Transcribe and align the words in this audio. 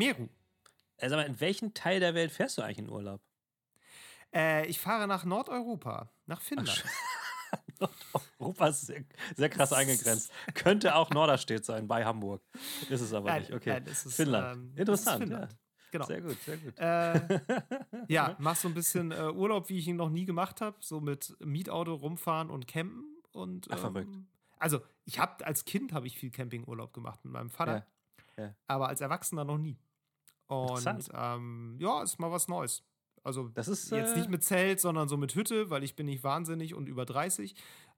Meru. 0.00 0.28
Äh, 0.96 1.08
sag 1.08 1.16
mal, 1.16 1.26
in 1.26 1.40
welchen 1.40 1.74
Teil 1.74 2.00
der 2.00 2.14
Welt 2.14 2.32
fährst 2.32 2.56
du 2.58 2.62
eigentlich 2.62 2.78
in 2.78 2.88
Urlaub? 2.90 3.20
Äh, 4.34 4.66
ich 4.66 4.78
fahre 4.80 5.06
nach 5.06 5.24
Nordeuropa, 5.24 6.10
nach 6.26 6.40
Finnland. 6.40 6.84
Europa 8.38 8.68
ist 8.68 8.86
sehr, 8.86 9.04
sehr 9.36 9.48
krass 9.48 9.72
eingegrenzt. 9.74 10.30
Könnte 10.54 10.94
auch 10.94 11.10
Norderstedt 11.10 11.64
sein 11.64 11.86
bei 11.88 12.04
Hamburg. 12.04 12.42
Ist 12.88 13.00
es 13.00 13.12
aber 13.12 13.28
Nein, 13.30 13.42
nicht. 13.42 13.52
Okay. 13.52 13.70
nein, 13.70 13.84
es 13.86 14.06
ist, 14.06 14.16
Finnland. 14.16 14.56
ähm, 14.56 14.72
Interessant. 14.76 15.22
Finnland. 15.22 15.52
Ja. 15.52 15.58
Genau. 15.92 16.06
Sehr 16.06 16.20
gut, 16.20 16.40
sehr 16.42 16.56
gut. 16.58 16.78
Äh, 16.78 17.40
ja, 18.08 18.36
mach 18.38 18.54
so 18.56 18.68
ein 18.68 18.74
bisschen 18.74 19.10
äh, 19.10 19.30
Urlaub, 19.34 19.68
wie 19.70 19.78
ich 19.78 19.88
ihn 19.88 19.96
noch 19.96 20.08
nie 20.10 20.24
gemacht 20.24 20.60
habe, 20.60 20.76
so 20.80 21.00
mit 21.00 21.34
Mietauto 21.40 21.94
rumfahren 21.94 22.48
und 22.50 22.68
campen 22.68 23.04
und 23.32 23.66
Ach, 23.72 23.78
verrückt. 23.78 24.14
ähm, 24.14 24.28
also 24.58 24.80
ich 25.04 25.18
habe 25.18 25.44
als 25.44 25.64
Kind 25.64 25.92
habe 25.92 26.06
ich 26.06 26.16
viel 26.16 26.30
Campingurlaub 26.30 26.92
gemacht 26.92 27.24
mit 27.24 27.32
meinem 27.32 27.50
Vater, 27.50 27.86
Ja, 28.36 28.44
ja. 28.44 28.54
aber 28.68 28.86
als 28.88 29.00
Erwachsener 29.00 29.44
noch 29.44 29.58
nie. 29.58 29.78
Und 30.50 31.08
ähm, 31.14 31.76
ja, 31.80 32.02
ist 32.02 32.18
mal 32.18 32.30
was 32.30 32.48
Neues. 32.48 32.82
Also 33.22 33.48
Das 33.48 33.68
ist, 33.68 33.90
jetzt 33.90 34.14
äh, 34.14 34.18
nicht 34.18 34.30
mit 34.30 34.42
Zelt, 34.42 34.80
sondern 34.80 35.08
so 35.08 35.16
mit 35.16 35.34
Hütte, 35.34 35.70
weil 35.70 35.84
ich 35.84 35.94
bin 35.94 36.06
nicht 36.06 36.24
wahnsinnig 36.24 36.74
und 36.74 36.88
über 36.88 37.04
30. 37.04 37.54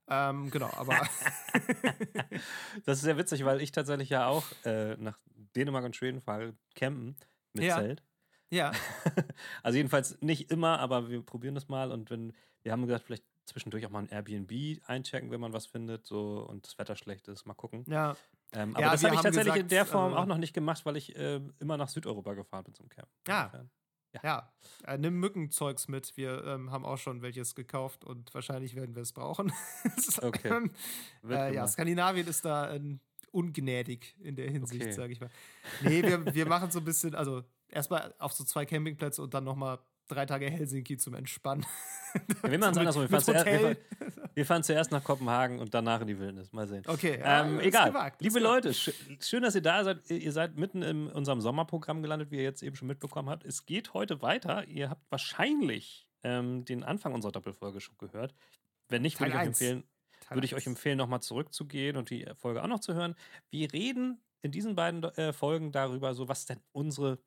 Ähm, 0.08 0.50
genau, 0.50 0.68
aber 0.76 0.94
Das 2.84 2.98
ist 2.98 3.04
sehr 3.04 3.16
witzig, 3.16 3.44
weil 3.44 3.60
ich 3.62 3.72
tatsächlich 3.72 4.08
ja 4.10 4.26
auch 4.26 4.44
äh, 4.64 4.96
nach 4.96 5.18
Dänemark 5.56 5.84
und 5.84 5.96
Schweden 5.96 6.20
fahre, 6.20 6.54
campen 6.74 7.16
mit 7.52 7.64
Ja. 7.64 7.76
Zelt. 7.76 8.02
ja, 8.50 8.72
Also 9.62 9.76
jedenfalls 9.76 10.20
nicht 10.20 10.50
immer, 10.50 10.78
aber 10.80 11.08
wir 11.08 11.22
probieren 11.22 11.54
das 11.54 11.68
mal 11.68 11.92
und 11.92 12.10
wenn, 12.10 12.32
wir 12.62 12.72
haben 12.72 12.84
gesagt, 12.86 13.04
vielleicht 13.04 13.24
zwischendurch 13.46 13.86
auch 13.86 13.90
mal 13.90 14.00
ein 14.00 14.08
Airbnb 14.08 14.80
einchecken, 14.86 15.30
wenn 15.30 15.40
man 15.40 15.52
was 15.52 15.66
findet, 15.66 16.06
so 16.06 16.46
und 16.48 16.66
das 16.66 16.78
Wetter 16.78 16.96
schlecht 16.96 17.28
ist, 17.28 17.46
mal 17.46 17.54
gucken. 17.54 17.84
ja, 17.88 18.16
Ähm, 18.52 18.74
aber 18.74 18.84
Ja, 18.84 18.92
das 18.92 19.04
habe 19.04 19.14
ich 19.14 19.20
tatsächlich 19.20 19.54
in 19.54 19.68
gesagt, 19.68 19.72
der 19.72 19.86
Form 19.86 20.12
äh, 20.12 20.16
auch 20.16 20.26
noch 20.26 20.38
nicht 20.38 20.52
gemacht, 20.52 20.84
weil 20.84 20.96
ich 20.96 21.16
äh, 21.16 21.40
immer 21.58 21.76
nach 21.76 21.88
Südeuropa 21.88 22.34
gefahren 22.34 22.64
bin 22.64 22.74
zum 22.74 22.88
Camp. 22.88 23.08
Ah. 23.28 23.44
Insofern. 23.44 23.70
ja. 24.22 24.52
Äh, 24.86 24.98
nimm 24.98 25.18
Mückenzeugs 25.20 25.88
mit. 25.88 26.16
Wir 26.16 26.44
ähm, 26.44 26.70
haben 26.70 26.84
auch 26.84 26.98
schon 26.98 27.22
welches 27.22 27.54
gekauft 27.54 28.04
und 28.04 28.32
wahrscheinlich 28.34 28.74
werden 28.76 28.94
wir 28.94 29.02
es 29.02 29.12
brauchen. 29.12 29.52
Okay. 30.22 30.48
Ähm, 30.48 30.70
Äh, 31.28 31.54
ja. 31.54 31.66
Skandinavien 31.66 32.26
ist 32.26 32.44
da 32.44 32.72
ähm, 32.74 33.00
ungnädig 33.30 34.14
in 34.20 34.36
der 34.36 34.50
Hinsicht, 34.50 34.82
Okay. 34.82 34.92
sage 34.92 35.12
ich 35.14 35.20
mal. 35.20 35.30
Nee, 35.82 36.02
wir, 36.02 36.34
wir 36.34 36.46
machen 36.46 36.70
so 36.70 36.78
ein 36.80 36.84
bisschen, 36.84 37.14
also 37.14 37.42
erstmal 37.68 38.14
auf 38.18 38.32
so 38.32 38.44
zwei 38.44 38.66
Campingplätze 38.66 39.22
und 39.22 39.32
dann 39.32 39.44
nochmal 39.44 39.78
drei 40.08 40.26
Tage 40.26 40.50
Helsinki 40.50 40.96
zum 40.96 41.14
Entspannen. 41.14 41.64
Ja, 42.42 42.50
wir 42.50 42.58
machen 42.58 42.72
es 42.72 42.78
andersrum. 42.78 43.02
Wir 43.02 43.08
fahren, 43.08 43.22
zuerst, 43.22 43.78
wir, 44.34 44.46
fahren, 44.46 44.62
zuerst 44.62 44.92
nach 44.92 45.02
Kopenhagen 45.02 45.60
und 45.60 45.72
danach 45.72 46.00
in 46.02 46.08
die 46.08 46.18
Wildnis. 46.18 46.52
Mal 46.52 46.68
sehen. 46.68 46.82
Okay, 46.86 47.18
ja, 47.18 47.44
ähm, 47.44 47.60
ist 47.60 47.66
egal. 47.66 47.88
gewagt, 47.88 48.20
Liebe. 48.20 48.38
Leute, 48.38 48.74
sch 48.74 48.90
schön, 49.20 49.42
dass 49.42 49.54
ihr 49.54 49.62
da 49.62 49.84
seid. 49.84 50.10
Ihr 50.10 50.32
seid 50.32 50.56
mitten 50.56 50.82
in 50.82 51.08
unserem 51.08 51.40
Sommerprogramm 51.40 52.02
gelandet, 52.02 52.30
wie 52.30 52.36
ihr 52.36 52.42
jetzt 52.42 52.62
eben 52.62 52.76
schon 52.76 52.88
mitbekommen 52.88 53.30
habt. 53.30 53.44
Es 53.44 53.64
geht 53.64 53.94
heute 53.94 54.20
weiter. 54.20 54.66
Ihr 54.68 54.90
habt 54.90 55.10
wahrscheinlich 55.10 56.06
ähm, 56.22 56.64
den 56.64 56.82
Anfang 56.84 57.14
unserer 57.14 57.32
Doppelfolge 57.32 57.80
schon 57.80 57.96
gehört. 57.98 58.34
Wenn 58.88 59.02
nicht, 59.02 59.18
würde 59.18 59.32
ich 59.32 59.38
euch 59.38 59.46
empfehlen, 59.46 59.84
Teil 60.20 60.36
würde 60.36 60.44
ich 60.44 60.54
euch 60.54 60.66
empfehlen, 60.66 60.98
nochmal 60.98 61.20
zurückzugehen 61.20 61.96
und 61.96 62.10
die 62.10 62.26
Folge 62.36 62.62
auch 62.62 62.68
noch 62.68 62.80
zu 62.80 62.94
hören. 62.94 63.14
Wir 63.50 63.72
reden 63.72 64.20
in 64.42 64.50
diesen 64.50 64.74
beiden 64.74 65.02
äh, 65.04 65.32
Folgen 65.32 65.72
darüber, 65.72 66.14
so 66.14 66.28
was 66.28 66.46
denn 66.46 66.60
unsere 66.72 67.18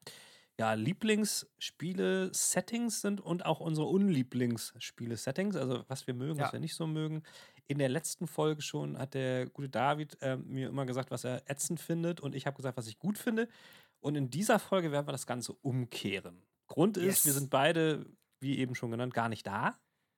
ja, 0.60 0.74
Lieblingsspiele-Settings 0.74 3.02
sind 3.02 3.22
und 3.22 3.46
auch 3.46 3.60
unsere 3.60 3.88
Unlieblingsspiele-Settings, 3.88 5.56
also 5.56 5.84
was 5.88 6.08
wir 6.08 6.14
mögen, 6.14 6.40
Ja. 6.40 6.46
was 6.46 6.54
wir 6.54 6.60
nicht 6.60 6.76
so 6.76 6.88
mögen. 6.88 7.24
In 7.68 7.80
der 7.80 7.90
letzten 7.90 8.28
Folge 8.28 8.62
schon 8.62 8.98
hat 8.98 9.14
der 9.16 9.48
gute 9.48 9.70
David 9.70 10.18
äh, 10.22 10.38
mir 10.38 10.70
immer 10.70 10.86
gesagt, 10.86 11.12
was 11.12 11.24
er 11.24 11.50
ätzend 11.50 11.80
findet 11.80 12.20
und 12.22 12.36
ich 12.36 12.46
habe 12.46 12.56
gesagt, 12.56 12.78
was 12.78 12.88
ich 12.88 13.00
gut 13.00 13.18
finde. 13.18 13.48
Und 14.00 14.16
in 14.16 14.30
dieser 14.30 14.60
Folge 14.60 14.92
werden 14.92 15.08
wir 15.08 15.12
das 15.14 15.26
Ganze 15.26 15.54
umkehren. 15.54 16.44
Grund 16.68 16.98
ist, 16.98 17.04
Yes. 17.06 17.26
wir 17.26 17.34
sind 17.34 17.50
beide, 17.50 18.06
wie 18.40 18.60
eben 18.60 18.76
schon 18.76 18.92
genannt, 18.92 19.14
gar 19.14 19.30
nicht 19.30 19.48
da. 19.48 19.78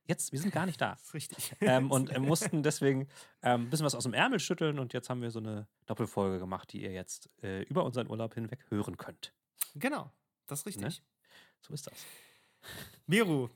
Jetzt, 0.10 0.32
wir 0.32 0.40
sind 0.40 0.54
gar 0.54 0.66
nicht 0.66 0.80
da 0.82 0.92
Das 0.96 1.02
ist 1.04 1.14
richtig. 1.14 1.54
ähm, 1.62 1.92
und 1.92 2.10
äh, 2.12 2.20
mussten 2.20 2.64
deswegen 2.64 3.08
ähm, 3.42 3.64
ein 3.64 3.70
bisschen 3.70 3.86
was 3.86 3.96
aus 3.96 4.04
dem 4.04 4.14
Ärmel 4.14 4.40
schütteln 4.40 4.80
und 4.80 4.94
jetzt 4.94 5.10
haben 5.10 5.22
wir 5.22 5.32
so 5.32 5.40
eine 5.40 5.68
Doppelfolge 5.86 6.40
gemacht, 6.40 6.72
die 6.74 6.82
ihr 6.84 6.92
jetzt 6.92 7.30
äh, 7.44 7.64
über 7.64 7.84
unseren 7.86 8.10
Urlaub 8.10 8.34
hinweg 8.34 8.66
hören 8.70 8.98
könnt. 8.98 9.34
genau, 9.76 10.12
das 10.48 10.60
ist 10.62 10.66
richtig. 10.66 11.02
So 11.62 11.74
ist 11.74 11.88
das. 11.88 11.94
Miru, 13.06 13.50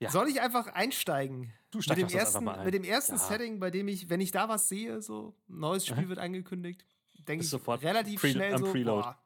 Ja. 0.00 0.10
soll 0.10 0.28
ich 0.28 0.40
einfach 0.40 0.66
einsteigen? 0.68 1.52
Du 1.70 1.80
steig 1.82 1.98
mit 1.98 2.10
dem 2.10 2.18
ersten, 2.18 2.44
mal 2.44 2.58
ein. 2.58 2.64
mit 2.64 2.74
dem 2.74 2.84
ersten 2.84 3.12
Ja. 3.12 3.18
Setting, 3.18 3.60
bei 3.60 3.70
dem 3.70 3.88
ich, 3.88 4.08
wenn 4.08 4.20
ich 4.20 4.30
da 4.30 4.48
was 4.48 4.68
sehe, 4.68 5.00
so 5.02 5.34
ein 5.48 5.58
neues 5.58 5.86
Spiel 5.86 6.08
wird 6.08 6.18
angekündigt, 6.18 6.84
denke 7.26 7.44
ich 7.44 7.50
sofort 7.50 7.82
relativ 7.82 8.20
pre- 8.20 8.30
schnell 8.32 8.56
so, 8.58 8.72
boah, 8.72 9.20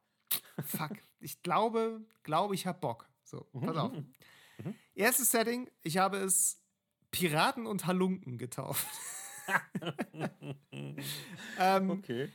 fuck, 0.65 0.93
ich 1.21 1.43
glaube, 1.43 2.01
glaube 2.23 2.55
ich 2.55 2.67
habe 2.67 2.79
Bock. 2.81 3.09
So, 3.25 3.47
Mhm, 3.53 3.61
pass 3.67 3.77
auf. 3.77 3.93
Erstes 4.95 5.31
Setting, 5.31 5.71
ich 5.83 5.99
habe 5.99 6.19
es 6.19 6.61
Piraten 7.11 7.67
und 7.67 7.87
Halunken 7.87 8.39
getauft. 8.39 8.87
ähm, 11.59 11.91
Okay. 11.91 12.29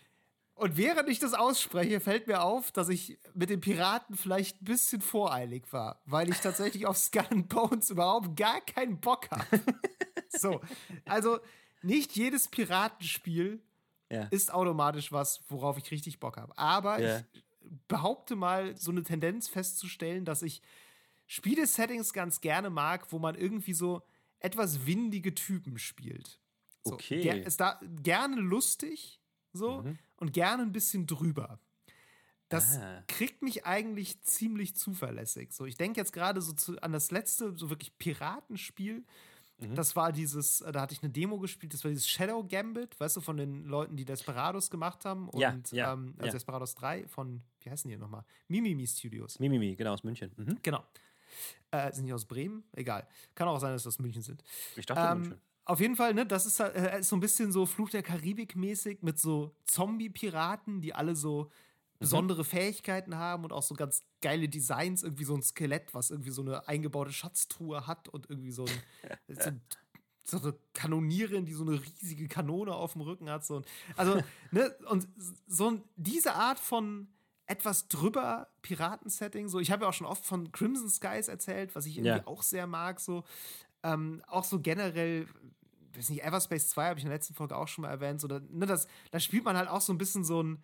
Und 0.58 0.78
während 0.78 1.10
ich 1.10 1.20
das 1.20 1.34
ausspreche, 1.34 2.00
fällt 2.00 2.28
mir 2.28 2.42
auf, 2.42 2.72
dass 2.72 2.90
ich 2.90 3.18
mit 3.34 3.50
den 3.50 3.60
Piraten 3.62 4.16
vielleicht 4.16 4.62
ein 4.62 4.66
bisschen 4.66 5.02
voreilig 5.02 5.72
war, 5.72 6.02
weil 6.06 6.30
ich 6.30 6.38
tatsächlich 6.40 6.86
auf 6.86 6.98
Skull 6.98 7.26
and 7.30 7.50
Bones 7.50 7.90
überhaupt 7.90 8.36
gar 8.36 8.62
keinen 8.62 9.00
Bock 9.00 9.30
habe. 9.32 9.46
so, 10.30 10.62
also 11.06 11.40
nicht 11.82 12.16
jedes 12.16 12.48
Piratenspiel 12.48 13.62
Ja. 14.10 14.24
ist 14.32 14.54
automatisch 14.54 15.12
was, 15.12 15.42
worauf 15.50 15.78
ich 15.78 15.92
richtig 15.92 16.20
Bock 16.20 16.38
habe. 16.38 16.58
Aber 16.58 17.00
Ja. 17.00 17.20
ich 17.34 17.44
behaupte 17.88 18.36
mal, 18.36 18.76
so 18.78 18.92
eine 18.92 19.04
Tendenz 19.04 19.48
festzustellen, 19.50 20.24
dass 20.26 20.42
ich 20.42 20.62
Spielesettings 21.26 22.14
ganz 22.14 22.42
gerne 22.42 22.70
mag, 22.70 23.12
wo 23.12 23.20
man 23.20 23.36
irgendwie 23.36 23.74
so 23.74 24.02
etwas 24.40 24.86
windige 24.86 25.36
Typen 25.36 25.78
spielt. 25.78 26.40
So, 26.84 26.94
Okay. 26.94 27.22
ger- 27.22 27.44
ist 27.46 27.60
da 27.60 27.80
gerne 28.02 28.38
lustig 28.38 29.20
so 29.58 29.82
Mhm. 29.82 29.98
und 30.18 30.32
gerne 30.32 30.64
ein 30.64 30.72
bisschen 30.72 31.06
drüber. 31.08 31.60
Das 32.50 32.78
Ah. 32.78 33.04
kriegt 33.08 33.42
mich 33.42 33.66
eigentlich 33.66 34.22
ziemlich 34.22 34.74
zuverlässig. 34.78 35.52
So, 35.52 35.66
ich 35.66 35.76
denke 35.76 36.00
jetzt 36.00 36.14
gerade 36.14 36.42
so 36.42 36.54
zu, 36.54 36.82
an 36.82 36.94
das 36.94 37.12
letzte, 37.12 37.54
so 37.58 37.70
wirklich 37.70 37.98
Piratenspiel. 37.98 39.04
Mhm. 39.60 39.76
Das 39.76 39.96
war 39.98 40.14
dieses, 40.14 40.62
äh, 40.62 40.72
da 40.72 40.82
hatte 40.82 40.94
ich 40.94 41.02
eine 41.04 41.12
Demo 41.12 41.40
gespielt, 41.40 41.74
das 41.74 41.84
war 41.84 41.90
dieses 41.90 42.08
Shadow 42.08 42.46
Gambit, 42.48 42.98
weißt 43.00 43.18
du, 43.18 43.22
von 43.22 43.36
den 43.38 43.66
Leuten, 43.66 43.98
die 43.98 44.06
Desperados 44.06 44.70
gemacht 44.70 45.04
haben. 45.04 45.28
Und, 45.30 45.42
Ja, 45.42 45.58
ja, 45.72 45.94
ähm, 45.94 46.14
also 46.18 46.28
ja. 46.28 46.32
Desperados 46.32 46.76
3 46.76 47.08
von, 47.08 47.42
wie 47.62 47.70
heißen 47.72 47.90
die 47.90 47.98
nochmal? 47.98 48.24
Mimimi 48.48 48.88
Studios. 48.88 49.40
Mimimi, 49.40 49.76
genau, 49.76 49.94
aus 49.94 50.04
München. 50.04 50.32
Mhm. 50.38 50.60
Genau. 50.64 50.86
Äh, 51.72 51.92
sind 51.92 52.06
die 52.06 52.14
aus 52.14 52.24
Bremen? 52.26 52.64
Egal. 52.72 53.06
Kann 53.36 53.48
auch 53.50 53.60
sein, 53.60 53.74
dass 53.74 53.84
das 53.84 53.96
aus 53.96 54.00
München 54.00 54.22
sind. 54.22 54.42
Ich 54.78 54.86
dachte 54.86 55.02
Ähm, 55.12 55.20
München. 55.22 55.42
Auf 55.68 55.80
jeden 55.80 55.96
Fall, 55.96 56.14
ne, 56.14 56.26
das 56.26 56.46
ist, 56.46 56.60
äh, 56.60 57.00
ist 57.00 57.10
so 57.10 57.16
ein 57.16 57.20
bisschen 57.20 57.52
so 57.52 57.66
Fluch 57.66 57.90
der 57.90 58.04
Karibik 58.04 58.56
mäßig 58.56 59.02
mit 59.04 59.20
so 59.20 59.54
Zombie-Piraten, 59.66 60.82
die 60.82 60.94
alle 60.94 61.16
so 61.16 61.52
besondere 62.00 62.44
Fähigkeiten 62.44 63.16
haben 63.16 63.44
und 63.44 63.52
auch 63.52 63.64
so 63.64 63.74
ganz 63.76 64.04
geile 64.22 64.48
Designs, 64.48 65.02
irgendwie 65.04 65.24
so 65.24 65.36
ein 65.36 65.42
Skelett, 65.42 65.94
was 65.94 66.12
irgendwie 66.12 66.30
so 66.30 66.42
eine 66.44 66.68
eingebaute 66.68 67.12
Schatztruhe 67.12 67.88
hat 67.88 68.08
und 68.08 68.30
irgendwie 68.30 68.52
so, 68.52 68.66
ein, 68.66 69.28
so, 70.24 70.38
so 70.38 70.48
eine 70.50 70.58
Kanonierin, 70.74 71.46
die 71.46 71.54
so 71.54 71.64
eine 71.66 71.82
riesige 71.84 72.28
Kanone 72.28 72.74
auf 72.76 72.94
dem 72.94 73.02
Rücken 73.02 73.30
hat. 73.30 73.46
So. 73.46 73.58
ein- 73.58 73.66
Also, 73.96 74.22
ne, 74.52 74.76
und 74.90 75.08
so 75.48 75.72
ein- 75.72 75.84
diese 75.96 76.34
Art 76.36 76.60
von 76.60 77.08
etwas 77.48 77.88
drüber 77.88 78.50
Piraten-Setting, 78.62 79.48
so, 79.48 79.60
ich 79.60 79.72
habe 79.72 79.84
ja 79.86 79.90
auch 79.90 79.94
schon 79.94 80.06
oft 80.08 80.24
von 80.26 80.52
Crimson 80.52 80.90
Skies 80.90 81.30
erzählt, 81.30 81.76
was 81.76 81.86
ich 81.88 81.98
irgendwie 81.98 82.20
Ja. 82.20 82.28
auch 82.28 82.44
sehr 82.44 82.68
mag, 82.68 83.00
so, 83.00 83.24
ähm, 83.84 84.22
auch 84.28 84.44
so 84.44 84.60
generell, 84.60 85.28
weiß 85.98 86.10
nicht, 86.10 86.24
Everspace 86.24 86.70
2 86.70 86.90
habe 86.90 87.00
ich 87.00 87.04
in 87.06 87.10
der 87.10 87.18
letzten 87.18 87.34
Folge 87.34 87.56
auch 87.56 87.68
schon 87.68 87.82
mal 87.84 87.90
erwähnt, 87.90 88.22
so, 88.22 88.28
da, 88.28 88.40
ne, 88.50 88.66
das, 88.66 88.88
da 89.12 89.20
spielt 89.20 89.44
man 89.44 89.58
halt 89.58 89.70
auch 89.70 89.82
so 89.82 89.92
ein 89.94 89.98
bisschen 89.98 90.24
so 90.24 90.42
ein, 90.44 90.64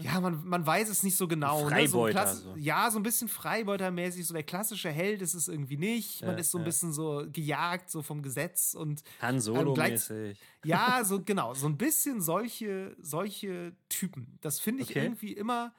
ja, 0.00 0.18
man, 0.22 0.46
man 0.48 0.64
weiß 0.66 0.88
es 0.88 1.02
nicht 1.02 1.18
so 1.18 1.28
genau. 1.28 1.56
Ne? 1.56 1.60
So 1.60 1.66
Mhm. 1.66 1.70
Freibeuter, 1.70 2.12
Klass- 2.22 2.38
so. 2.40 2.54
Ja, 2.56 2.90
so 2.90 2.98
ein 2.98 3.02
bisschen 3.02 3.28
Freibeutermäßig, 3.28 4.26
so 4.26 4.32
der 4.32 4.42
klassische 4.42 4.88
Held 4.88 5.20
ist 5.20 5.34
es 5.34 5.46
irgendwie 5.46 5.76
nicht. 5.76 6.22
Man 6.22 6.36
Ja, 6.36 6.38
ist 6.38 6.52
so 6.52 6.56
ein 6.58 6.62
ja. 6.62 6.66
bisschen 6.66 6.94
so 6.94 7.26
gejagt, 7.30 7.90
so 7.90 8.00
vom 8.00 8.22
Gesetz 8.22 8.72
und 8.72 9.02
Han 9.20 9.34
ähm, 9.34 9.40
Solo-mäßig. 9.42 10.38
ja, 10.64 11.00
so 11.04 11.22
genau, 11.22 11.52
so 11.52 11.66
ein 11.66 11.76
bisschen 11.76 12.22
solche, 12.22 12.96
solche 12.98 13.76
Typen. 13.90 14.38
Das 14.40 14.58
finde 14.58 14.84
ich 14.84 14.90
Okay. 14.90 15.02
irgendwie 15.02 15.32
immer 15.34 15.74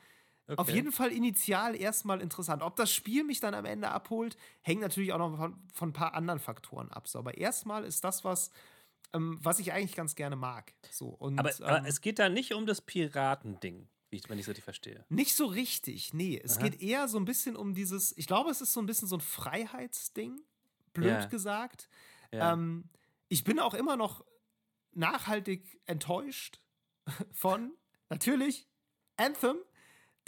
auf 0.57 0.67
Okay. 0.67 0.75
jeden 0.75 0.91
Fall 0.91 1.11
initial 1.11 1.75
erstmal 1.75 2.21
interessant. 2.21 2.61
Ob 2.63 2.75
das 2.75 2.91
Spiel 2.91 3.23
mich 3.23 3.39
dann 3.39 3.53
am 3.53 3.65
Ende 3.65 3.89
abholt, 3.89 4.37
hängt 4.61 4.81
natürlich 4.81 5.13
auch 5.13 5.17
noch 5.19 5.37
von, 5.37 5.55
von 5.73 5.89
ein 5.89 5.93
paar 5.93 6.13
anderen 6.13 6.39
Faktoren 6.39 6.89
ab. 6.91 7.07
So, 7.07 7.19
aber 7.19 7.37
erstmal 7.37 7.83
ist 7.83 8.03
das 8.03 8.23
was, 8.23 8.49
ähm, 9.13 9.39
was 9.41 9.59
ich 9.59 9.73
eigentlich 9.73 9.95
ganz 9.95 10.15
gerne 10.15 10.35
mag. 10.35 10.73
So, 10.91 11.09
und, 11.09 11.39
Aber, 11.39 11.49
ähm, 11.59 11.65
aber 11.65 11.87
es 11.87 12.01
geht 12.01 12.19
da 12.19 12.29
nicht 12.29 12.53
um 12.53 12.65
das 12.65 12.81
Piratending, 12.81 13.87
wie 14.09 14.17
ich, 14.17 14.29
wenn 14.29 14.37
ich 14.37 14.43
es 14.43 14.49
richtig 14.49 14.63
verstehe. 14.63 15.05
Nicht 15.09 15.35
so 15.35 15.45
richtig, 15.45 16.13
nee. 16.13 16.39
Es 16.43 16.57
geht 16.59 16.81
eher 16.81 17.07
so 17.07 17.17
ein 17.17 17.25
bisschen 17.25 17.55
um 17.55 17.73
dieses, 17.73 18.15
ich 18.17 18.27
glaube, 18.27 18.49
es 18.49 18.61
ist 18.61 18.73
so 18.73 18.79
ein 18.79 18.85
bisschen 18.85 19.07
so 19.07 19.17
ein 19.17 19.21
Freiheitsding, 19.21 20.41
blöd 20.93 21.09
Ja. 21.09 21.25
gesagt. 21.25 21.89
Ja. 22.31 22.53
Ähm, 22.53 22.89
ich 23.27 23.43
bin 23.43 23.59
auch 23.59 23.73
immer 23.73 23.95
noch 23.97 24.25
nachhaltig 24.93 25.79
enttäuscht 25.85 26.59
von, 27.31 27.73
natürlich, 28.09 28.67
Anthem, 29.17 29.57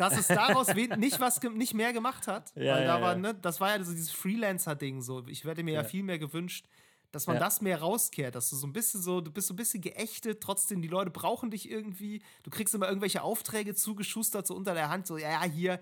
dass 0.01 0.17
es 0.17 0.27
daraus 0.27 0.67
nicht 0.73 1.19
was 1.19 1.41
nicht 1.41 1.73
mehr 1.73 1.93
gemacht 1.93 2.27
hat. 2.27 2.51
Ja, 2.55 2.75
weil 2.75 2.81
ja, 2.83 2.87
da 2.97 3.01
war, 3.01 3.13
ja. 3.13 3.19
ne, 3.19 3.33
das 3.35 3.59
war 3.61 3.75
ja 3.77 3.83
so 3.83 3.91
dieses 3.91 4.11
Freelancer-Ding. 4.11 5.01
So. 5.01 5.25
Ich 5.27 5.43
hätte 5.43 5.63
mir 5.63 5.73
ja. 5.75 5.81
Ja. 5.81 5.87
viel 5.87 6.03
mehr 6.03 6.19
gewünscht, 6.19 6.65
dass 7.11 7.27
man 7.27 7.35
Ja. 7.35 7.39
das 7.41 7.61
mehr 7.61 7.79
rauskehrt, 7.79 8.35
dass 8.35 8.49
du 8.49 8.55
so 8.55 8.65
ein 8.67 8.73
bisschen 8.73 9.01
so, 9.01 9.21
du 9.21 9.31
bist 9.31 9.47
so 9.47 9.53
ein 9.53 9.57
bisschen 9.57 9.81
geächtet, 9.81 10.41
trotzdem 10.41 10.81
die 10.81 10.87
Leute 10.87 11.11
brauchen 11.11 11.51
dich 11.51 11.69
irgendwie. 11.69 12.21
Du 12.43 12.49
kriegst 12.49 12.73
immer 12.73 12.87
irgendwelche 12.87 13.21
Aufträge 13.21 13.75
zugeschustert, 13.75 14.47
so 14.47 14.55
unter 14.55 14.73
der 14.73 14.89
Hand, 14.89 15.07
so, 15.07 15.17
ja, 15.17 15.29
ja, 15.29 15.43
hier, 15.43 15.79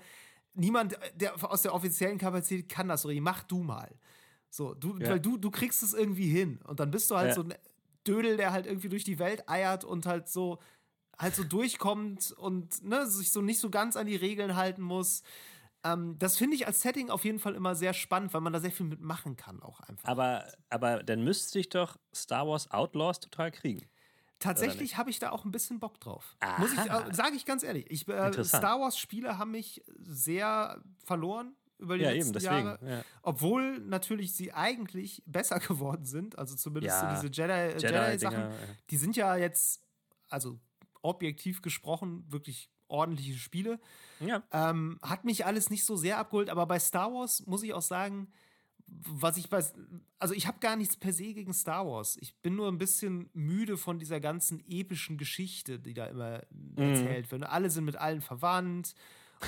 niemand 0.53 0.97
der 1.15 1.33
aus 1.51 1.61
der 1.61 1.73
offiziellen 1.73 2.17
Kapazität 2.17 2.67
kann 2.69 2.87
das, 2.87 3.05
oder 3.05 3.13
mach 3.21 3.43
du 3.43 3.63
mal. 3.63 3.93
So, 4.49 4.73
du, 4.73 4.97
Ja. 4.97 5.11
weil 5.11 5.19
du, 5.19 5.37
du 5.37 5.51
kriegst 5.51 5.83
es 5.83 5.93
irgendwie 5.93 6.27
hin. 6.29 6.59
Und 6.67 6.79
dann 6.79 6.89
bist 6.91 7.11
du 7.11 7.15
halt 7.15 7.29
Ja. 7.29 7.35
so 7.35 7.43
ein 7.43 7.53
Dödel, 8.07 8.35
der 8.37 8.51
halt 8.51 8.65
irgendwie 8.65 8.89
durch 8.89 9.03
die 9.03 9.19
Welt 9.19 9.47
eiert 9.47 9.83
und 9.83 10.07
halt 10.07 10.27
so 10.29 10.57
halt 11.19 11.35
so 11.35 11.43
durchkommt 11.43 12.31
und 12.31 12.83
ne, 12.83 13.05
sich 13.07 13.31
so 13.31 13.41
nicht 13.41 13.59
so 13.59 13.69
ganz 13.69 13.95
an 13.97 14.07
die 14.07 14.15
Regeln 14.15 14.55
halten 14.55 14.81
muss. 14.81 15.21
Ähm, 15.83 16.17
das 16.17 16.37
finde 16.37 16.55
ich 16.55 16.65
als 16.67 16.81
Setting 16.81 17.09
auf 17.09 17.23
jeden 17.25 17.39
Fall 17.39 17.55
immer 17.55 17.75
sehr 17.75 17.93
spannend, 17.93 18.33
weil 18.33 18.41
man 18.41 18.53
da 18.53 18.59
sehr 18.59 18.71
viel 18.71 18.85
mitmachen 18.85 19.35
kann 19.35 19.61
auch 19.61 19.79
einfach. 19.81 20.07
Aber, 20.09 20.45
aber 20.69 21.03
dann 21.03 21.23
müsste 21.23 21.59
ich 21.59 21.69
doch 21.69 21.97
Star 22.13 22.47
Wars 22.47 22.71
Outlaws 22.71 23.19
total 23.19 23.51
kriegen. 23.51 23.85
Tatsächlich 24.39 24.95
habe 24.95 25.09
ich 25.09 25.19
da 25.19 25.31
auch 25.31 25.43
ein 25.43 25.51
bisschen 25.51 25.79
Bock 25.79 25.99
drauf. 25.99 26.37
Muss 26.59 26.71
ich, 26.71 26.79
Aha. 26.79 27.13
sage 27.13 27.35
ich 27.35 27.45
ganz 27.45 27.61
ehrlich. 27.63 27.85
Ich, 27.91 28.07
äh. 28.07 28.43
Star 28.45 28.79
Wars 28.79 28.97
Spiele 28.97 29.37
haben 29.37 29.51
mich 29.51 29.83
sehr 29.99 30.81
verloren 31.03 31.53
über 31.77 31.97
die 31.97 32.03
Ja, 32.05 32.11
letzten 32.11 32.29
eben, 32.29 32.33
deswegen. 32.33 32.65
Jahre. 32.67 32.89
Ja. 32.89 33.01
Obwohl 33.21 33.79
natürlich 33.79 34.33
sie 34.33 34.53
eigentlich 34.53 35.23
besser 35.25 35.59
geworden 35.67 36.05
sind. 36.05 36.37
Also 36.39 36.55
zumindest 36.55 36.95
Ja, 37.01 37.15
so 37.17 37.27
diese 37.27 37.41
Jedi- 37.43 37.71
Jedi-Dinger, 37.73 38.07
Jedi-Sachen. 38.11 38.39
ja. 38.39 38.51
die 38.89 38.97
sind 38.97 39.15
ja 39.17 39.35
jetzt, 39.35 39.81
also 40.29 40.57
objektiv 41.01 41.61
gesprochen, 41.61 42.25
wirklich 42.29 42.69
ordentliche 42.87 43.37
Spiele. 43.37 43.79
Ja. 44.19 44.43
Ähm, 44.51 44.97
hat 45.01 45.23
mich 45.25 45.45
alles 45.45 45.69
nicht 45.69 45.85
so 45.85 45.95
sehr 45.95 46.17
abgeholt, 46.17 46.49
aber 46.49 46.65
bei 46.65 46.79
Star 46.79 47.13
Wars 47.13 47.45
muss 47.45 47.63
ich 47.63 47.73
auch 47.73 47.81
sagen, 47.81 48.27
was 48.87 49.37
ich 49.37 49.49
bei, 49.49 49.63
also 50.17 50.33
ich 50.33 50.47
habe 50.47 50.57
gar 50.59 50.75
nichts 50.75 50.97
per 50.97 51.13
se 51.13 51.33
gegen 51.33 51.53
Star 51.53 51.85
Wars. 51.85 52.17
Ich 52.19 52.35
bin 52.41 52.55
nur 52.55 52.67
ein 52.67 52.79
bisschen 52.79 53.29
müde 53.33 53.77
von 53.77 53.99
dieser 53.99 54.19
ganzen 54.19 54.63
epischen 54.67 55.17
Geschichte, 55.17 55.79
die 55.79 55.93
da 55.93 56.07
immer 56.07 56.41
erzählt 56.75 57.29
wird. 57.31 57.43
Alle 57.43 57.69
sind 57.69 57.85
mit 57.85 57.97
allen 57.97 58.21
verwandt. 58.21 58.95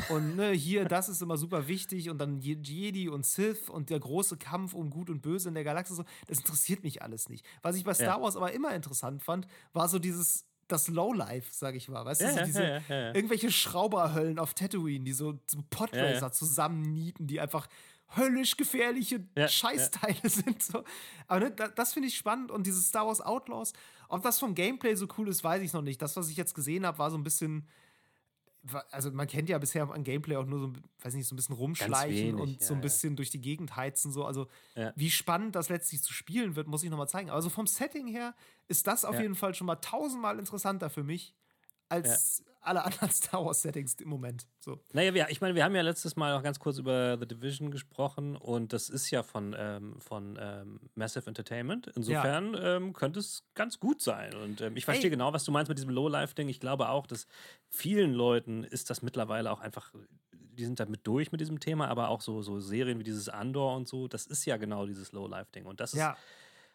Und 0.09 0.35
ne, 0.37 0.51
hier, 0.51 0.85
das 0.85 1.09
ist 1.09 1.21
immer 1.21 1.37
super 1.37 1.67
wichtig. 1.67 2.09
Und 2.09 2.19
dann 2.19 2.39
Je- 2.39 2.59
Jedi 2.61 3.09
und 3.09 3.25
Sith 3.25 3.67
und 3.67 3.89
der 3.89 3.99
große 3.99 4.37
Kampf 4.37 4.73
um 4.73 4.91
Gut 4.91 5.09
und 5.09 5.21
Böse 5.21 5.49
in 5.49 5.55
der 5.55 5.63
Galaxie. 5.63 5.95
So, 5.95 6.05
das 6.27 6.37
interessiert 6.37 6.83
mich 6.83 7.01
alles 7.01 7.27
nicht. 7.27 7.43
Was 7.63 7.75
ich 7.75 7.83
bei 7.83 7.95
Star 7.95 8.17
Ja. 8.17 8.21
Wars 8.21 8.37
aber 8.37 8.53
immer 8.53 8.73
interessant 8.75 9.23
fand, 9.23 9.47
war 9.73 9.89
so 9.89 9.97
dieses, 9.99 10.45
das 10.71 10.87
Lowlife, 10.87 11.49
sag 11.51 11.75
ich 11.75 11.89
mal. 11.89 12.05
Weißt 12.05 12.21
Ja, 12.21 12.27
du, 12.27 12.33
so 12.33 12.39
ja, 12.39 12.45
diese, 12.45 12.63
ja, 12.63 12.81
ja, 12.87 13.13
irgendwelche 13.15 13.51
Schrauberhöllen 13.51 14.39
auf 14.39 14.53
Tatooine, 14.53 15.03
die 15.03 15.13
so, 15.13 15.39
so 15.47 15.59
Podracer 15.69 16.31
zusammennieten, 16.31 17.27
die 17.27 17.39
einfach 17.39 17.67
höllisch 18.15 18.57
gefährliche 18.57 19.25
Scheißteile 19.47 20.17
sind. 20.29 20.61
So. 20.61 20.83
Aber 21.27 21.39
ne, 21.39 21.51
da, 21.51 21.67
das 21.69 21.93
finde 21.93 22.09
ich 22.09 22.17
spannend 22.17 22.51
und 22.51 22.67
dieses 22.67 22.87
Star 22.87 23.07
Wars 23.07 23.21
Outlaws, 23.21 23.73
ob 24.09 24.21
das 24.21 24.39
vom 24.39 24.55
Gameplay 24.55 24.95
so 24.95 25.07
cool 25.17 25.29
ist, 25.29 25.43
weiß 25.43 25.61
ich 25.61 25.73
noch 25.73 25.81
nicht. 25.81 26.01
Das, 26.01 26.15
was 26.17 26.29
ich 26.29 26.37
jetzt 26.37 26.53
gesehen 26.53 26.85
habe, 26.85 26.97
war 26.99 27.11
so 27.11 27.17
ein 27.17 27.23
bisschen. 27.23 27.67
Also 28.91 29.09
man 29.11 29.25
kennt 29.27 29.49
ja 29.49 29.57
bisher 29.57 29.89
an 29.89 30.03
Gameplay 30.03 30.35
auch 30.35 30.45
nur 30.45 30.59
so, 30.59 30.67
ein- 30.67 30.83
weiß 31.01 31.15
nicht, 31.15 31.27
so 31.27 31.33
ein 31.33 31.37
bisschen 31.37 31.55
rumschleichen 31.55 32.37
wenig, 32.37 32.41
und 32.41 32.61
ja, 32.61 32.67
so 32.67 32.73
ein 32.75 32.77
ja. 32.77 32.81
bisschen 32.83 33.15
durch 33.15 33.31
die 33.31 33.41
Gegend 33.41 33.75
heizen. 33.75 34.11
So. 34.11 34.23
Also 34.25 34.47
Ja. 34.75 34.93
wie 34.95 35.09
spannend 35.09 35.55
das 35.55 35.69
letztlich 35.69 36.03
zu 36.03 36.13
spielen 36.13 36.55
wird, 36.55 36.67
muss 36.67 36.83
ich 36.83 36.89
nochmal 36.91 37.09
zeigen. 37.09 37.29
Also 37.31 37.49
vom 37.49 37.65
Setting 37.65 38.05
her 38.07 38.35
ist 38.67 38.85
das 38.85 39.03
auf 39.03 39.15
Ja. 39.15 39.21
jeden 39.21 39.35
Fall 39.35 39.55
schon 39.55 39.65
mal 39.67 39.75
tausendmal 39.77 40.37
interessanter 40.37 40.89
für 40.91 41.03
mich 41.03 41.33
als 41.91 42.43
alle 42.61 42.83
anderen 42.83 43.09
Star 43.11 43.43
Wars 43.45 43.61
Settings 43.61 43.95
im 43.95 44.09
Moment. 44.09 44.47
So. 44.59 44.79
Naja, 44.93 45.13
wir, 45.13 45.29
ich 45.29 45.41
meine, 45.41 45.55
wir 45.55 45.63
haben 45.63 45.75
ja 45.75 45.81
letztes 45.81 46.15
Mal 46.15 46.33
auch 46.33 46.43
ganz 46.43 46.59
kurz 46.59 46.77
über 46.77 47.17
The 47.19 47.27
Division 47.27 47.71
gesprochen 47.71 48.35
und 48.35 48.73
das 48.73 48.89
ist 48.89 49.09
ja 49.09 49.23
von, 49.23 49.55
ähm, 49.57 49.99
von 49.99 50.37
ähm, 50.39 50.79
Massive 50.95 51.27
Entertainment. 51.27 51.91
Insofern 51.95 52.55
ähm, 52.59 52.93
könnte 52.93 53.19
es 53.19 53.43
ganz 53.55 53.79
gut 53.79 54.01
sein. 54.01 54.35
Und 54.35 54.61
ähm, 54.61 54.77
ich 54.77 54.85
verstehe 54.85 55.05
Ey. 55.05 55.11
genau, 55.11 55.33
was 55.33 55.43
du 55.43 55.51
meinst 55.51 55.69
mit 55.69 55.77
diesem 55.77 55.91
Low-Life-Ding. 55.91 56.49
Ich 56.49 56.59
glaube 56.59 56.89
auch, 56.89 57.07
dass 57.07 57.27
vielen 57.67 58.13
Leuten 58.13 58.63
ist 58.63 58.89
das 58.89 59.01
mittlerweile 59.01 59.51
auch 59.51 59.59
einfach, 59.59 59.91
die 60.31 60.65
sind 60.65 60.79
damit 60.79 61.05
durch 61.07 61.31
mit 61.31 61.41
diesem 61.41 61.59
Thema, 61.59 61.87
aber 61.87 62.09
auch 62.09 62.21
so, 62.21 62.41
so 62.41 62.59
Serien 62.59 62.99
wie 62.99 63.03
dieses 63.03 63.27
Andor 63.27 63.75
und 63.75 63.87
so, 63.87 64.07
das 64.07 64.27
ist 64.27 64.45
ja 64.45 64.57
genau 64.57 64.85
dieses 64.85 65.11
Low-Life-Ding. 65.11 65.65
Und 65.65 65.79
das 65.79 65.93
ist, 65.93 65.99
Ja, 65.99 66.15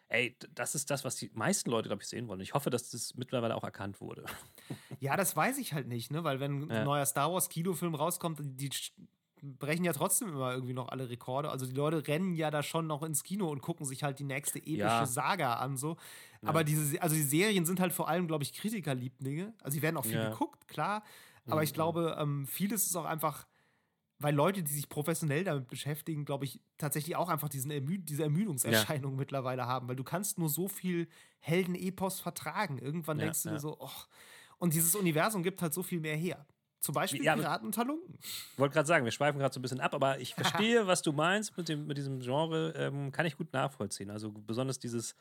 ey, 0.09 0.37
das 0.55 0.75
ist 0.75 0.89
das, 0.89 1.03
was 1.05 1.15
die 1.15 1.29
meisten 1.33 1.69
Leute, 1.69 1.89
glaube 1.89 2.01
ich, 2.01 2.07
sehen 2.07 2.27
wollen. 2.27 2.39
Ich 2.41 2.53
hoffe, 2.53 2.69
dass 2.69 2.89
das 2.91 3.15
mittlerweile 3.15 3.55
auch 3.55 3.63
erkannt 3.63 4.01
wurde. 4.01 4.25
Ja, 4.99 5.15
das 5.15 5.35
weiß 5.35 5.59
ich 5.59 5.73
halt 5.73 5.87
nicht, 5.87 6.11
ne? 6.11 6.23
Weil 6.23 6.39
wenn 6.39 6.69
Ja. 6.69 6.79
ein 6.79 6.83
neuer 6.83 7.05
Star 7.05 7.31
Wars 7.31 7.49
Kinofilm 7.49 7.93
rauskommt, 7.95 8.39
die, 8.41 8.69
die 8.69 8.91
brechen 9.41 9.85
ja 9.85 9.93
trotzdem 9.93 10.29
immer 10.29 10.51
irgendwie 10.53 10.73
noch 10.73 10.89
alle 10.89 11.09
Rekorde. 11.09 11.49
Also 11.51 11.65
die 11.67 11.73
Leute 11.75 12.05
rennen 12.07 12.33
ja 12.33 12.49
da 12.51 12.63
schon 12.63 12.87
noch 12.87 13.03
ins 13.03 13.23
Kino 13.23 13.47
und 13.49 13.61
gucken 13.61 13.85
sich 13.85 14.03
halt 14.03 14.17
die 14.19 14.23
nächste 14.23 14.57
epische 14.59 14.79
Ja. 14.79 15.05
Saga 15.05 15.53
an, 15.55 15.77
so. 15.77 15.97
Aber 16.43 16.63
diese, 16.63 17.01
also 17.01 17.15
die 17.15 17.21
Serien 17.21 17.65
sind 17.65 17.79
halt 17.79 17.93
vor 17.93 18.09
allem, 18.09 18.27
glaube 18.27 18.43
ich, 18.43 18.53
Kritikerlieblinge. 18.53 19.53
Also 19.61 19.75
sie 19.75 19.81
werden 19.83 19.97
auch 19.97 20.05
viel 20.05 20.15
Ja. 20.15 20.29
geguckt, 20.29 20.67
klar. 20.67 21.03
Aber 21.47 21.63
ich 21.63 21.73
glaube, 21.73 22.17
ähm, 22.19 22.45
vieles 22.47 22.87
ist 22.87 22.95
auch 22.95 23.05
einfach, 23.05 23.45
weil 24.19 24.33
Leute, 24.33 24.63
die 24.63 24.71
sich 24.71 24.89
professionell 24.89 25.43
damit 25.43 25.67
beschäftigen, 25.67 26.25
glaube 26.25 26.45
ich, 26.45 26.59
tatsächlich 26.77 27.15
auch 27.15 27.29
einfach 27.29 27.49
diesen 27.49 27.71
Ermü 27.71 27.99
diese 27.99 28.23
Ermüdungserscheinung 28.23 29.15
mittlerweile 29.15 29.67
haben, 29.67 29.87
weil 29.87 29.95
du 29.95 30.03
kannst 30.03 30.39
nur 30.39 30.49
so 30.49 30.67
viel 30.67 31.07
Heldenepos 31.39 32.19
vertragen. 32.19 32.79
Irgendwann 32.79 33.17
Ja, 33.17 33.25
denkst 33.25 33.43
du 33.43 33.49
dir 33.49 33.55
ja. 33.55 33.59
so, 33.59 33.77
oh, 33.79 33.89
und 34.59 34.73
dieses 34.73 34.95
Universum 34.95 35.43
gibt 35.43 35.61
halt 35.61 35.73
so 35.73 35.83
viel 35.83 35.99
mehr 35.99 36.15
her. 36.15 36.45
Zum 36.79 36.93
Beispiel 36.93 37.23
Ja, 37.23 37.35
Piraten 37.35 37.67
und 37.67 37.75
Talunken. 37.75 38.17
Ich 38.21 38.59
wollte 38.59 38.73
gerade 38.73 38.87
sagen, 38.87 39.03
wir 39.03 39.11
schweifen 39.11 39.39
gerade 39.39 39.53
so 39.53 39.59
ein 39.59 39.63
bisschen 39.63 39.79
ab, 39.79 39.93
aber 39.93 40.19
ich 40.19 40.35
verstehe, 40.35 40.87
was 40.87 41.01
du 41.01 41.11
meinst 41.11 41.57
mit, 41.57 41.69
dem, 41.69 41.87
mit 41.87 41.97
diesem 41.97 42.19
Genre, 42.19 42.73
ähm, 42.77 43.11
kann 43.11 43.25
ich 43.25 43.37
gut 43.37 43.51
nachvollziehen. 43.53 44.09
Also 44.09 44.31
besonders 44.31 44.79
dieses, 44.79 45.15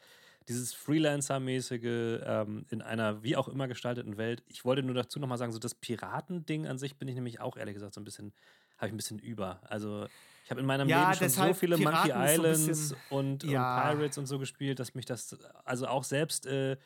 dieses 0.48 0.74
Freelancer-mäßige 0.74 2.20
ähm, 2.24 2.66
in 2.70 2.82
einer 2.82 3.22
wie 3.22 3.36
auch 3.36 3.48
immer 3.48 3.68
gestalteten 3.68 4.16
Welt. 4.16 4.42
Ich 4.48 4.64
wollte 4.64 4.82
nur 4.82 4.94
dazu 4.94 5.18
nochmal 5.18 5.38
sagen, 5.38 5.52
so 5.52 5.58
das 5.58 5.74
Piratending 5.74 6.66
an 6.66 6.78
sich 6.78 6.96
bin 6.96 7.08
ich 7.08 7.14
nämlich 7.14 7.40
auch 7.40 7.56
ehrlich 7.56 7.74
gesagt 7.74 7.94
so 7.94 8.00
ein 8.00 8.04
bisschen, 8.04 8.32
habe 8.78 8.86
ich 8.88 8.92
ein 8.92 8.96
bisschen 8.96 9.18
über. 9.18 9.60
Also 9.64 10.06
ich 10.44 10.50
habe 10.50 10.60
in 10.60 10.66
meinem 10.66 10.88
Ja, 10.88 11.10
Leben 11.12 11.18
schon 11.18 11.48
so 11.48 11.54
viele 11.54 11.76
Piraten 11.76 12.10
Monkey 12.12 12.36
so 12.36 12.42
Islands 12.42 12.66
bisschen- 12.66 12.96
und, 13.10 13.42
Ja. 13.44 13.90
und 13.90 13.98
Pirates 13.98 14.18
und 14.18 14.26
so 14.26 14.38
gespielt, 14.38 14.78
dass 14.78 14.94
mich 14.94 15.04
das, 15.06 15.36
also 15.64 15.86
auch 15.88 16.04
selbst 16.04 16.46
äh, 16.46 16.76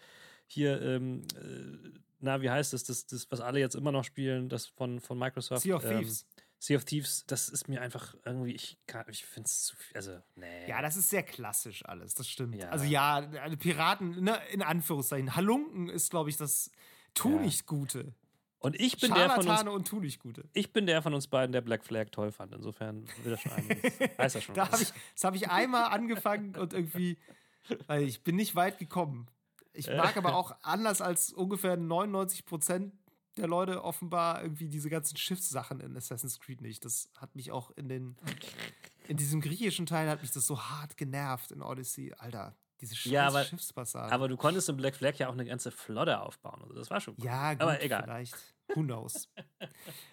hier, 0.46 0.80
ähm, 0.82 1.22
äh, 1.36 1.98
na, 2.20 2.40
wie 2.42 2.50
heißt 2.50 2.72
das, 2.72 2.84
das, 2.84 3.06
das, 3.06 3.30
was 3.30 3.40
alle 3.40 3.60
jetzt 3.60 3.74
immer 3.74 3.92
noch 3.92 4.04
spielen, 4.04 4.48
das 4.48 4.66
von, 4.66 5.00
von 5.00 5.18
Microsoft. 5.18 5.62
Sea 5.62 5.76
of 5.76 5.84
ähm, 5.84 5.98
Thieves. 6.00 6.26
Sea 6.62 6.76
of 6.76 6.84
Thieves, 6.84 7.24
das 7.26 7.48
ist 7.48 7.68
mir 7.68 7.80
einfach 7.80 8.14
irgendwie, 8.24 8.52
ich, 8.52 8.76
kann- 8.86 9.06
ich 9.08 9.24
finde 9.24 9.46
es 9.46 9.64
zu 9.64 9.76
viel, 9.76 9.96
also, 9.96 10.18
nee. 10.36 10.68
Ja, 10.68 10.82
das 10.82 10.96
ist 10.96 11.08
sehr 11.08 11.22
klassisch 11.22 11.84
alles, 11.86 12.14
das 12.14 12.28
stimmt. 12.28 12.54
Ja. 12.56 12.68
Also 12.68 12.84
ja, 12.84 13.16
also 13.42 13.56
Piraten, 13.56 14.22
ne, 14.22 14.38
in 14.52 14.60
Anführungszeichen. 14.62 15.34
Halunken 15.36 15.88
ist, 15.88 16.10
glaube 16.10 16.28
ich, 16.28 16.36
das 16.36 16.70
Tu 17.14 17.30
Ja. 17.34 17.40
nicht 17.42 17.66
Gute. 17.66 18.12
Und 18.60 18.78
ich 18.78 18.98
bin 18.98 19.12
der 19.12 19.30
von 19.30 19.48
uns, 19.48 19.62
und 19.62 19.88
Tu 19.88 20.00
nicht 20.00 20.20
Gute. 20.20 20.48
ich 20.52 20.72
bin 20.72 20.86
der 20.86 21.02
von 21.02 21.14
uns 21.14 21.26
beiden, 21.26 21.52
der 21.52 21.60
Black 21.60 21.84
Flag 21.84 22.10
toll 22.10 22.30
fand. 22.30 22.54
Insofern 22.54 23.06
will 23.22 23.32
das 23.32 23.40
schon 23.40 23.52
einiges. 23.52 24.00
Weiß 24.18 24.32
das 24.34 24.44
schon. 24.44 24.54
Da 24.54 24.70
hab 24.70 24.80
ich, 24.80 24.92
das 25.14 25.24
habe 25.24 25.36
ich 25.36 25.48
einmal 25.48 25.84
angefangen 25.84 26.54
und 26.56 26.72
irgendwie, 26.72 27.18
weil 27.86 28.02
ich 28.02 28.22
bin 28.22 28.36
nicht 28.36 28.54
weit 28.54 28.78
gekommen. 28.78 29.26
Ich 29.72 29.88
mag 29.88 30.16
aber 30.16 30.34
auch 30.34 30.54
anders 30.62 31.00
als 31.00 31.32
ungefähr 31.32 31.76
99 31.76 32.44
Prozent 32.44 32.92
der 33.36 33.46
Leute 33.46 33.84
offenbar 33.84 34.42
irgendwie 34.42 34.68
diese 34.68 34.90
ganzen 34.90 35.16
Schiffssachen 35.16 35.80
in 35.80 35.96
Assassin's 35.96 36.40
Creed 36.40 36.60
nicht. 36.60 36.84
Das 36.84 37.10
hat 37.16 37.34
mich 37.36 37.52
auch 37.52 37.70
in 37.76 37.88
den 37.88 38.16
in 39.08 39.16
diesem 39.16 39.40
griechischen 39.40 39.86
Teil 39.86 40.08
hat 40.08 40.22
mich 40.22 40.30
das 40.30 40.46
so 40.46 40.60
hart 40.60 40.96
genervt 40.96 41.50
in 41.50 41.62
Odyssey, 41.62 42.12
Alter. 42.18 42.56
Diese 42.80 42.94
scheiß 42.96 43.12
Ja, 43.12 43.26
aber- 43.28 43.44
Schiffspassagen. 43.44 44.12
Aber 44.12 44.28
du 44.28 44.36
konntest 44.36 44.68
im 44.68 44.76
Black 44.76 44.96
Flag 44.96 45.14
ja 45.16 45.28
auch 45.28 45.32
eine 45.34 45.44
ganze 45.44 45.70
Flotte 45.70 46.20
aufbauen. 46.20 46.60
Also 46.62 46.74
das 46.74 46.90
war 46.90 47.00
schon 47.00 47.14
cool. 47.18 47.24
ja, 47.26 47.52
gut, 47.52 47.62
aber 47.62 47.82
egal. 47.82 48.02
vielleicht. 48.04 48.34
Who 48.74 48.82
knows? 48.82 49.28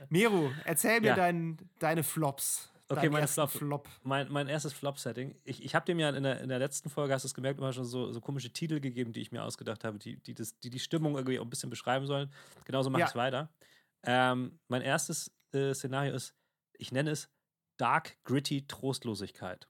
Meru, 0.09 0.49
erzähl 0.65 0.99
mir 1.01 1.07
Ja. 1.07 1.15
dein, 1.15 1.57
deine 1.79 2.03
Flops. 2.03 2.71
Okay, 2.89 3.07
ersten 3.13 3.47
Flop. 3.49 3.51
Flop. 3.51 3.89
Mein, 4.03 4.31
mein 4.31 4.47
erstes 4.47 4.71
Flop-Setting. 4.71 5.35
Ich, 5.43 5.61
ich 5.63 5.75
habe 5.75 5.85
dem 5.85 5.99
ja 5.99 6.09
in 6.09 6.23
der, 6.23 6.39
in 6.39 6.47
der 6.47 6.57
letzten 6.57 6.89
Folge, 6.89 7.13
hast 7.13 7.23
du 7.23 7.27
es 7.27 7.33
gemerkt, 7.33 7.59
immer 7.59 7.73
schon 7.73 7.83
so, 7.83 8.13
so 8.13 8.21
komische 8.21 8.51
Titel 8.53 8.79
gegeben, 8.79 9.11
die 9.11 9.19
ich 9.19 9.31
mir 9.33 9.43
ausgedacht 9.43 9.83
habe, 9.83 9.99
die 9.99 10.15
die, 10.17 10.33
das, 10.33 10.57
die, 10.59 10.69
die 10.69 10.79
Stimmung 10.79 11.15
irgendwie 11.15 11.37
auch 11.37 11.43
ein 11.43 11.49
bisschen 11.49 11.69
beschreiben 11.69 12.05
sollen. 12.07 12.31
Genauso 12.63 12.89
mache 12.89 13.01
Ja. 13.01 13.05
ich 13.07 13.11
es 13.11 13.15
weiter. 13.17 13.49
Ähm, 14.03 14.57
mein 14.69 14.81
erstes 14.81 15.31
äh, 15.53 15.73
Szenario 15.73 16.13
ist, 16.15 16.33
ich 16.77 16.93
nenne 16.93 17.11
es 17.11 17.29
Dark, 17.75 18.17
Gritty 18.23 18.67
Trostlosigkeit. 18.67 19.67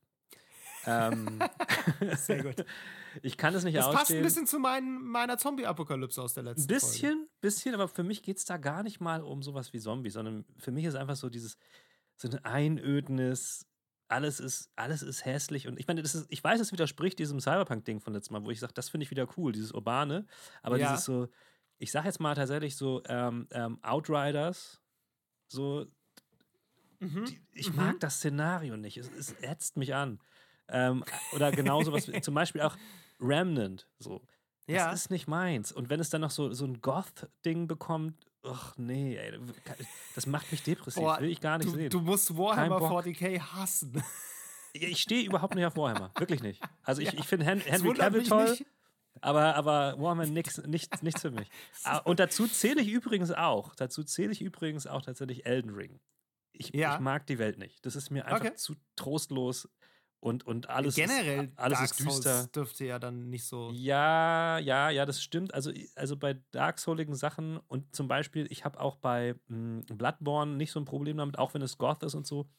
Ähm, 0.88 1.40
Sehr 2.18 2.44
gut. 2.44 2.66
ich 3.22 3.38
kann 3.38 3.54
es 3.54 3.64
nicht 3.64 3.78
Das 3.78 3.86
passt 3.88 4.02
ausstehen. 4.02 4.20
ein 4.20 4.24
bisschen 4.24 4.48
zu 4.48 4.60
mein, 4.60 5.02
meiner 5.04 5.38
Zombie-Apokalypse 5.38 6.22
aus 6.22 6.34
der 6.34 6.44
letzten 6.44 6.64
Ein 6.64 6.68
bisschen, 6.68 7.28
bisschen, 7.42 7.74
aber 7.76 7.88
für 7.88 8.04
mich 8.04 8.24
geht 8.24 8.38
es 8.38 8.46
da 8.46 8.58
gar 8.58 8.84
nicht 8.84 9.00
mal 9.00 9.22
um 9.22 9.44
sowas 9.44 9.74
wie 9.74 9.80
Zombies, 9.80 10.14
sondern 10.14 10.46
für 10.58 10.72
mich 10.72 10.86
ist 10.86 10.96
einfach 10.96 11.16
so 11.16 11.30
dieses, 11.30 11.58
so 12.16 12.28
ein 12.30 12.44
Einödnis, 12.46 13.66
alles 14.08 14.40
ist, 14.40 14.72
alles 14.76 15.02
ist 15.02 15.26
hässlich. 15.26 15.68
Und 15.68 15.80
ich 15.80 15.88
meine, 15.88 16.02
das 16.02 16.16
ist, 16.16 16.28
ich 16.30 16.44
weiß, 16.44 16.60
es 16.62 16.72
widerspricht 16.72 17.20
diesem 17.20 17.40
Cyberpunk-Ding 17.42 18.00
von 18.00 18.14
letztem 18.14 18.34
Mal, 18.34 18.46
wo 18.46 18.52
ich 18.52 18.60
sage, 18.60 18.74
das 18.74 18.90
finde 18.90 19.04
ich 19.04 19.12
wieder 19.12 19.28
cool, 19.38 19.52
dieses 19.52 19.74
Urbane. 19.74 20.26
Aber 20.64 20.78
Ja. 20.78 20.92
dieses 20.92 21.04
so, 21.06 21.28
ich 21.78 21.92
sage 21.92 22.08
jetzt 22.08 22.20
mal 22.20 22.34
tatsächlich 22.34 22.76
so, 22.78 23.04
ähm, 23.08 23.48
ähm, 23.52 23.80
Outriders, 23.84 24.82
so 25.48 25.86
die, 27.00 27.40
ich 27.54 27.74
mag 27.74 28.00
das 28.00 28.16
Szenario 28.16 28.76
nicht. 28.76 28.98
Es, 28.98 29.12
es 29.12 29.32
ätzt 29.42 29.78
mich 29.78 29.94
an. 29.94 30.20
Ähm, 30.70 31.04
oder 31.34 31.52
genauso 31.52 31.92
was, 31.94 32.10
zum 32.22 32.34
Beispiel 32.34 32.62
auch 32.62 32.76
Remnant. 33.20 33.88
So. 34.00 34.22
Das 34.68 34.76
Ja. 34.76 34.92
ist 34.92 35.10
nicht 35.12 35.28
meins. 35.28 35.72
Und 35.72 35.90
wenn 35.90 36.00
es 36.00 36.10
dann 36.10 36.22
noch 36.22 36.32
so, 36.32 36.52
so 36.54 36.66
ein 36.66 36.82
Goth-Ding 36.82 37.68
bekommt, 37.68 38.16
ach 38.44 38.76
nee, 38.78 39.16
ey, 39.18 39.40
das 40.16 40.26
macht 40.28 40.52
mich 40.52 40.64
depressiv. 40.64 41.02
Boah, 41.02 41.20
Will 41.22 41.30
ich 41.30 41.40
gar 41.42 41.58
nicht 41.58 41.70
du, 41.70 41.76
sehen. 41.76 41.90
du 41.90 42.02
musst 42.02 42.38
Warhammer 42.38 42.80
Bock. 42.80 43.06
40k 43.06 43.40
hassen. 43.40 44.04
ich 44.74 45.02
stehe 45.02 45.26
überhaupt 45.26 45.56
nicht 45.56 45.66
auf 45.66 45.76
Warhammer. 45.78 46.12
Wirklich 46.18 46.42
nicht. 46.42 46.62
Also 46.84 47.02
ich, 47.02 47.14
ich 47.14 47.26
finde 47.26 47.46
Hen 47.46 47.62
Henry 47.62 47.94
Cavill 47.94 48.24
toll. 48.24 48.50
nicht. 48.52 48.66
Aber, 49.22 49.56
aber 49.56 49.96
Warhammer 50.00 50.28
nix, 50.28 50.60
nichts, 50.68 51.02
nichts 51.02 51.22
für 51.22 51.32
mich. 51.32 51.50
Ah, 51.84 51.98
Und 52.00 52.20
dazu 52.20 52.46
zähle 52.48 52.82
ich 52.82 52.90
übrigens 52.90 53.32
auch, 53.32 53.74
dazu 53.74 54.04
zähle 54.04 54.32
ich 54.32 54.42
übrigens 54.42 54.86
auch 54.86 55.02
tatsächlich 55.02 55.46
Elden 55.46 55.74
Ring. 55.74 56.00
Ich, 56.52 56.70
Ja. 56.74 56.96
ich 56.96 57.00
mag 57.00 57.26
die 57.26 57.40
Welt 57.40 57.58
nicht. 57.58 57.84
Das 57.86 57.96
ist 57.96 58.12
mir 58.12 58.26
einfach 58.26 58.42
Okay. 58.42 58.56
zu 58.56 58.76
trostlos 58.96 59.70
und, 60.20 60.46
und 60.46 60.70
alles 60.70 60.96
Generell 60.96 61.46
ist, 61.46 61.60
alles 61.60 61.78
Dark 61.80 61.92
ist 61.92 62.00
düster. 62.00 62.38
Souls 62.40 62.52
dürfte 62.52 62.86
ja 62.86 63.00
dann 63.00 63.30
nicht 63.30 63.46
so. 63.46 63.72
Ja, 63.72 64.58
ja, 64.58 64.90
ja, 64.90 65.06
das 65.06 65.22
stimmt. 65.22 65.54
Also, 65.54 65.72
also 65.96 66.18
bei 66.18 66.42
Dark 66.52 66.80
Souligen 66.80 67.16
Sachen 67.16 67.58
und 67.68 67.96
zum 67.96 68.08
Beispiel, 68.08 68.48
ich 68.50 68.66
habe 68.66 68.80
auch 68.80 68.96
bei 68.98 69.36
mh, 69.48 69.84
Bloodborne 69.94 70.56
nicht 70.56 70.72
so 70.72 70.80
ein 70.80 70.86
Problem 70.86 71.18
damit, 71.18 71.38
auch 71.38 71.54
wenn 71.54 71.62
es 71.62 71.78
Goth 71.78 72.04
ist 72.04 72.16
und 72.16 72.26
so. 72.26 72.50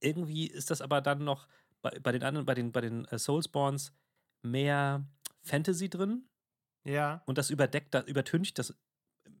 Irgendwie 0.00 0.46
ist 0.46 0.70
das 0.70 0.80
aber 0.82 1.00
dann 1.00 1.24
noch 1.24 1.48
bei, 1.82 1.98
bei 2.00 2.12
den 2.12 2.22
anderen, 2.22 2.46
bei 2.46 2.54
den, 2.54 2.72
bei 2.72 2.80
den 2.80 3.06
äh, 3.06 3.18
Soulsborns 3.18 3.92
mehr 4.42 5.06
Fantasy 5.42 5.88
drin 5.88 6.28
Ja. 6.84 7.22
und 7.26 7.38
das 7.38 7.50
überdeckt, 7.50 7.94
das 7.94 8.04
übertüncht 8.06 8.58
das 8.58 8.76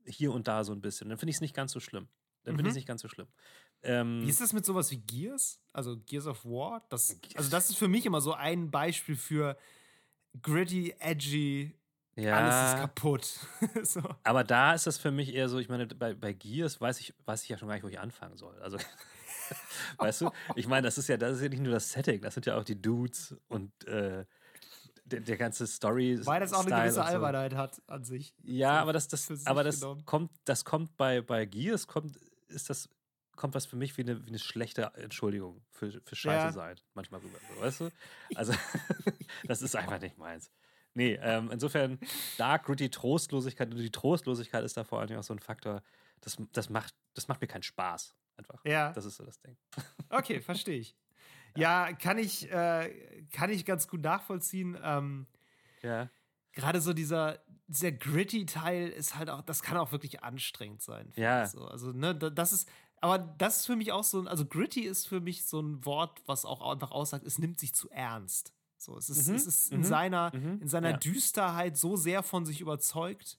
hier 0.06 0.32
und 0.32 0.48
da 0.48 0.64
so 0.64 0.72
ein 0.72 0.80
bisschen. 0.80 1.08
Dann 1.08 1.18
finde 1.18 1.30
ich 1.30 1.36
es 1.36 1.40
nicht 1.40 1.54
ganz 1.54 1.72
so 1.72 1.80
schlimm. 1.80 2.08
Dann 2.44 2.56
finde 2.56 2.68
ich 2.68 2.72
es 2.72 2.74
Mhm. 2.74 2.78
nicht 2.78 2.88
ganz 2.88 3.02
so 3.02 3.08
schlimm. 3.08 3.28
Ähm, 3.86 4.22
Wie 4.22 4.28
ist 4.28 4.40
das 4.40 4.52
mit 4.52 4.66
sowas 4.66 4.90
wie 4.90 4.98
Gears? 4.98 5.60
Also 5.72 5.96
Gears 5.96 6.26
of 6.26 6.44
War? 6.44 6.84
Das, 6.88 7.16
also 7.36 7.50
das 7.50 7.70
ist 7.70 7.76
für 7.78 7.88
mich 7.88 8.04
immer 8.04 8.20
so 8.20 8.32
ein 8.34 8.70
Beispiel 8.70 9.16
für 9.16 9.56
gritty, 10.42 10.94
edgy, 10.98 11.74
ja, 12.16 12.36
alles 12.36 12.72
ist 12.74 12.80
kaputt. 12.80 13.38
so. 13.86 14.00
Aber 14.24 14.42
da 14.42 14.72
ist 14.74 14.86
das 14.86 14.98
für 14.98 15.10
mich 15.10 15.34
eher 15.34 15.48
so, 15.48 15.58
ich 15.58 15.68
meine, 15.68 15.86
bei, 15.86 16.14
bei 16.14 16.32
Gears 16.32 16.80
weiß 16.80 17.00
ich, 17.00 17.14
weiß 17.26 17.42
ich 17.42 17.50
ja 17.50 17.58
schon 17.58 17.68
gar 17.68 17.74
nicht, 17.74 17.84
wo 17.84 17.88
ich 17.88 18.00
anfangen 18.00 18.36
soll. 18.36 18.58
Also, 18.60 18.78
weißt 19.98 20.22
du, 20.22 20.30
ich 20.56 20.66
meine, 20.66 20.86
das 20.86 20.96
ist 20.98 21.08
ja, 21.08 21.16
das 21.16 21.36
ist 21.36 21.42
ja 21.42 21.48
nicht 21.48 21.62
nur 21.62 21.72
das 21.72 21.92
Setting, 21.92 22.22
das 22.22 22.34
sind 22.34 22.46
ja 22.46 22.56
auch 22.56 22.64
die 22.64 22.80
Dudes 22.80 23.36
und 23.48 23.70
äh, 23.86 24.24
der, 25.04 25.20
der 25.20 25.36
ganze 25.36 25.66
Story. 25.66 26.18
Weil 26.24 26.40
das 26.40 26.52
auch 26.52 26.60
eine 26.60 26.68
Style 26.68 26.82
gewisse 26.84 27.00
und 27.00 27.06
so. 27.06 27.12
Albernheit 27.12 27.54
hat 27.54 27.82
an 27.86 28.04
sich. 28.04 28.34
Ja, 28.42 28.76
So 28.76 28.80
aber 28.82 28.92
das, 28.94 29.08
das, 29.08 29.46
aber 29.46 29.62
das 29.62 29.80
genommen. 29.80 30.04
kommt, 30.06 30.30
das 30.46 30.64
kommt 30.64 30.96
bei, 30.96 31.20
bei 31.20 31.44
Gears, 31.44 31.86
kommt, 31.86 32.16
ist 32.48 32.70
das, 32.70 32.88
kommt 33.36 33.54
was 33.54 33.66
für 33.66 33.76
mich 33.76 33.96
wie 33.96 34.02
eine, 34.02 34.24
wie 34.24 34.28
eine 34.28 34.38
schlechte 34.38 34.92
Entschuldigung 34.94 35.62
für, 35.70 35.90
für 36.04 36.16
Scheiße 36.16 36.46
Ja. 36.46 36.52
sein, 36.52 36.76
manchmal 36.94 37.20
rüber. 37.20 37.38
Weißt 37.60 37.80
du? 37.80 37.90
Also, 38.34 38.52
das 39.44 39.62
ist 39.62 39.76
einfach 39.76 40.00
nicht 40.00 40.18
meins. 40.18 40.50
Nee, 40.94 41.18
ähm, 41.20 41.50
insofern 41.52 41.98
Dark, 42.38 42.64
Gritty, 42.64 42.88
Trostlosigkeit. 42.90 43.70
Und 43.70 43.76
die 43.78 43.90
Trostlosigkeit 43.92 44.64
ist 44.64 44.76
da 44.76 44.84
vor 44.84 45.00
allem 45.00 45.18
auch 45.18 45.22
so 45.22 45.34
ein 45.34 45.38
Faktor, 45.38 45.82
das, 46.22 46.36
das, 46.52 46.70
macht, 46.70 46.94
das 47.14 47.28
macht 47.28 47.40
mir 47.42 47.46
keinen 47.48 47.62
Spaß. 47.62 48.14
Einfach. 48.38 48.64
Ja. 48.64 48.92
Das 48.92 49.04
ist 49.04 49.16
so 49.16 49.24
das 49.24 49.38
Ding. 49.40 49.56
Okay, 50.08 50.40
verstehe 50.40 50.78
ich. 50.78 50.96
Ja, 51.56 51.92
kann 51.92 52.18
ich, 52.18 52.50
äh, 52.50 53.24
kann 53.32 53.50
ich 53.50 53.64
ganz 53.64 53.88
gut 53.88 54.00
nachvollziehen. 54.02 54.78
Ähm, 54.82 55.26
Ja. 55.82 56.08
Gerade 56.52 56.80
so 56.80 56.94
dieser, 56.94 57.38
dieser 57.66 57.92
gritty 57.92 58.46
Teil 58.46 58.88
ist 58.88 59.16
halt 59.16 59.28
auch, 59.28 59.42
das 59.42 59.62
kann 59.62 59.76
auch 59.76 59.92
wirklich 59.92 60.22
anstrengend 60.22 60.80
sein. 60.80 61.12
Ja. 61.16 61.44
So. 61.46 61.66
Also, 61.66 61.92
ne, 61.92 62.14
da- 62.14 62.30
das 62.30 62.52
ist, 62.54 62.68
aber 63.06 63.18
das 63.38 63.58
ist 63.58 63.66
für 63.66 63.76
mich 63.76 63.92
auch 63.92 64.04
so 64.04 64.20
ein, 64.20 64.28
also 64.28 64.44
gritty 64.46 64.82
ist 64.82 65.06
für 65.06 65.20
mich 65.20 65.44
so 65.46 65.60
ein 65.60 65.84
Wort, 65.84 66.22
was 66.26 66.44
auch 66.44 66.60
einfach 66.70 66.90
aussagt, 66.90 67.24
es 67.26 67.38
nimmt 67.38 67.58
sich 67.60 67.74
zu 67.74 67.90
ernst. 67.90 68.54
So, 68.78 68.96
es 68.96 69.08
ist, 69.10 69.28
Mhm, 69.28 69.34
es 69.34 69.46
ist 69.46 69.72
in 69.72 69.78
mhm, 69.78 69.84
seiner, 69.84 70.32
mhm, 70.34 70.60
in 70.60 70.68
seiner 70.68 70.90
ja. 70.90 70.98
Düsterheit 70.98 71.76
so 71.76 71.96
sehr 71.96 72.22
von 72.22 72.44
sich 72.46 72.60
überzeugt, 72.60 73.38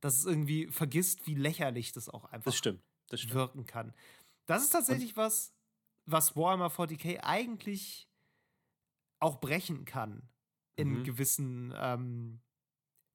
dass 0.00 0.18
es 0.18 0.26
irgendwie 0.26 0.68
vergisst, 0.68 1.26
wie 1.26 1.34
lächerlich 1.34 1.92
das 1.92 2.08
auch 2.08 2.24
einfach 2.26 2.46
Das 2.46 2.56
stimmt. 2.56 2.82
Das 3.08 3.20
stimmt. 3.20 3.34
wirken 3.34 3.66
kann. 3.66 3.94
Das 4.46 4.62
ist 4.62 4.70
tatsächlich 4.70 5.16
was, 5.16 5.54
was 6.06 6.36
Warhammer 6.36 6.70
40k 6.70 7.18
eigentlich 7.22 8.08
auch 9.20 9.40
brechen 9.40 9.84
kann 9.84 10.28
in 10.76 10.90
Mhm. 10.98 11.04
gewissen 11.04 11.72
ähm, 11.76 12.40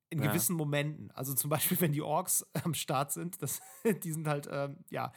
in 0.10 0.22
Ja. 0.22 0.28
gewissen 0.28 0.56
Momenten. 0.56 1.12
Also 1.12 1.34
zum 1.34 1.50
Beispiel, 1.50 1.80
wenn 1.82 1.92
die 1.94 2.02
Orks 2.02 2.46
am 2.64 2.74
Start 2.74 3.12
sind, 3.12 3.42
das, 3.42 3.62
die 4.04 4.12
sind 4.12 4.28
halt 4.28 4.48
ähm, 4.52 4.78
ja 4.92 5.12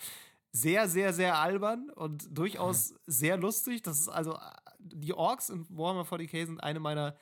sehr, 0.56 0.88
sehr, 0.88 1.12
sehr 1.12 1.38
albern 1.38 1.90
und 1.90 2.26
durchaus 2.36 2.94
sehr 3.06 3.36
lustig. 3.36 3.82
Das 3.82 4.00
ist 4.00 4.08
also 4.08 4.38
die 4.78 5.12
Orks 5.14 5.50
in 5.50 5.66
Warhammer 5.68 6.04
40k 6.06 6.46
sind 6.46 6.60
eine 6.62 6.80
meiner 6.80 7.16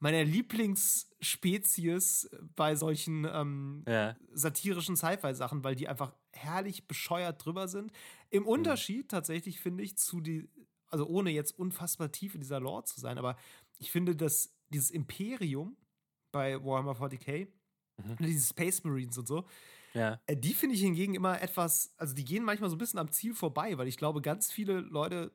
meiner 0.00 0.22
Lieblingsspezies 0.24 2.28
bei 2.56 2.74
solchen 2.76 3.24
ähm, 3.30 3.84
Ja. 3.88 4.16
satirischen 4.32 4.96
Sci-Fi-Sachen, 4.96 5.64
weil 5.64 5.74
die 5.76 5.88
einfach 5.88 6.12
herrlich 6.32 6.86
bescheuert 6.86 7.42
drüber 7.44 7.68
sind. 7.68 7.90
Im 8.30 8.46
Unterschied 8.46 9.08
tatsächlich 9.10 9.60
finde 9.60 9.82
ich 9.82 9.96
zu 9.96 10.20
die, 10.20 10.48
also 10.88 11.06
ohne 11.06 11.30
jetzt 11.30 11.58
unfassbar 11.58 12.12
tief 12.12 12.34
in 12.34 12.42
dieser 12.42 12.60
Lore 12.60 12.84
zu 12.84 13.00
sein, 13.00 13.16
aber 13.18 13.36
ich 13.78 13.90
finde, 13.90 14.14
dass 14.14 14.52
dieses 14.68 14.90
Imperium 14.90 15.76
bei 16.32 16.62
Warhammer 16.62 16.92
40k, 16.96 17.48
Mhm. 17.96 18.16
diese 18.18 18.48
Space 18.48 18.82
Marines 18.82 19.16
und 19.18 19.28
so, 19.28 19.44
Ja. 19.94 20.20
äh, 20.26 20.36
die 20.36 20.54
finde 20.54 20.74
ich 20.74 20.82
hingegen 20.82 21.14
immer 21.14 21.40
etwas, 21.40 21.94
also 21.96 22.14
die 22.14 22.24
gehen 22.24 22.44
manchmal 22.44 22.68
so 22.68 22.76
ein 22.76 22.78
bisschen 22.78 22.98
am 22.98 23.10
Ziel 23.10 23.34
vorbei, 23.34 23.78
weil 23.78 23.88
ich 23.88 23.96
glaube, 23.96 24.20
ganz 24.20 24.50
viele 24.50 24.80
Leute 24.80 25.32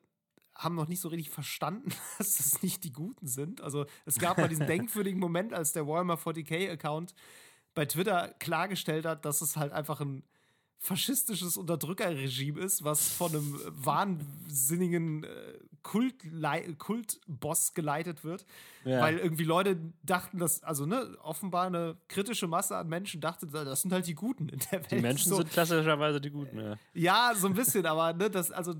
haben 0.54 0.74
noch 0.74 0.88
nicht 0.88 1.00
so 1.00 1.08
richtig 1.08 1.30
verstanden, 1.30 1.90
dass 2.18 2.36
das 2.36 2.62
nicht 2.62 2.84
die 2.84 2.92
Guten 2.92 3.26
sind. 3.26 3.60
Also 3.60 3.86
es 4.04 4.18
gab 4.18 4.38
mal 4.38 4.48
diesen 4.48 4.66
denkwürdigen 4.66 5.18
Moment, 5.18 5.54
als 5.54 5.72
der 5.72 5.86
Warhammer 5.86 6.14
40k-Account 6.14 7.14
bei 7.74 7.86
Twitter 7.86 8.34
klargestellt 8.38 9.06
hat, 9.06 9.24
dass 9.24 9.40
es 9.40 9.56
halt 9.56 9.72
einfach 9.72 10.00
ein 10.00 10.24
faschistisches 10.78 11.56
Unterdrückerregime 11.56 12.60
ist, 12.60 12.82
was 12.84 13.08
von 13.08 13.30
einem 13.30 13.60
wahnsinnigen 13.66 15.24
äh, 15.24 15.58
Kultlei- 15.82 16.74
Kultboss 16.76 17.74
geleitet 17.74 18.24
wird. 18.24 18.44
Ja. 18.84 19.00
Weil 19.00 19.18
irgendwie 19.18 19.44
Leute 19.44 19.78
dachten, 20.02 20.38
dass, 20.38 20.62
also 20.62 20.86
ne, 20.86 21.16
offenbar 21.22 21.66
eine 21.66 21.96
kritische 22.08 22.46
Masse 22.46 22.76
an 22.76 22.88
Menschen 22.88 23.20
dachte, 23.20 23.46
das 23.46 23.82
sind 23.82 23.92
halt 23.92 24.06
die 24.06 24.14
Guten 24.14 24.48
in 24.48 24.58
der 24.70 24.80
Welt. 24.80 24.90
Die 24.90 25.00
Menschen 25.00 25.30
so. 25.30 25.36
sind 25.36 25.50
klassischerweise 25.50 26.20
die 26.20 26.30
Guten. 26.30 26.58
Ja. 26.58 26.76
Ja, 26.94 27.32
so 27.34 27.46
ein 27.46 27.54
bisschen, 27.54 27.86
aber 27.86 28.12
ne, 28.12 28.30
das, 28.30 28.50
also 28.50 28.74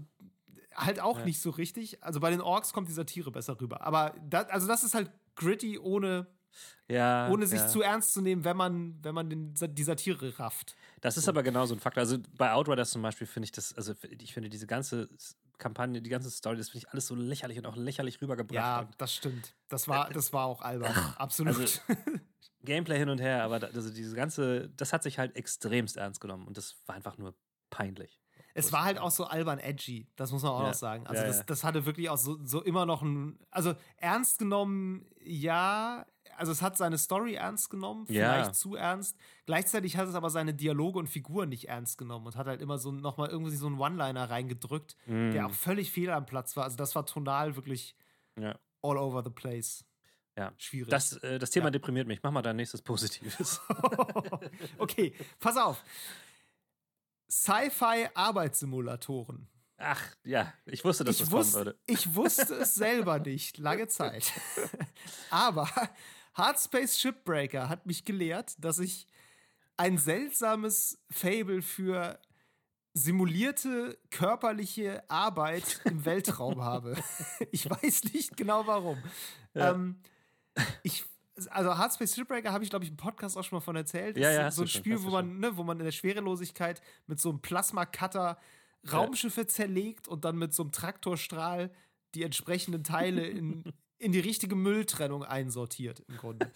halt 0.74 1.00
auch 1.00 1.18
Ja. 1.18 1.24
nicht 1.24 1.40
so 1.40 1.50
richtig. 1.50 2.02
Also 2.02 2.20
bei 2.20 2.30
den 2.30 2.40
Orks 2.40 2.72
kommt 2.72 2.88
die 2.88 2.92
Satire 2.92 3.30
besser 3.30 3.60
rüber. 3.60 3.82
Aber 3.82 4.14
das, 4.28 4.48
also 4.48 4.66
das 4.66 4.84
ist 4.84 4.94
halt 4.94 5.10
gritty, 5.36 5.78
ohne, 5.78 6.26
Ja, 6.88 7.28
ohne 7.30 7.46
sich 7.46 7.60
ja. 7.60 7.66
zu 7.68 7.82
ernst 7.82 8.12
zu 8.12 8.20
nehmen, 8.20 8.44
wenn 8.44 8.56
man, 8.56 8.98
wenn 9.02 9.14
man 9.14 9.28
den, 9.30 9.54
die 9.54 9.82
Satire 9.82 10.38
rafft. 10.38 10.76
Das 11.00 11.16
ist 11.16 11.28
aber 11.28 11.42
genau 11.42 11.66
so 11.66 11.74
ein 11.74 11.80
Faktor. 11.80 12.00
Also 12.02 12.18
bei 12.36 12.52
Outriders 12.52 12.90
zum 12.90 13.02
Beispiel 13.02 13.26
finde 13.26 13.44
ich 13.44 13.52
das, 13.52 13.74
also 13.74 13.94
ich 14.18 14.32
finde 14.34 14.48
diese 14.50 14.66
ganze 14.66 15.08
Kampagne, 15.60 16.02
die 16.02 16.10
ganze 16.10 16.30
Story, 16.30 16.56
das 16.56 16.70
finde 16.70 16.86
ich 16.86 16.92
alles 16.92 17.06
so 17.06 17.14
lächerlich 17.14 17.58
und 17.58 17.66
auch 17.66 17.76
lächerlich 17.76 18.20
rübergebracht. 18.20 18.54
Ja, 18.54 18.80
Und 18.80 18.94
das 18.98 19.14
stimmt. 19.14 19.54
Das 19.68 19.86
war, 19.86 20.10
das 20.10 20.32
war 20.32 20.46
auch 20.46 20.62
albern. 20.62 20.92
Absolut. 21.16 21.56
also- 21.56 21.80
Gameplay 22.62 22.98
hin 22.98 23.08
und 23.08 23.20
her, 23.20 23.42
aber 23.44 23.58
da, 23.58 23.68
also 23.68 23.90
diese 23.90 24.14
ganze, 24.14 24.68
das 24.76 24.92
hat 24.92 25.02
sich 25.02 25.18
halt 25.18 25.34
extremst 25.36 25.96
ernst 25.96 26.20
genommen 26.20 26.46
und 26.46 26.56
das 26.58 26.76
war 26.86 26.94
einfach 26.94 27.16
nur 27.16 27.34
peinlich. 27.70 28.20
Es 28.54 28.72
war 28.72 28.84
halt 28.84 28.98
auch 28.98 29.10
so 29.10 29.24
albern 29.24 29.58
edgy, 29.58 30.06
das 30.16 30.32
muss 30.32 30.42
man 30.42 30.52
auch 30.52 30.60
Ja. 30.62 30.66
noch 30.68 30.74
sagen. 30.74 31.06
Also 31.06 31.22
Ja, 31.22 31.28
das, 31.28 31.38
ja. 31.38 31.42
das 31.44 31.64
hatte 31.64 31.86
wirklich 31.86 32.08
auch 32.10 32.16
so, 32.18 32.38
so 32.44 32.62
immer 32.62 32.86
noch 32.86 33.02
ein, 33.02 33.38
also 33.50 33.74
ernst 33.96 34.38
genommen, 34.38 35.06
ja, 35.22 36.04
also 36.36 36.52
es 36.52 36.62
hat 36.62 36.76
seine 36.76 36.96
Story 36.98 37.34
ernst 37.34 37.70
genommen, 37.70 38.06
Ja. 38.08 38.32
vielleicht 38.32 38.54
zu 38.54 38.74
ernst. 38.74 39.16
Gleichzeitig 39.46 39.96
hat 39.96 40.08
es 40.08 40.14
aber 40.14 40.30
seine 40.30 40.54
Dialoge 40.54 40.98
und 40.98 41.06
Figuren 41.08 41.48
nicht 41.50 41.68
ernst 41.68 41.98
genommen 41.98 42.26
und 42.26 42.36
hat 42.36 42.46
halt 42.46 42.60
immer 42.62 42.78
so 42.78 42.90
nochmal 42.92 43.28
irgendwie 43.28 43.54
so 43.56 43.66
einen 43.66 43.78
One-Liner 43.78 44.30
reingedrückt, 44.30 44.96
der 45.06 45.46
auch 45.46 45.52
völlig 45.52 45.90
fehl 45.92 46.10
am 46.10 46.26
Platz 46.26 46.56
war. 46.56 46.64
Also 46.64 46.76
das 46.76 46.94
war 46.94 47.04
tonal 47.06 47.56
wirklich 47.56 47.94
Mm. 48.36 48.42
Ja. 48.42 48.58
all 48.82 48.96
over 48.96 49.22
the 49.24 49.30
place. 49.30 49.84
Ja. 50.36 50.52
Schwierig. 50.56 50.88
Das, 50.88 51.14
äh, 51.18 51.38
das 51.38 51.50
Thema 51.50 51.66
Ja. 51.66 51.70
deprimiert 51.72 52.06
mich. 52.06 52.20
Mach 52.22 52.30
mal 52.30 52.40
dein 52.42 52.56
nächstes 52.56 52.80
Positives. 52.80 53.60
okay, 54.78 55.12
pass 55.40 55.56
auf. 55.56 55.82
Sci-Fi-Arbeitssimulatoren. 57.30 59.48
Ach, 59.78 60.02
ja, 60.24 60.52
ich 60.66 60.84
wusste, 60.84 61.04
dass 61.04 61.16
ich, 61.16 61.22
das 61.22 61.30
kommen 61.30 61.42
wusste, 61.42 61.58
würde. 61.58 61.78
ich 61.86 62.14
wusste 62.14 62.54
es 62.54 62.74
selber 62.74 63.18
nicht, 63.18 63.56
lange 63.56 63.88
Zeit. 63.88 64.30
Aber 65.30 65.70
Hardspace 66.34 66.98
Shipbreaker 66.98 67.70
hat 67.70 67.86
mich 67.86 68.04
gelehrt, 68.04 68.56
dass 68.58 68.78
ich 68.78 69.06
ein 69.78 69.96
seltsames 69.96 71.02
Fable 71.10 71.62
für 71.62 72.20
simulierte 72.92 73.98
körperliche 74.10 75.08
Arbeit 75.08 75.80
im 75.84 76.04
Weltraum 76.04 76.60
habe. 76.62 76.96
Ich 77.50 77.70
weiß 77.70 78.04
nicht 78.12 78.36
genau 78.36 78.66
warum. 78.66 79.02
Ja. 79.54 79.70
Ähm, 79.70 80.02
ich, 80.82 81.04
also 81.48 81.76
Hardspace 81.76 82.14
Shipbreaker 82.14 82.52
habe 82.52 82.64
ich, 82.64 82.70
glaube 82.70 82.84
ich, 82.84 82.90
im 82.90 82.96
Podcast 82.96 83.36
auch 83.36 83.44
schon 83.44 83.56
mal 83.56 83.60
von 83.60 83.76
erzählt. 83.76 84.16
Ja, 84.16 84.30
ja, 84.30 84.50
so 84.50 84.62
ein 84.62 84.68
schon, 84.68 84.80
Spiel, 84.80 84.96
du 84.96 85.04
wo 85.04 85.10
man, 85.10 85.38
ne, 85.38 85.56
wo 85.56 85.64
man 85.64 85.78
in 85.78 85.84
der 85.84 85.92
Schwerelosigkeit 85.92 86.80
mit 87.06 87.20
so 87.20 87.30
einem 87.30 87.40
Plasma-Cutter 87.40 88.38
Raumschiffe 88.90 89.46
zerlegt 89.46 90.08
und 90.08 90.24
dann 90.24 90.38
mit 90.38 90.54
so 90.54 90.62
einem 90.62 90.72
Traktorstrahl 90.72 91.70
die 92.14 92.22
entsprechenden 92.22 92.82
Teile 92.82 93.26
in, 93.26 93.64
in 93.98 94.12
die 94.12 94.20
richtige 94.20 94.56
Mülltrennung 94.56 95.22
einsortiert, 95.24 96.00
im 96.08 96.16
Grunde. 96.16 96.50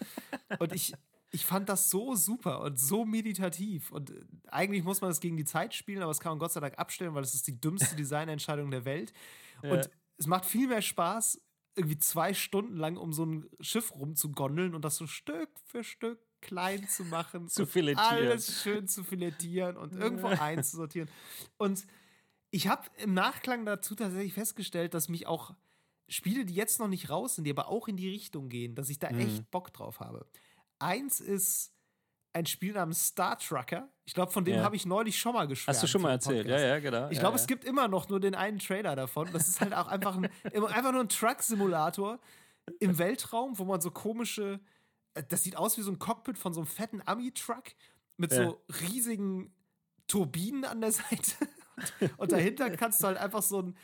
Und 0.59 0.73
ich, 0.73 0.93
ich 1.31 1.45
fand 1.45 1.69
das 1.69 1.89
so 1.89 2.15
super 2.15 2.61
und 2.61 2.79
so 2.79 3.05
meditativ. 3.05 3.91
Und 3.91 4.09
äh, 4.09 4.21
eigentlich 4.47 4.83
muss 4.83 5.01
man 5.01 5.11
das 5.11 5.19
gegen 5.19 5.37
die 5.37 5.45
Zeit 5.45 5.73
spielen, 5.73 6.01
aber 6.01 6.11
das 6.11 6.19
kann 6.19 6.31
man 6.31 6.39
Gott 6.39 6.53
sei 6.53 6.59
Dank 6.59 6.79
abstellen, 6.79 7.13
weil 7.13 7.23
es 7.23 7.33
ist 7.33 7.47
die 7.47 7.59
dümmste 7.59 7.95
Designentscheidung 7.97 8.71
der 8.71 8.85
Welt. 8.85 9.13
Ja. 9.61 9.73
Und 9.73 9.89
es 10.17 10.27
macht 10.27 10.45
viel 10.45 10.67
mehr 10.67 10.81
Spaß, 10.81 11.41
irgendwie 11.75 11.97
zwei 11.97 12.33
Stunden 12.33 12.77
lang 12.77 12.97
um 12.97 13.13
so 13.13 13.25
ein 13.25 13.49
Schiff 13.59 13.93
rumzugondeln 13.93 14.75
und 14.75 14.83
das 14.83 14.95
so 14.95 15.07
Stück 15.07 15.49
für 15.65 15.83
Stück 15.83 16.19
klein 16.41 16.87
zu 16.87 17.03
machen. 17.05 17.47
zu 17.49 17.65
filetieren. 17.65 18.07
Alles 18.07 18.61
schön 18.61 18.87
zu 18.87 19.03
filetieren 19.03 19.77
und 19.77 19.93
irgendwo 19.93 20.27
einzusortieren. 20.27 21.09
Und 21.57 21.85
ich 22.51 22.67
habe 22.67 22.83
im 22.97 23.13
Nachklang 23.13 23.65
dazu 23.65 23.95
tatsächlich 23.95 24.33
festgestellt, 24.33 24.93
dass 24.93 25.09
mich 25.09 25.27
auch 25.27 25.53
Spiele, 26.07 26.45
die 26.45 26.53
jetzt 26.53 26.79
noch 26.79 26.87
nicht 26.87 27.09
raus 27.09 27.35
sind, 27.35 27.45
die 27.45 27.51
aber 27.51 27.67
auch 27.67 27.87
in 27.87 27.97
die 27.97 28.09
Richtung 28.09 28.47
gehen, 28.47 28.75
dass 28.75 28.89
ich 28.89 28.99
da 28.99 29.11
mhm. 29.11 29.19
echt 29.19 29.51
Bock 29.51 29.73
drauf 29.73 29.99
habe. 29.99 30.25
Eins 30.79 31.19
ist 31.19 31.74
ein 32.35 32.45
Spiel 32.45 32.73
namens 32.73 33.07
Star 33.07 33.39
Trucker. 33.39 33.87
Ich 34.03 34.13
glaube, 34.13 34.31
von 34.31 34.43
dem 34.43 34.55
ja. 34.55 34.63
habe 34.63 34.75
ich 34.75 34.85
neulich 34.85 35.17
schon 35.17 35.33
mal 35.33 35.47
geschwärmt. 35.47 35.77
Hast 35.77 35.83
du 35.83 35.87
schon 35.87 36.01
mal 36.01 36.11
erzählt, 36.11 36.45
ja, 36.45 36.59
ja, 36.59 36.79
genau. 36.79 37.09
Ich 37.09 37.19
glaube, 37.19 37.37
ja. 37.37 37.41
es 37.41 37.47
gibt 37.47 37.63
immer 37.63 37.87
noch 37.87 38.09
nur 38.09 38.19
den 38.19 38.35
einen 38.35 38.59
Trailer 38.59 38.95
davon. 38.95 39.29
Das 39.31 39.47
ist 39.47 39.61
halt 39.61 39.73
auch 39.73 39.87
einfach, 39.87 40.17
ein, 40.17 40.29
einfach 40.53 40.91
nur 40.91 41.01
ein 41.01 41.09
Truck-Simulator 41.09 42.19
im 42.79 42.97
Weltraum, 42.97 43.57
wo 43.57 43.63
man 43.63 43.79
so 43.79 43.89
komische, 43.89 44.59
äh, 45.13 45.23
das 45.29 45.43
sieht 45.43 45.55
aus 45.55 45.77
wie 45.77 45.81
so 45.81 45.91
ein 45.91 45.97
Cockpit 45.97 46.37
von 46.37 46.53
so 46.53 46.59
einem 46.59 46.67
fetten 46.67 47.01
Ami-Truck 47.05 47.71
mit 48.17 48.33
so 48.33 48.61
riesigen 48.81 49.53
Turbinen 50.07 50.65
an 50.65 50.81
der 50.81 50.91
Seite. 50.91 51.47
Und 52.17 52.33
dahinter 52.33 52.69
kannst 52.71 53.01
du 53.01 53.07
halt 53.07 53.17
einfach 53.17 53.43
so 53.43 53.61
ein, 53.61 53.77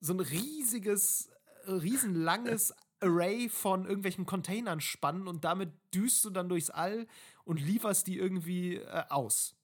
so 0.00 0.14
ein 0.14 0.20
riesiges, 0.20 1.30
riesenlanges 1.66 2.74
Array 3.00 3.48
von 3.48 3.84
irgendwelchen 3.84 4.26
Containern 4.26 4.80
spannen 4.80 5.28
und 5.28 5.44
damit 5.44 5.72
düst 5.94 6.24
du 6.24 6.30
dann 6.30 6.48
durchs 6.48 6.70
All 6.70 7.06
und 7.48 7.60
lieferst 7.60 8.06
die 8.06 8.18
irgendwie 8.18 8.76
äh, 8.76 9.04
aus. 9.08 9.56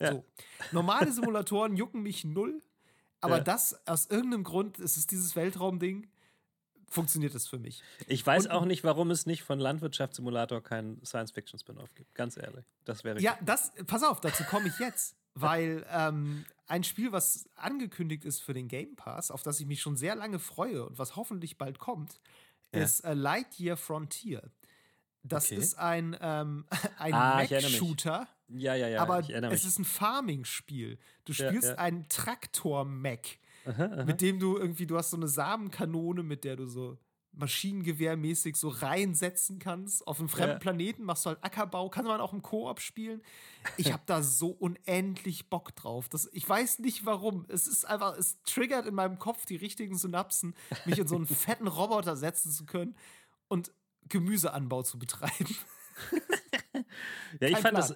Ja. 0.00 0.12
So. 0.12 0.24
Normale 0.70 1.10
Simulatoren 1.12 1.76
jucken 1.76 2.02
mich 2.02 2.24
null, 2.24 2.62
aber 3.20 3.38
ja. 3.38 3.42
das 3.44 3.86
aus 3.86 4.06
irgendeinem 4.06 4.44
Grund, 4.44 4.78
es 4.78 4.96
ist 4.96 5.10
dieses 5.10 5.34
Weltraumding, 5.34 6.08
funktioniert 6.88 7.34
das 7.34 7.48
für 7.48 7.58
mich. 7.58 7.82
Ich 8.06 8.26
weiß 8.26 8.46
und, 8.46 8.52
auch 8.52 8.64
nicht, 8.66 8.84
warum 8.84 9.10
es 9.10 9.24
nicht 9.24 9.42
von 9.42 9.58
Landwirtschaftssimulator 9.58 10.62
keinen 10.62 11.02
Science-Fiction-Spin-Off 11.04 11.94
gibt. 11.94 12.14
Ganz 12.14 12.36
ehrlich. 12.36 12.66
Das 12.84 13.02
wäre. 13.02 13.18
Ja, 13.20 13.38
das, 13.42 13.72
pass 13.86 14.02
auf, 14.02 14.20
dazu 14.20 14.44
komme 14.44 14.68
ich 14.68 14.78
jetzt. 14.78 15.16
weil 15.34 15.86
ähm, 15.90 16.44
ein 16.66 16.84
Spiel, 16.84 17.12
was 17.12 17.48
angekündigt 17.56 18.24
ist 18.24 18.40
für 18.40 18.54
den 18.54 18.68
Game 18.68 18.96
Pass, 18.96 19.30
auf 19.30 19.42
das 19.42 19.60
ich 19.60 19.66
mich 19.66 19.80
schon 19.80 19.96
sehr 19.96 20.14
lange 20.14 20.38
freue 20.38 20.86
und 20.86 20.98
was 20.98 21.16
hoffentlich 21.16 21.58
bald 21.58 21.78
kommt, 21.78 22.20
ja. 22.72 22.82
ist 22.82 23.00
äh, 23.00 23.14
Lightyear 23.14 23.76
Frontier. 23.76 24.42
Das 25.24 25.46
okay. 25.46 25.56
ist 25.56 25.78
ein, 25.78 26.16
ähm, 26.20 26.66
ein 26.98 27.14
ah, 27.14 27.36
Mac-Shooter. 27.36 28.26
Ja, 28.48 28.74
ja, 28.74 28.88
ja. 28.88 29.02
Aber 29.02 29.20
es 29.52 29.64
ist 29.64 29.78
ein 29.78 29.84
Farming-Spiel. 29.84 30.98
Du 31.24 31.32
spielst 31.32 31.68
ja, 31.68 31.74
ja. 31.74 31.78
einen 31.78 32.08
Traktor-Mac, 32.08 33.38
mit 34.04 34.20
dem 34.20 34.38
du 34.38 34.58
irgendwie, 34.58 34.86
du 34.86 34.96
hast 34.98 35.10
so 35.10 35.16
eine 35.16 35.28
Samenkanone, 35.28 36.22
mit 36.22 36.44
der 36.44 36.56
du 36.56 36.66
so 36.66 36.98
Maschinengewehrmäßig 37.34 38.56
so 38.56 38.68
reinsetzen 38.68 39.58
kannst. 39.58 40.06
Auf 40.06 40.18
einem 40.18 40.28
fremden 40.28 40.52
ja. 40.52 40.58
Planeten 40.58 41.04
machst 41.04 41.24
du 41.24 41.30
halt 41.30 41.42
Ackerbau, 41.42 41.88
kann 41.88 42.04
man 42.04 42.20
auch 42.20 42.32
im 42.32 42.42
Koop 42.42 42.80
spielen. 42.80 43.22
Ich 43.78 43.92
habe 43.92 44.02
da 44.06 44.22
so 44.22 44.48
unendlich 44.58 45.48
Bock 45.48 45.74
drauf. 45.74 46.08
Das, 46.08 46.28
ich 46.32 46.46
weiß 46.46 46.80
nicht 46.80 47.06
warum. 47.06 47.46
Es 47.48 47.66
ist 47.66 47.86
einfach, 47.86 48.16
es 48.18 48.42
triggert 48.42 48.86
in 48.86 48.94
meinem 48.94 49.18
Kopf 49.18 49.46
die 49.46 49.56
richtigen 49.56 49.96
Synapsen, 49.96 50.54
mich 50.84 50.98
in 50.98 51.08
so 51.08 51.16
einen 51.16 51.26
fetten 51.26 51.68
Roboter 51.68 52.16
setzen 52.16 52.52
zu 52.52 52.66
können 52.66 52.94
und 53.48 53.72
Gemüseanbau 54.08 54.82
zu 54.82 54.98
betreiben. 54.98 55.56
ja, 57.40 57.48
ich 57.48 57.58
fand 57.58 57.76
das, 57.78 57.94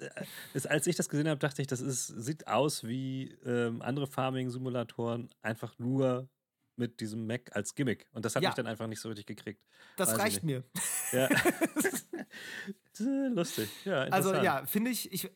das, 0.53 0.65
äh, 0.65 0.69
als 0.69 0.87
ich 0.87 0.95
das 0.95 1.09
gesehen 1.09 1.27
habe, 1.27 1.39
dachte 1.39 1.61
ich, 1.61 1.67
das 1.67 1.81
ist, 1.81 2.07
sieht 2.07 2.47
aus 2.47 2.83
wie 2.83 3.31
ähm, 3.45 3.81
andere 3.81 4.07
Farming-Simulatoren, 4.07 5.29
einfach 5.41 5.77
nur 5.79 6.29
mit 6.75 6.99
diesem 6.99 7.25
Mac 7.25 7.55
als 7.55 7.75
Gimmick. 7.75 8.07
Und 8.13 8.23
das 8.23 8.35
hat 8.35 8.43
ja. 8.43 8.49
mich 8.49 8.55
dann 8.55 8.67
einfach 8.67 8.87
nicht 8.87 9.01
so 9.01 9.09
richtig 9.09 9.25
gekriegt. 9.25 9.61
Das 9.95 10.11
Weiß 10.11 10.19
reicht 10.19 10.43
mir. 10.43 10.63
Ja. 11.11 11.27
Lustig. 12.99 13.69
Ja, 13.85 14.03
also 14.03 14.33
ja, 14.35 14.65
finde 14.65 14.91
ich, 14.91 15.11
ich, 15.11 15.29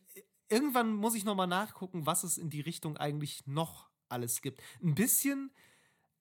irgendwann 0.50 0.94
muss 0.94 1.16
ich 1.16 1.26
nochmal 1.26 1.48
nachgucken, 1.48 2.06
was 2.06 2.24
es 2.24 2.38
in 2.38 2.50
die 2.50 2.62
Richtung 2.62 2.98
eigentlich 2.98 3.46
noch 3.48 3.90
alles 4.10 4.42
gibt. 4.42 4.62
Ein 4.84 4.96
bisschen 4.96 5.52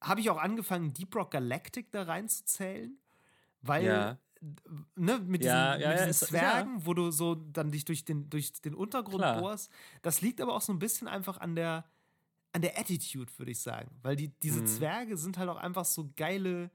habe 0.01 0.21
ich 0.21 0.29
auch 0.29 0.37
angefangen, 0.37 0.93
Deep 0.93 1.15
Rock 1.15 1.31
Galactic 1.31 1.91
da 1.91 2.03
reinzuzählen, 2.03 2.97
weil 3.61 3.85
ja. 3.85 4.17
Ne, 4.95 5.19
mit 5.19 5.41
diesen, 5.41 5.53
ja, 5.53 5.75
ja, 5.77 5.89
mit 5.89 5.97
diesen 5.97 6.09
ist, 6.09 6.19
Zwergen, 6.25 6.85
wo 6.85 6.95
du 6.95 7.11
so 7.11 7.35
dann 7.35 7.71
dich 7.71 7.85
durch 7.85 8.05
den, 8.05 8.29
durch 8.29 8.53
den 8.53 8.73
Untergrund 8.73 9.19
Klar. 9.19 9.39
bohrst. 9.39 9.71
Das 10.01 10.21
liegt 10.21 10.41
aber 10.41 10.55
auch 10.55 10.61
so 10.61 10.73
ein 10.73 10.79
bisschen 10.79 11.07
einfach 11.07 11.39
an 11.39 11.55
der, 11.55 11.85
an 12.51 12.63
der 12.63 12.79
Attitude, 12.79 13.31
würde 13.37 13.51
ich 13.51 13.59
sagen. 13.59 13.91
Weil 14.01 14.15
die, 14.15 14.29
diese 14.39 14.61
mhm. 14.61 14.67
Zwerge 14.67 15.15
sind 15.17 15.37
halt 15.37 15.49
auch 15.49 15.57
einfach 15.57 15.85
so 15.85 16.11
geile, 16.15 16.71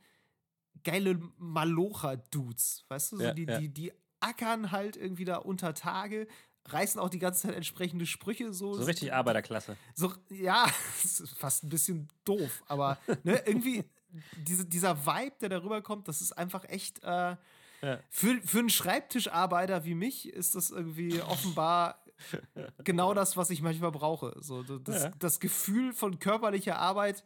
geile 0.84 1.20
Malocher-Dudes. 1.38 2.84
Weißt 2.88 3.12
du? 3.12 3.16
So 3.16 3.24
ja, 3.24 3.34
die, 3.34 3.44
ja. 3.44 3.58
die, 3.58 3.68
die 3.68 3.92
ackern 4.20 4.70
halt 4.70 4.96
irgendwie 4.96 5.24
da 5.24 5.38
unter 5.38 5.74
Tage, 5.74 6.28
reißen 6.66 7.00
auch 7.00 7.08
die 7.08 7.18
ganze 7.18 7.42
Zeit 7.42 7.56
entsprechende 7.56 8.06
Sprüche 8.06 8.52
so. 8.52 8.74
So 8.74 8.84
richtig 8.84 9.12
Arbeiterklasse. 9.12 9.76
So, 9.94 10.12
ja, 10.30 10.66
fast 11.36 11.64
ein 11.64 11.68
bisschen 11.68 12.08
doof, 12.24 12.62
aber 12.68 12.98
ne, 13.24 13.42
irgendwie 13.44 13.84
diese, 14.36 14.64
dieser 14.64 15.04
Vibe, 15.04 15.36
der 15.40 15.48
darüber 15.48 15.82
kommt, 15.82 16.08
das 16.08 16.20
ist 16.20 16.32
einfach 16.32 16.64
echt. 16.68 17.02
Äh, 17.02 17.36
ja. 17.82 18.00
für, 18.08 18.40
für 18.44 18.58
einen 18.58 18.70
Schreibtischarbeiter 18.70 19.84
wie 19.84 19.94
mich 19.94 20.28
ist 20.28 20.54
das 20.54 20.70
irgendwie 20.70 21.20
offenbar 21.22 22.02
genau 22.84 23.14
das, 23.14 23.36
was 23.36 23.50
ich 23.50 23.62
manchmal 23.62 23.92
brauche. 23.92 24.34
So, 24.40 24.62
das, 24.62 25.04
ja. 25.04 25.10
das 25.18 25.40
Gefühl 25.40 25.92
von 25.92 26.18
körperlicher 26.18 26.78
Arbeit, 26.78 27.24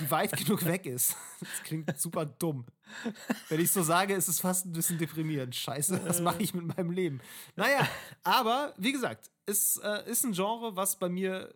die 0.00 0.10
weit 0.10 0.32
genug 0.44 0.64
weg 0.64 0.86
ist. 0.86 1.16
Das 1.40 1.62
klingt 1.64 1.98
super 1.98 2.26
dumm. 2.26 2.66
Wenn 3.48 3.60
ich 3.60 3.70
so 3.70 3.82
sage, 3.82 4.14
ist 4.14 4.28
es 4.28 4.40
fast 4.40 4.66
ein 4.66 4.72
bisschen 4.72 4.98
deprimierend. 4.98 5.54
Scheiße, 5.54 6.04
was 6.04 6.20
mache 6.20 6.42
ich 6.42 6.54
mit 6.54 6.76
meinem 6.76 6.90
Leben? 6.90 7.20
Naja, 7.56 7.88
aber 8.22 8.74
wie 8.76 8.92
gesagt, 8.92 9.30
es 9.46 9.78
äh, 9.78 10.08
ist 10.10 10.24
ein 10.24 10.32
Genre, 10.32 10.76
was 10.76 10.98
bei 10.98 11.08
mir 11.08 11.54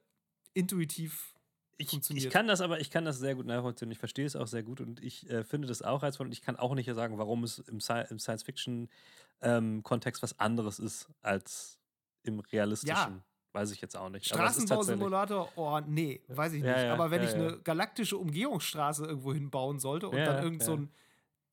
intuitiv 0.55 1.35
ich, 1.79 2.11
ich, 2.11 2.29
kann 2.29 2.47
das 2.49 2.61
aber, 2.61 2.81
ich 2.81 2.91
kann 2.91 3.05
das 3.05 3.19
sehr 3.19 3.37
gut 3.37 3.47
nachvollziehen. 3.47 3.93
Ich 3.93 3.99
verstehe 3.99 4.27
es 4.27 4.35
auch 4.35 4.49
sehr 4.49 4.65
gut 4.65 4.81
und 4.81 5.01
ich 5.03 5.31
äh, 5.31 5.45
finde 5.45 5.69
das 5.69 5.81
auch 5.81 6.03
reizvoll 6.03 6.27
und 6.27 6.33
ich 6.33 6.43
kann 6.43 6.57
auch 6.57 6.75
nicht 6.75 6.93
sagen, 6.93 7.19
warum 7.19 7.45
es 7.45 7.61
im, 7.61 7.81
Sci 7.81 8.03
im 8.11 8.19
Science-Fiction-Kontext 8.19 10.21
ähm, 10.21 10.23
was 10.23 10.41
anderes 10.41 10.81
ist 10.81 11.09
als 11.23 11.79
im 12.25 12.41
realistischen. 12.41 13.15
Ja. 13.15 13.23
Weiß 13.53 13.71
ich 13.71 13.81
jetzt 13.81 13.97
auch 13.97 14.09
nicht. 14.11 14.27
Straßenbausimulator, 14.27 15.53
oh 15.57 15.81
nee, 15.87 16.21
weiß 16.29 16.53
ich 16.55 16.63
nicht. 16.63 16.71
Ja, 16.71 16.83
ja, 16.83 16.93
aber 16.93 17.13
wenn 17.13 17.23
ich 17.23 17.33
eine 17.33 17.61
galaktische 17.61 18.19
Umgehungsstraße 18.19 19.07
irgendwo 19.07 19.33
hinbauen 19.33 19.79
sollte 19.79 20.09
und 20.09 20.19
dann 20.19 20.43
irgend 20.43 20.65
so 20.65 20.73
einen 20.73 20.93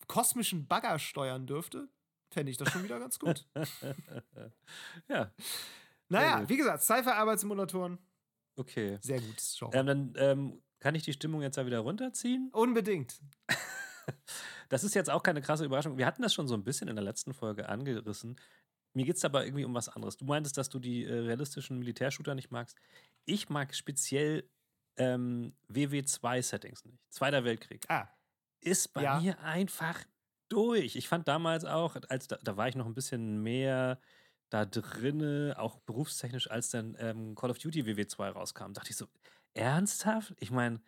kosmischen 0.08 0.68
Bagger 0.68 1.00
steuern 1.00 1.46
dürfte, 1.46 1.88
fände 2.32 2.52
ich 2.52 2.58
das 2.58 2.72
schon 2.72 2.84
wieder 2.84 3.00
ganz 3.00 3.20
gut. 3.20 3.46
ja. 5.08 5.32
Naja, 6.10 6.50
wie 6.50 6.58
gesagt, 6.58 6.82
Sci-Fi-Arbeitssimulatoren. 6.84 8.00
Okay. 8.56 8.98
Sehr 9.02 9.20
gutes 9.20 9.56
Genre. 9.58 9.78
Ähm, 9.78 9.86
dann 9.86 10.14
ähm, 10.18 10.62
kann 10.80 10.96
ich 10.96 11.04
die 11.04 11.14
Stimmung 11.14 11.42
jetzt 11.42 11.58
da 11.58 11.66
wieder 11.66 11.80
runterziehen? 11.80 12.50
Unbedingt. 12.54 13.20
das 14.70 14.84
ist 14.84 14.96
jetzt 14.96 15.10
auch 15.10 15.24
keine 15.24 15.42
krasse 15.42 15.66
Überraschung. 15.66 15.98
Wir 15.98 16.06
hatten 16.06 16.22
das 16.22 16.34
schon 16.34 16.48
so 16.48 16.54
ein 16.54 16.64
bisschen 16.64 16.88
in 16.88 16.96
der 16.96 17.04
letzten 17.04 17.34
Folge 17.34 17.70
angerissen. 17.70 18.36
Mir 18.94 19.06
geht 19.06 19.18
es 19.18 19.26
aber 19.26 19.46
irgendwie 19.46 19.66
um 19.66 19.74
was 19.74 19.90
anderes. 19.90 20.18
Du 20.18 20.26
meintest, 20.26 20.58
dass 20.58 20.70
du 20.70 20.80
die 20.80 21.04
äh, 21.04 21.14
realistischen 21.14 21.80
Militärshooter 21.80 22.34
nicht 22.34 22.52
magst. 22.52 22.78
Ich 23.26 23.50
mag 23.50 23.76
speziell 23.76 24.50
ähm, 24.98 25.54
WW2-Settings 25.70 26.86
nicht. 26.86 27.00
Zweiter 27.10 27.44
Weltkrieg. 27.44 27.84
Ah. 27.90 28.08
Ist 28.62 28.94
bei 28.94 29.04
ja. 29.04 29.20
mir 29.20 29.40
einfach 29.40 30.02
durch. 30.50 30.96
Ich 30.96 31.08
fand 31.08 31.28
damals 31.28 31.66
auch, 31.66 31.98
als 32.10 32.28
da, 32.28 32.38
da 32.42 32.56
war 32.56 32.68
ich 32.68 32.76
noch 32.76 32.86
ein 32.86 32.94
bisschen 32.94 33.42
mehr 33.44 34.00
da 34.56 34.66
drinne, 34.66 35.56
auch 35.58 35.80
berufstechnisch, 35.80 36.50
als 36.50 36.70
dann 36.70 36.96
ähm, 37.00 37.36
Call 37.36 37.52
of 37.52 37.58
Duty 37.58 37.82
WW2 37.84 38.30
rauskam, 38.30 38.72
dachte 38.74 38.92
ich 38.92 38.96
so, 38.96 39.08
ernsthaft? 39.54 40.34
Ich 40.40 40.50
meine, 40.50 40.80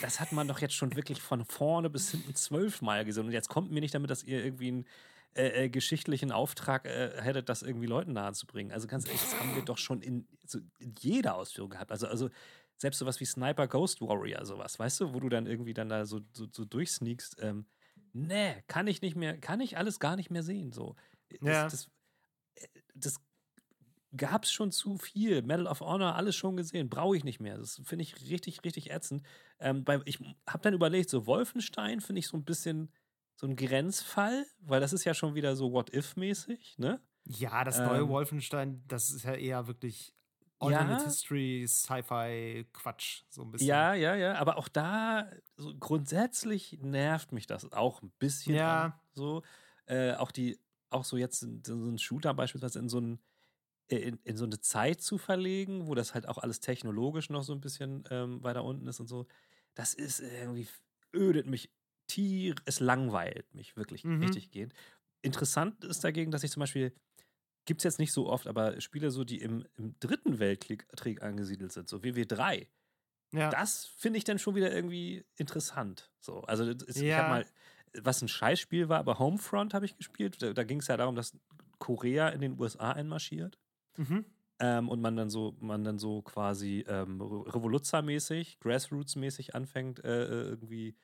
das 0.00 0.20
hat 0.20 0.32
man 0.32 0.48
doch 0.48 0.60
jetzt 0.60 0.74
schon 0.74 0.96
wirklich 0.96 1.20
von 1.20 1.44
vorne 1.44 1.90
bis 1.90 2.10
hinten 2.10 2.34
zwölfmal 2.34 3.04
gesehen. 3.04 3.26
Und 3.26 3.32
jetzt 3.32 3.50
kommt 3.50 3.70
mir 3.70 3.80
nicht 3.80 3.94
damit, 3.94 4.10
dass 4.10 4.24
ihr 4.24 4.42
irgendwie 4.42 4.72
ein 4.72 4.86
äh, 5.34 5.64
äh, 5.64 5.68
geschichtlichen 5.68 6.32
Auftrag 6.32 6.86
äh, 6.86 7.20
hättet, 7.20 7.48
das 7.48 7.62
irgendwie 7.62 7.86
Leuten 7.86 8.14
nahezubringen. 8.14 8.72
Also 8.72 8.86
ganz 8.86 9.06
ehrlich, 9.06 9.20
das 9.20 9.38
haben 9.38 9.54
wir 9.54 9.62
doch 9.62 9.78
schon 9.78 10.00
in, 10.00 10.26
so 10.46 10.60
in 10.78 10.94
jeder 11.00 11.34
Ausführung 11.34 11.70
gehabt. 11.70 11.90
Also, 11.90 12.06
also 12.06 12.30
selbst 12.78 12.98
sowas 12.98 13.20
wie 13.20 13.26
Sniper 13.26 13.68
Ghost 13.68 14.00
Warrior, 14.00 14.46
sowas, 14.46 14.78
weißt 14.78 15.00
du, 15.00 15.14
wo 15.14 15.20
du 15.20 15.28
dann 15.28 15.46
irgendwie 15.46 15.74
dann 15.74 15.88
da 15.88 16.06
so, 16.06 16.20
so, 16.32 16.46
so 16.50 16.64
durchsneakst. 16.64 17.36
Ähm, 17.40 17.66
nee, 18.12 18.62
kann 18.68 18.86
ich 18.86 19.02
nicht 19.02 19.16
mehr, 19.16 19.36
kann 19.38 19.60
ich 19.60 19.76
alles 19.76 20.00
gar 20.00 20.16
nicht 20.16 20.30
mehr 20.30 20.42
sehen. 20.42 20.72
So. 20.72 20.96
Ja. 21.42 21.64
Das, 21.64 21.90
das, 22.94 23.20
gab 24.16 24.44
es 24.44 24.52
schon 24.52 24.70
zu 24.70 24.96
viel. 24.96 25.42
Medal 25.42 25.66
of 25.66 25.80
Honor, 25.80 26.14
alles 26.14 26.36
schon 26.36 26.56
gesehen. 26.56 26.88
Brauche 26.88 27.16
ich 27.16 27.24
nicht 27.24 27.40
mehr. 27.40 27.58
Das 27.58 27.80
finde 27.84 28.02
ich 28.02 28.30
richtig, 28.30 28.64
richtig 28.64 28.90
ätzend. 28.90 29.22
Ähm, 29.58 29.84
bei, 29.84 30.00
ich 30.04 30.18
habe 30.48 30.62
dann 30.62 30.74
überlegt, 30.74 31.10
so 31.10 31.26
Wolfenstein 31.26 32.00
finde 32.00 32.20
ich 32.20 32.28
so 32.28 32.36
ein 32.36 32.44
bisschen 32.44 32.92
so 33.36 33.46
ein 33.46 33.56
Grenzfall, 33.56 34.46
weil 34.60 34.80
das 34.80 34.92
ist 34.92 35.04
ja 35.04 35.14
schon 35.14 35.34
wieder 35.34 35.56
so 35.56 35.72
What-If-mäßig, 35.72 36.78
ne? 36.78 37.00
Ja, 37.24 37.64
das 37.64 37.78
neue 37.78 38.02
ähm, 38.02 38.08
Wolfenstein, 38.08 38.84
das 38.86 39.10
ist 39.10 39.24
ja 39.24 39.34
eher 39.34 39.66
wirklich 39.66 40.14
Alternate 40.60 41.02
ja. 41.02 41.04
History, 41.04 41.64
Sci-Fi, 41.66 42.66
Quatsch, 42.72 43.22
so 43.28 43.42
ein 43.42 43.50
bisschen. 43.50 43.68
Ja, 43.68 43.94
ja, 43.94 44.14
ja, 44.14 44.34
aber 44.36 44.56
auch 44.56 44.68
da, 44.68 45.28
so 45.56 45.74
grundsätzlich 45.76 46.78
nervt 46.80 47.32
mich 47.32 47.46
das 47.46 47.72
auch 47.72 48.02
ein 48.02 48.12
bisschen. 48.18 48.54
Ja. 48.54 48.84
An, 48.84 48.92
so, 49.14 49.42
äh, 49.86 50.14
auch 50.14 50.30
die, 50.30 50.60
auch 50.90 51.04
so 51.04 51.16
jetzt 51.16 51.42
in, 51.42 51.62
so 51.64 51.74
ein 51.74 51.98
Shooter 51.98 52.34
beispielsweise 52.34 52.78
in 52.78 52.88
so 52.88 53.00
ein 53.00 53.18
äh, 53.88 53.96
in, 53.96 54.18
in, 54.24 54.36
so 54.36 54.44
eine 54.44 54.60
Zeit 54.60 55.02
zu 55.02 55.18
verlegen, 55.18 55.86
wo 55.86 55.94
das 55.94 56.14
halt 56.14 56.26
auch 56.26 56.38
alles 56.38 56.60
technologisch 56.60 57.28
noch 57.30 57.42
so 57.42 57.52
ein 57.52 57.60
bisschen 57.60 58.04
ähm, 58.10 58.42
weiter 58.42 58.64
unten 58.64 58.86
ist 58.86 59.00
und 59.00 59.08
so, 59.08 59.26
das 59.74 59.92
ist 59.94 60.20
irgendwie, 60.20 60.68
ödet 61.12 61.46
mich 61.46 61.70
tier, 62.06 62.54
es 62.64 62.80
langweilt 62.80 63.52
mich 63.54 63.76
wirklich 63.76 64.04
mhm. 64.04 64.22
richtig 64.22 64.50
gehend. 64.50 64.72
Interessant 65.22 65.84
ist 65.84 66.04
dagegen, 66.04 66.30
dass 66.30 66.44
ich 66.44 66.50
zum 66.50 66.60
Beispiel, 66.60 66.92
gibt 67.64 67.80
es 67.80 67.84
jetzt 67.84 67.98
nicht 67.98 68.12
so 68.12 68.28
oft, 68.28 68.46
aber 68.46 68.80
Spiele 68.80 69.10
so, 69.10 69.24
die 69.24 69.40
im, 69.40 69.66
im 69.76 69.98
dritten 70.00 70.38
Weltkrieg 70.38 70.86
angesiedelt 71.22 71.72
sind, 71.72 71.88
so 71.88 71.98
WW3. 71.98 72.66
Ja. 73.32 73.50
Das 73.50 73.86
finde 73.96 74.18
ich 74.18 74.24
dann 74.24 74.38
schon 74.38 74.54
wieder 74.54 74.72
irgendwie 74.72 75.24
interessant. 75.36 76.12
So, 76.20 76.42
also 76.42 76.64
es, 76.64 77.00
ja. 77.00 77.02
ich 77.02 77.14
habe 77.14 77.28
mal, 77.28 77.46
was 78.02 78.22
ein 78.22 78.28
Scheißspiel 78.28 78.88
war, 78.88 78.98
aber 78.98 79.18
Homefront 79.18 79.74
habe 79.74 79.84
ich 79.84 79.96
gespielt. 79.96 80.42
Da, 80.42 80.52
da 80.52 80.64
ging 80.64 80.80
es 80.80 80.88
ja 80.88 80.96
darum, 80.96 81.14
dass 81.14 81.36
Korea 81.78 82.28
in 82.28 82.40
den 82.40 82.58
USA 82.58 82.92
einmarschiert. 82.92 83.58
Mhm. 83.96 84.24
Ähm, 84.60 84.88
und 84.88 85.00
man 85.00 85.16
dann 85.16 85.30
so, 85.30 85.56
man 85.60 85.84
dann 85.84 85.98
so 85.98 86.22
quasi 86.22 86.84
ähm, 86.88 87.20
Revoluzzer-mäßig, 87.20 88.58
Grassroots-mäßig 88.60 89.54
anfängt, 89.54 90.04
äh, 90.04 90.24
äh 90.24 90.48
irgendwie 90.50 90.96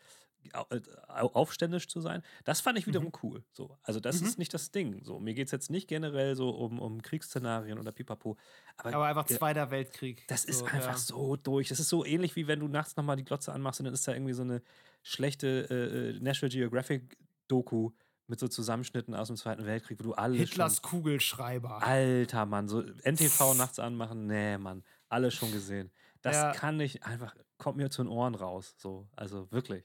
aufständisch 1.08 1.88
zu 1.88 2.00
sein. 2.00 2.22
Das 2.44 2.60
fand 2.60 2.78
ich 2.78 2.86
wiederum 2.86 3.08
mhm. 3.08 3.18
cool. 3.22 3.44
So, 3.52 3.78
also 3.82 4.00
das 4.00 4.20
mhm. 4.20 4.26
ist 4.26 4.38
nicht 4.38 4.54
das 4.54 4.70
Ding. 4.70 5.02
So, 5.04 5.20
mir 5.20 5.34
geht 5.34 5.46
es 5.46 5.52
jetzt 5.52 5.70
nicht 5.70 5.88
generell 5.88 6.36
so 6.36 6.50
um, 6.50 6.78
um 6.78 7.02
Kriegsszenarien 7.02 7.78
oder 7.78 7.92
pipapo. 7.92 8.36
Aber, 8.76 8.94
aber 8.94 9.06
einfach 9.06 9.26
Zweiter 9.26 9.70
Weltkrieg. 9.70 10.26
Das 10.28 10.42
so, 10.42 10.48
ist 10.48 10.62
einfach 10.64 10.92
ja. 10.92 10.98
so 10.98 11.36
durch. 11.36 11.68
Das 11.68 11.80
ist 11.80 11.88
so 11.88 12.04
ähnlich 12.04 12.36
wie 12.36 12.46
wenn 12.46 12.60
du 12.60 12.68
nachts 12.68 12.96
nochmal 12.96 13.16
die 13.16 13.24
Glotze 13.24 13.52
anmachst 13.52 13.80
und 13.80 13.84
dann 13.84 13.94
ist 13.94 14.06
da 14.06 14.12
irgendwie 14.12 14.32
so 14.32 14.42
eine 14.42 14.62
schlechte 15.02 15.66
äh, 15.70 16.10
äh 16.16 16.20
National 16.20 16.50
Geographic 16.50 17.16
Doku 17.48 17.90
mit 18.30 18.38
so 18.38 18.48
Zusammenschnitten 18.48 19.14
aus 19.14 19.26
dem 19.26 19.36
Zweiten 19.36 19.66
Weltkrieg, 19.66 19.98
wo 19.98 20.04
du 20.04 20.12
alles. 20.14 20.38
Hitlers 20.38 20.76
schon, 20.76 20.90
Kugelschreiber. 20.90 21.82
Alter 21.82 22.46
Mann, 22.46 22.68
so 22.68 22.80
NTV 22.80 23.54
nachts 23.54 23.78
anmachen, 23.78 24.26
nee, 24.26 24.56
Mann, 24.56 24.84
alles 25.08 25.34
schon 25.34 25.52
gesehen. 25.52 25.90
Das 26.22 26.36
ja. 26.36 26.52
kann 26.52 26.76
nicht 26.76 27.04
einfach, 27.04 27.34
kommt 27.58 27.76
mir 27.76 27.90
zu 27.90 28.02
den 28.02 28.10
Ohren 28.10 28.34
raus. 28.34 28.74
So, 28.78 29.08
also 29.16 29.50
wirklich. 29.50 29.84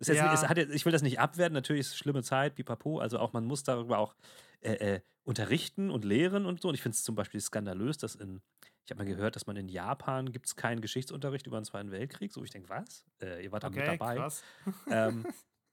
Jetzt, 0.00 0.16
ja. 0.16 0.32
es 0.32 0.48
hat 0.48 0.56
ich 0.56 0.84
will 0.84 0.92
das 0.92 1.02
nicht 1.02 1.20
abwerten, 1.20 1.52
natürlich 1.52 1.80
ist 1.80 1.88
es 1.88 1.96
schlimme 1.98 2.22
Zeit, 2.22 2.54
pipapo, 2.54 2.98
also 2.98 3.18
auch 3.18 3.32
man 3.32 3.44
muss 3.44 3.62
darüber 3.62 3.98
auch 3.98 4.14
äh, 4.62 4.72
äh, 4.72 5.00
unterrichten 5.24 5.90
und 5.90 6.04
lehren 6.04 6.46
und 6.46 6.60
so. 6.60 6.68
Und 6.68 6.74
ich 6.74 6.82
finde 6.82 6.96
es 6.96 7.04
zum 7.04 7.14
Beispiel 7.14 7.40
skandalös, 7.40 7.98
dass 7.98 8.14
in, 8.14 8.40
ich 8.84 8.90
habe 8.90 9.04
mal 9.04 9.08
gehört, 9.08 9.36
dass 9.36 9.46
man 9.46 9.56
in 9.56 9.68
Japan 9.68 10.32
gibt 10.32 10.46
es 10.46 10.56
keinen 10.56 10.80
Geschichtsunterricht 10.80 11.46
über 11.46 11.60
den 11.60 11.64
Zweiten 11.64 11.90
Weltkrieg. 11.90 12.32
So, 12.32 12.42
ich 12.42 12.50
denke, 12.50 12.68
was? 12.68 13.04
Äh, 13.20 13.44
ihr 13.44 13.52
wart 13.52 13.64
okay, 13.64 13.84
da 13.84 13.92
mit 13.92 14.00
dabei. 14.00 14.16
Krass. 14.16 14.42
Ähm, 14.90 15.26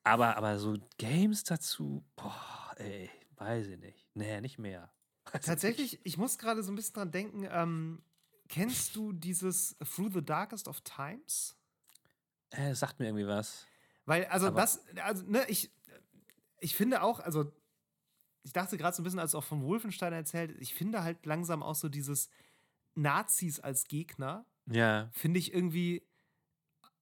aber, 0.04 0.38
aber 0.38 0.60
so 0.60 0.78
Games 0.98 1.44
dazu, 1.44 2.06
boah, 2.16 2.74
ey, 2.78 3.10
weiß 3.36 3.68
ich 3.68 3.80
nicht. 3.80 4.08
Nee, 4.14 4.40
nicht 4.42 4.58
mehr. 4.58 4.92
Tatsächlich, 5.26 6.00
ich 6.06 6.18
muss 6.18 6.38
gerade 6.38 6.64
so 6.64 6.72
ein 6.72 6.76
bisschen 6.76 6.94
dran 6.94 7.12
denken, 7.12 7.48
ähm, 7.52 8.02
kennst 8.48 8.96
du 8.96 9.12
dieses 9.12 9.76
Through 9.80 10.12
the 10.14 10.24
Darkest 10.24 10.68
of 10.68 10.82
Times? 10.82 11.58
Äh, 12.52 12.74
sagt 12.74 13.00
mir 13.00 13.08
irgendwie 13.08 13.28
was. 13.28 13.68
Weil, 14.08 14.26
also 14.28 14.48
Aber 14.48 14.62
das, 14.62 14.84
also, 15.04 15.26
ne, 15.28 15.46
ich, 15.50 15.70
ich 16.60 16.76
finde 16.76 17.04
auch, 17.04 17.20
also, 17.20 17.52
ich 18.44 18.54
dachte 18.54 18.78
gerade 18.78 18.96
so 18.96 19.02
ein 19.02 19.04
bisschen, 19.04 19.20
als 19.20 19.36
auch 19.36 19.44
von 19.44 19.62
Wolfenstein 19.62 20.14
erzählt, 20.14 20.56
ich 20.60 20.74
finde 20.74 21.04
halt 21.04 21.26
langsam 21.26 21.62
auch 21.62 21.76
so 21.76 21.90
dieses 21.90 22.30
Nazis 22.96 23.60
als 23.60 23.84
Gegner. 23.90 24.46
Ja. 24.66 25.10
Finde 25.12 25.40
ich 25.40 25.54
irgendwie 25.54 26.08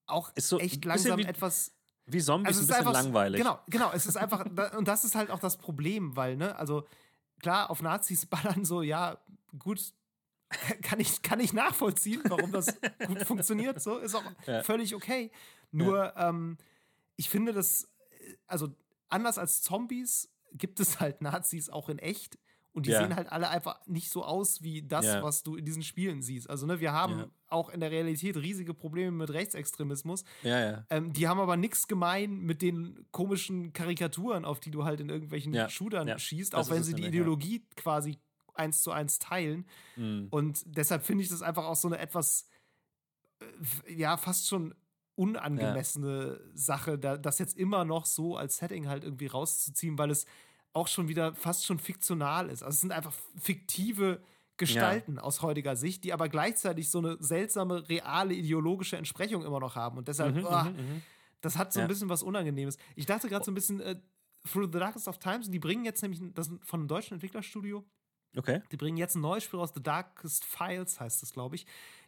auch 0.06 0.32
so 0.36 0.58
echt 0.58 0.84
langsam 0.84 1.18
wie, 1.18 1.24
etwas 1.24 1.72
wie 2.06 2.20
Zombies 2.20 2.48
also 2.48 2.60
ein 2.60 2.66
bisschen 2.66 2.88
einfach, 2.88 2.92
langweilig. 3.04 3.40
Genau, 3.40 3.60
genau. 3.68 3.92
Es 3.92 4.06
ist 4.06 4.16
einfach, 4.16 4.44
und 4.76 4.88
das 4.88 5.04
ist 5.04 5.14
halt 5.14 5.30
auch 5.30 5.38
das 5.38 5.58
Problem, 5.58 6.16
weil, 6.16 6.36
ne, 6.36 6.56
also 6.56 6.88
klar, 7.38 7.70
auf 7.70 7.82
Nazis 7.82 8.26
ballern 8.26 8.64
so, 8.64 8.82
ja, 8.82 9.16
gut, 9.60 9.94
kann 10.82 10.98
ich, 10.98 11.22
kann 11.22 11.38
ich 11.38 11.52
nachvollziehen, 11.52 12.22
warum 12.24 12.50
das 12.50 12.66
gut 13.06 13.22
funktioniert, 13.22 13.80
so, 13.80 13.98
ist 13.98 14.16
auch 14.16 14.24
ja. 14.46 14.64
völlig 14.64 14.92
okay. 14.96 15.30
Nur, 15.70 15.98
ja. 15.98 16.30
ähm, 16.30 16.58
ich 17.16 17.30
finde 17.30 17.52
das, 17.52 17.88
also 18.46 18.74
anders 19.08 19.38
als 19.38 19.62
Zombies 19.62 20.30
gibt 20.52 20.80
es 20.80 21.00
halt 21.00 21.22
Nazis 21.22 21.68
auch 21.70 21.88
in 21.88 21.98
echt. 21.98 22.38
Und 22.72 22.84
die 22.84 22.90
ja. 22.90 23.00
sehen 23.00 23.16
halt 23.16 23.32
alle 23.32 23.48
einfach 23.48 23.80
nicht 23.86 24.10
so 24.10 24.22
aus 24.22 24.60
wie 24.60 24.82
das, 24.82 25.06
ja. 25.06 25.22
was 25.22 25.42
du 25.42 25.56
in 25.56 25.64
diesen 25.64 25.82
Spielen 25.82 26.20
siehst. 26.20 26.50
Also, 26.50 26.66
ne, 26.66 26.78
wir 26.78 26.92
haben 26.92 27.18
ja. 27.20 27.30
auch 27.46 27.70
in 27.70 27.80
der 27.80 27.90
Realität 27.90 28.36
riesige 28.36 28.74
Probleme 28.74 29.12
mit 29.12 29.30
Rechtsextremismus. 29.30 30.24
Ähm, 30.90 31.10
die 31.14 31.26
haben 31.26 31.40
aber 31.40 31.56
nichts 31.56 31.88
gemein 31.88 32.40
mit 32.40 32.60
den 32.60 33.06
komischen 33.12 33.72
Karikaturen, 33.72 34.44
auf 34.44 34.60
die 34.60 34.70
du 34.70 34.84
halt 34.84 35.00
in 35.00 35.08
irgendwelchen 35.08 35.70
Shootern 35.70 36.18
schießt, 36.18 36.52
das 36.52 36.66
auch 36.66 36.70
wenn 36.70 36.82
sie 36.82 36.92
die 36.92 37.06
Ideologie 37.06 37.66
quasi 37.76 38.18
eins 38.52 38.82
zu 38.82 38.90
eins 38.90 39.18
teilen. 39.18 39.66
Mhm. 39.96 40.28
Und 40.30 40.62
deshalb 40.66 41.02
finde 41.02 41.24
ich 41.24 41.30
das 41.30 41.40
einfach 41.40 41.64
auch 41.64 41.76
so 41.76 41.88
eine 41.88 41.98
etwas, 41.98 42.46
äh, 43.40 43.94
ja, 43.94 44.18
fast 44.18 44.48
schon 44.48 44.74
unangemessene 45.16 46.40
Sache, 46.54 46.98
da, 46.98 47.16
das 47.16 47.38
jetzt 47.38 47.56
immer 47.56 47.84
noch 47.84 48.06
so 48.06 48.36
als 48.36 48.58
Setting 48.58 48.88
halt 48.88 49.04
irgendwie 49.04 49.26
rauszuziehen, 49.26 49.98
weil 49.98 50.10
es 50.10 50.26
auch 50.72 50.88
schon 50.88 51.08
wieder 51.08 51.34
fast 51.34 51.64
schon 51.64 51.78
fiktional 51.78 52.48
ist. 52.48 52.62
Also 52.62 52.74
es 52.74 52.80
sind 52.80 52.92
einfach 52.92 53.14
fiktive 53.36 54.20
Gestalten 54.58 55.16
ja. 55.16 55.22
aus 55.22 55.42
heutiger 55.42 55.76
Sicht, 55.76 56.04
die 56.04 56.12
aber 56.12 56.28
gleichzeitig 56.28 56.90
so 56.90 56.98
eine 56.98 57.16
seltsame, 57.20 57.88
reale, 57.88 58.34
ideologische 58.34 58.96
Entsprechung 58.96 59.44
immer 59.44 59.60
noch 59.60 59.74
haben. 59.74 59.98
Und 59.98 60.08
deshalb, 60.08 60.36
mhm, 60.36 60.46
oh, 60.46 60.64
mhm. 60.64 61.02
das 61.40 61.56
hat 61.56 61.72
so 61.72 61.80
ja. 61.80 61.86
ein 61.86 61.88
bisschen 61.88 62.08
was 62.08 62.22
Unangenehmes. 62.22 62.76
Ich 62.94 63.06
dachte 63.06 63.28
gerade 63.28 63.44
so 63.44 63.50
ein 63.50 63.54
bisschen, 63.54 63.80
äh, 63.80 63.96
Through 64.50 64.70
the 64.72 64.78
Darkest 64.78 65.08
of 65.08 65.18
Times, 65.18 65.50
die 65.50 65.58
bringen 65.58 65.84
jetzt 65.84 66.02
nämlich, 66.02 66.20
das 66.34 66.48
von 66.62 66.80
einem 66.80 66.88
deutschen 66.88 67.14
Entwicklerstudio, 67.14 67.84
Okay. 68.36 68.62
Die 68.70 68.76
bringen 68.76 68.98
jetzt 68.98 69.14
ein 69.14 69.22
neues 69.22 69.44
Spiel 69.44 69.58
aus, 69.58 69.72
The 69.74 69.82
Darkest 69.82 70.44
Files 70.44 71.00
heißt 71.00 71.22
es, 71.22 71.32
glaube 71.32 71.56
ich. 71.56 71.66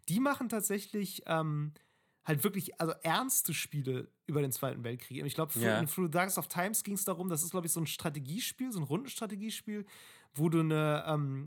Die 0.08 0.20
machen 0.20 0.48
tatsächlich 0.48 1.22
ähm, 1.26 1.72
halt 2.28 2.44
wirklich, 2.44 2.78
also 2.78 2.92
ernste 3.02 3.54
Spiele 3.54 4.08
über 4.26 4.42
den 4.42 4.52
Zweiten 4.52 4.84
Weltkrieg. 4.84 5.24
Ich 5.24 5.34
glaube, 5.34 5.58
ja. 5.58 5.80
in 5.80 5.86
Through 5.86 6.06
the 6.06 6.10
Darkest 6.10 6.36
of 6.36 6.46
Times 6.46 6.84
ging 6.84 6.94
es 6.94 7.04
darum, 7.04 7.30
das 7.30 7.42
ist, 7.42 7.50
glaube 7.50 7.66
ich, 7.66 7.72
so 7.72 7.80
ein 7.80 7.86
Strategiespiel, 7.86 8.70
so 8.70 8.78
ein 8.78 8.84
Rundenstrategiespiel, 8.84 9.86
wo 10.34 10.50
du 10.50 10.60
eine 10.60 11.04
ähm, 11.06 11.46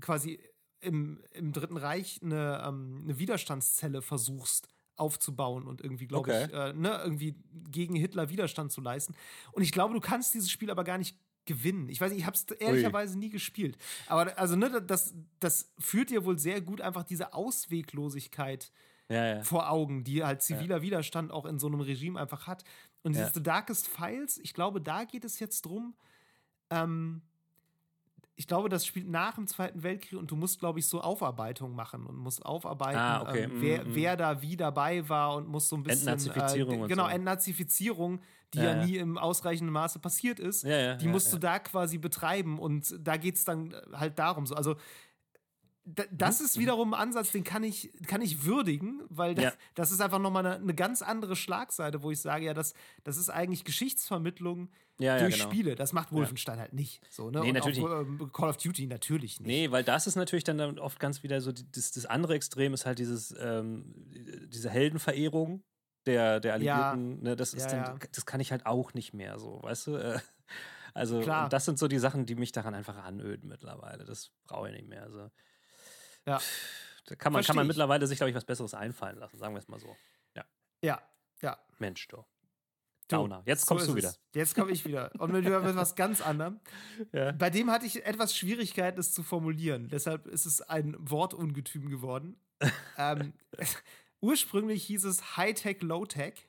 quasi 0.00 0.40
im, 0.80 1.22
im 1.30 1.52
Dritten 1.52 1.76
Reich 1.76 2.20
eine, 2.22 2.62
ähm, 2.66 3.02
eine 3.04 3.18
Widerstandszelle 3.18 4.02
versuchst 4.02 4.68
aufzubauen 4.96 5.66
und 5.66 5.80
irgendwie, 5.80 6.08
glaube 6.08 6.30
okay. 6.30 6.46
ich, 6.46 6.52
äh, 6.52 6.72
ne, 6.72 7.00
irgendwie 7.04 7.36
gegen 7.70 7.94
Hitler 7.94 8.28
Widerstand 8.28 8.72
zu 8.72 8.80
leisten. 8.80 9.14
Und 9.52 9.62
ich 9.62 9.70
glaube, 9.70 9.94
du 9.94 10.00
kannst 10.00 10.34
dieses 10.34 10.50
Spiel 10.50 10.70
aber 10.70 10.84
gar 10.84 10.98
nicht 10.98 11.16
gewinnen. 11.44 11.88
Ich 11.88 12.00
weiß 12.00 12.10
nicht, 12.10 12.20
ich 12.20 12.26
habe 12.26 12.36
es 12.36 12.44
ehrlicherweise 12.58 13.14
Ui. 13.14 13.20
nie 13.20 13.30
gespielt. 13.30 13.78
Aber 14.08 14.36
also, 14.36 14.56
ne, 14.56 14.82
das, 14.82 15.14
das 15.38 15.72
führt 15.78 16.10
dir 16.10 16.24
wohl 16.24 16.38
sehr 16.38 16.60
gut 16.60 16.80
einfach 16.80 17.04
diese 17.04 17.32
Ausweglosigkeit 17.32 18.72
ja, 19.08 19.36
ja. 19.36 19.42
vor 19.42 19.70
Augen, 19.70 20.04
die 20.04 20.24
halt 20.24 20.42
ziviler 20.42 20.76
ja. 20.76 20.82
Widerstand 20.82 21.32
auch 21.32 21.46
in 21.46 21.58
so 21.58 21.66
einem 21.66 21.80
Regime 21.80 22.20
einfach 22.20 22.46
hat. 22.46 22.64
Und 23.02 23.14
dieses 23.14 23.34
The 23.34 23.42
Darkest 23.42 23.86
Files, 23.86 24.38
ich 24.38 24.52
glaube, 24.52 24.80
da 24.80 25.04
geht 25.04 25.24
es 25.24 25.38
jetzt 25.38 25.62
drum, 25.62 25.94
ähm, 26.70 27.22
ich 28.38 28.46
glaube, 28.46 28.68
das 28.68 28.84
spielt 28.84 29.08
nach 29.08 29.36
dem 29.36 29.46
Zweiten 29.46 29.82
Weltkrieg 29.82 30.18
und 30.18 30.30
du 30.30 30.36
musst, 30.36 30.60
glaube 30.60 30.78
ich, 30.78 30.86
so 30.86 31.00
Aufarbeitungen 31.00 31.74
machen 31.74 32.04
und 32.04 32.16
musst 32.16 32.44
aufarbeiten, 32.44 32.98
ah, 32.98 33.22
okay. 33.22 33.44
ähm, 33.44 33.52
wer, 33.54 33.84
mm, 33.84 33.94
wer 33.94 34.16
da 34.16 34.42
wie 34.42 34.56
dabei 34.56 35.08
war 35.08 35.36
und 35.36 35.48
muss 35.48 35.70
so 35.70 35.76
ein 35.76 35.82
bisschen. 35.82 36.08
Entnazifizierung. 36.08 36.84
Äh, 36.84 36.88
genau, 36.88 37.04
so. 37.04 37.10
Entnazifizierung, 37.10 38.20
die 38.52 38.58
ja, 38.58 38.76
ja, 38.76 38.84
nie 38.84 38.98
im 38.98 39.16
ausreichenden 39.16 39.72
Maße 39.72 40.00
passiert 40.00 40.38
ist. 40.38 40.64
Ja, 40.64 40.96
die 40.96 41.08
musst 41.08 41.32
du 41.32 41.38
da 41.38 41.58
quasi 41.58 41.96
betreiben 41.96 42.58
und 42.58 42.94
da 43.00 43.16
geht 43.16 43.36
es 43.36 43.44
dann 43.44 43.74
halt 43.92 44.18
darum. 44.18 44.46
So. 44.46 44.54
Also 44.54 44.76
das 45.86 46.40
mhm. 46.40 46.46
ist 46.46 46.58
wiederum 46.58 46.94
ein 46.94 47.00
Ansatz, 47.00 47.30
den 47.30 47.44
kann 47.44 47.62
ich, 47.62 47.92
kann 48.08 48.20
ich 48.20 48.44
würdigen, 48.44 49.02
weil 49.08 49.36
das, 49.36 49.44
ja. 49.44 49.52
das 49.74 49.92
ist 49.92 50.00
einfach 50.00 50.18
nochmal 50.18 50.44
eine, 50.44 50.56
eine 50.56 50.74
ganz 50.74 51.00
andere 51.00 51.36
Schlagseite, 51.36 52.02
wo 52.02 52.10
ich 52.10 52.20
sage, 52.20 52.44
ja, 52.44 52.54
das, 52.54 52.74
das 53.04 53.16
ist 53.16 53.30
eigentlich 53.30 53.64
Geschichtsvermittlung 53.64 54.68
ja, 54.98 55.18
durch 55.18 55.36
ja, 55.36 55.44
genau. 55.44 55.50
Spiele. 55.50 55.74
Das 55.76 55.92
macht 55.92 56.10
Wolfenstein 56.10 56.58
halt 56.58 56.72
nicht. 56.72 57.00
So, 57.08 57.30
ne? 57.30 57.40
Nee, 57.40 57.52
natürlich 57.52 57.80
auch, 57.80 58.00
äh, 58.00 58.26
Call 58.32 58.48
of 58.48 58.56
Duty 58.56 58.88
natürlich 58.88 59.38
nicht. 59.38 59.46
Nee, 59.46 59.70
weil 59.70 59.84
das 59.84 60.08
ist 60.08 60.16
natürlich 60.16 60.44
dann 60.44 60.78
oft 60.78 60.98
ganz 60.98 61.22
wieder 61.22 61.40
so, 61.40 61.52
das, 61.52 61.92
das 61.92 62.04
andere 62.04 62.34
Extrem 62.34 62.74
ist 62.74 62.84
halt 62.84 62.98
dieses, 62.98 63.34
ähm, 63.38 63.94
diese 64.48 64.70
Heldenverehrung 64.70 65.62
der, 66.06 66.40
der 66.40 66.54
Alliierten. 66.54 67.22
Ne? 67.22 67.36
Das, 67.36 67.54
ist 67.54 67.68
dann, 67.68 68.00
das 68.12 68.26
kann 68.26 68.40
ich 68.40 68.50
halt 68.50 68.66
auch 68.66 68.92
nicht 68.92 69.14
mehr 69.14 69.38
so, 69.38 69.60
weißt 69.62 69.86
du? 69.86 69.96
Äh, 69.96 70.18
also, 70.94 71.20
das 71.22 71.64
sind 71.66 71.78
so 71.78 71.88
die 71.88 71.98
Sachen, 71.98 72.26
die 72.26 72.34
mich 72.34 72.52
daran 72.52 72.74
einfach 72.74 72.96
anöden 72.96 73.48
mittlerweile. 73.48 74.04
Das 74.04 74.32
brauche 74.44 74.68
ich 74.68 74.74
nicht 74.74 74.88
mehr. 74.88 75.02
Also. 75.02 75.30
Ja. 76.26 76.40
Da 77.06 77.14
kann 77.14 77.32
man, 77.32 77.38
Versteh 77.38 77.50
kann 77.50 77.56
man 77.56 77.66
ich. 77.66 77.68
mittlerweile 77.68 78.06
sich, 78.06 78.18
glaube 78.18 78.30
ich, 78.30 78.36
was 78.36 78.44
Besseres 78.44 78.74
einfallen 78.74 79.18
lassen, 79.18 79.38
sagen 79.38 79.54
wir 79.54 79.60
es 79.60 79.68
mal 79.68 79.78
so. 79.78 79.96
Ja, 80.82 81.00
ja. 81.42 81.58
Mensch, 81.78 82.08
du. 82.08 82.24
Du, 83.08 83.16
Downer. 83.16 83.42
Jetzt 83.44 83.66
kommst 83.66 83.86
du 83.86 83.94
wieder. 83.94 84.08
es. 84.08 84.20
Jetzt 84.34 84.54
komme 84.54 84.72
ich 84.72 84.84
wieder. 84.84 85.12
Und 85.18 85.32
mit, 85.32 85.44
mit 85.44 85.76
was 85.76 85.94
ganz 85.94 86.20
anderem. 86.20 86.60
Ja. 87.12 87.32
Bei 87.32 87.50
dem 87.50 87.70
hatte 87.70 87.86
ich 87.86 88.04
etwas 88.04 88.36
Schwierigkeiten, 88.36 88.98
es 88.98 89.12
zu 89.12 89.22
formulieren. 89.22 89.88
Deshalb 89.88 90.26
ist 90.26 90.44
es 90.44 90.60
ein 90.60 90.96
Wortungetüm 90.98 91.88
geworden. 91.88 92.36
ähm, 92.98 93.32
ursprünglich 94.20 94.84
hieß 94.84 95.04
es 95.04 95.36
Hightech, 95.36 95.82
Low-Tech. 95.82 96.48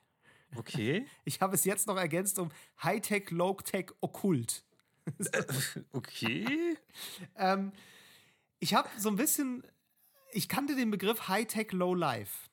Okay. 0.56 1.06
Ich 1.26 1.42
habe 1.42 1.54
es 1.54 1.66
jetzt 1.66 1.86
noch 1.86 1.98
ergänzt 1.98 2.40
um 2.40 2.50
Hightech, 2.82 3.30
Low-Tech, 3.30 3.92
Okkult. 4.02 4.64
Okay. 5.94 6.78
Ähm, 7.38 7.72
ich 8.60 8.74
habe 8.74 8.90
so 8.98 9.10
ein 9.10 9.16
bisschen, 9.16 9.64
ich 10.32 10.48
kannte 10.50 10.76
den 10.76 10.92
Begriff 10.92 11.28
Hightech, 11.28 11.72
Low-Life. 11.72 12.50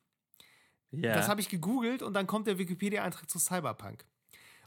Ja. 0.91 1.15
Das 1.15 1.29
habe 1.29 1.41
ich 1.41 1.49
gegoogelt 1.49 2.03
und 2.03 2.15
dann 2.15 2.27
kommt 2.27 2.47
der 2.47 2.59
Wikipedia-Eintrag 2.59 3.29
zu 3.29 3.39
Cyberpunk. 3.39 4.05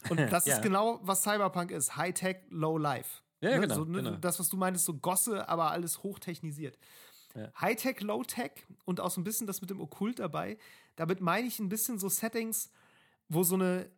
Und 0.10 0.18
das 0.18 0.46
Ja. 0.46 0.56
ist 0.56 0.62
genau, 0.62 1.00
was 1.02 1.22
Cyberpunk 1.24 1.70
ist. 1.72 1.96
High-Tech, 1.96 2.36
Low-Life. 2.50 3.22
Ja, 3.40 3.50
ja, 3.50 3.58
genau, 3.58 3.74
So, 3.74 3.84
ne, 3.84 4.02
genau. 4.02 4.16
Das, 4.16 4.38
was 4.38 4.48
du 4.48 4.56
meintest, 4.56 4.84
so 4.84 4.94
Gosse, 4.94 5.48
aber 5.48 5.70
alles 5.72 6.02
hochtechnisiert. 6.04 6.78
Ja. 7.34 7.50
High-Tech, 7.60 8.00
Low-Tech 8.02 8.52
und 8.84 9.00
auch 9.00 9.10
so 9.10 9.20
ein 9.20 9.24
bisschen 9.24 9.46
das 9.48 9.60
mit 9.60 9.70
dem 9.70 9.80
Okkult 9.80 10.18
dabei. 10.20 10.56
Damit 10.96 11.20
meine 11.20 11.48
ich 11.48 11.58
ein 11.58 11.68
bisschen 11.68 11.98
so 11.98 12.08
Settings, 12.08 12.70
wo 13.28 13.42
so 13.42 13.54
eine 13.56 13.90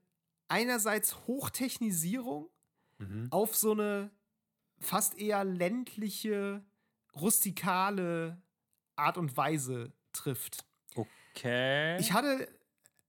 einerseits 0.48 1.26
Hochtechnisierung 1.26 2.48
Mhm. 2.98 3.28
auf 3.30 3.54
so 3.56 3.72
eine 3.72 4.10
fast 4.78 5.18
eher 5.18 5.42
ländliche, 5.44 6.62
rustikale 7.14 8.40
Art 8.96 9.18
und 9.18 9.36
Weise 9.36 9.92
trifft. 10.12 10.64
Okay. 10.94 11.98
Ich 11.98 12.12
hatte, 12.12 12.48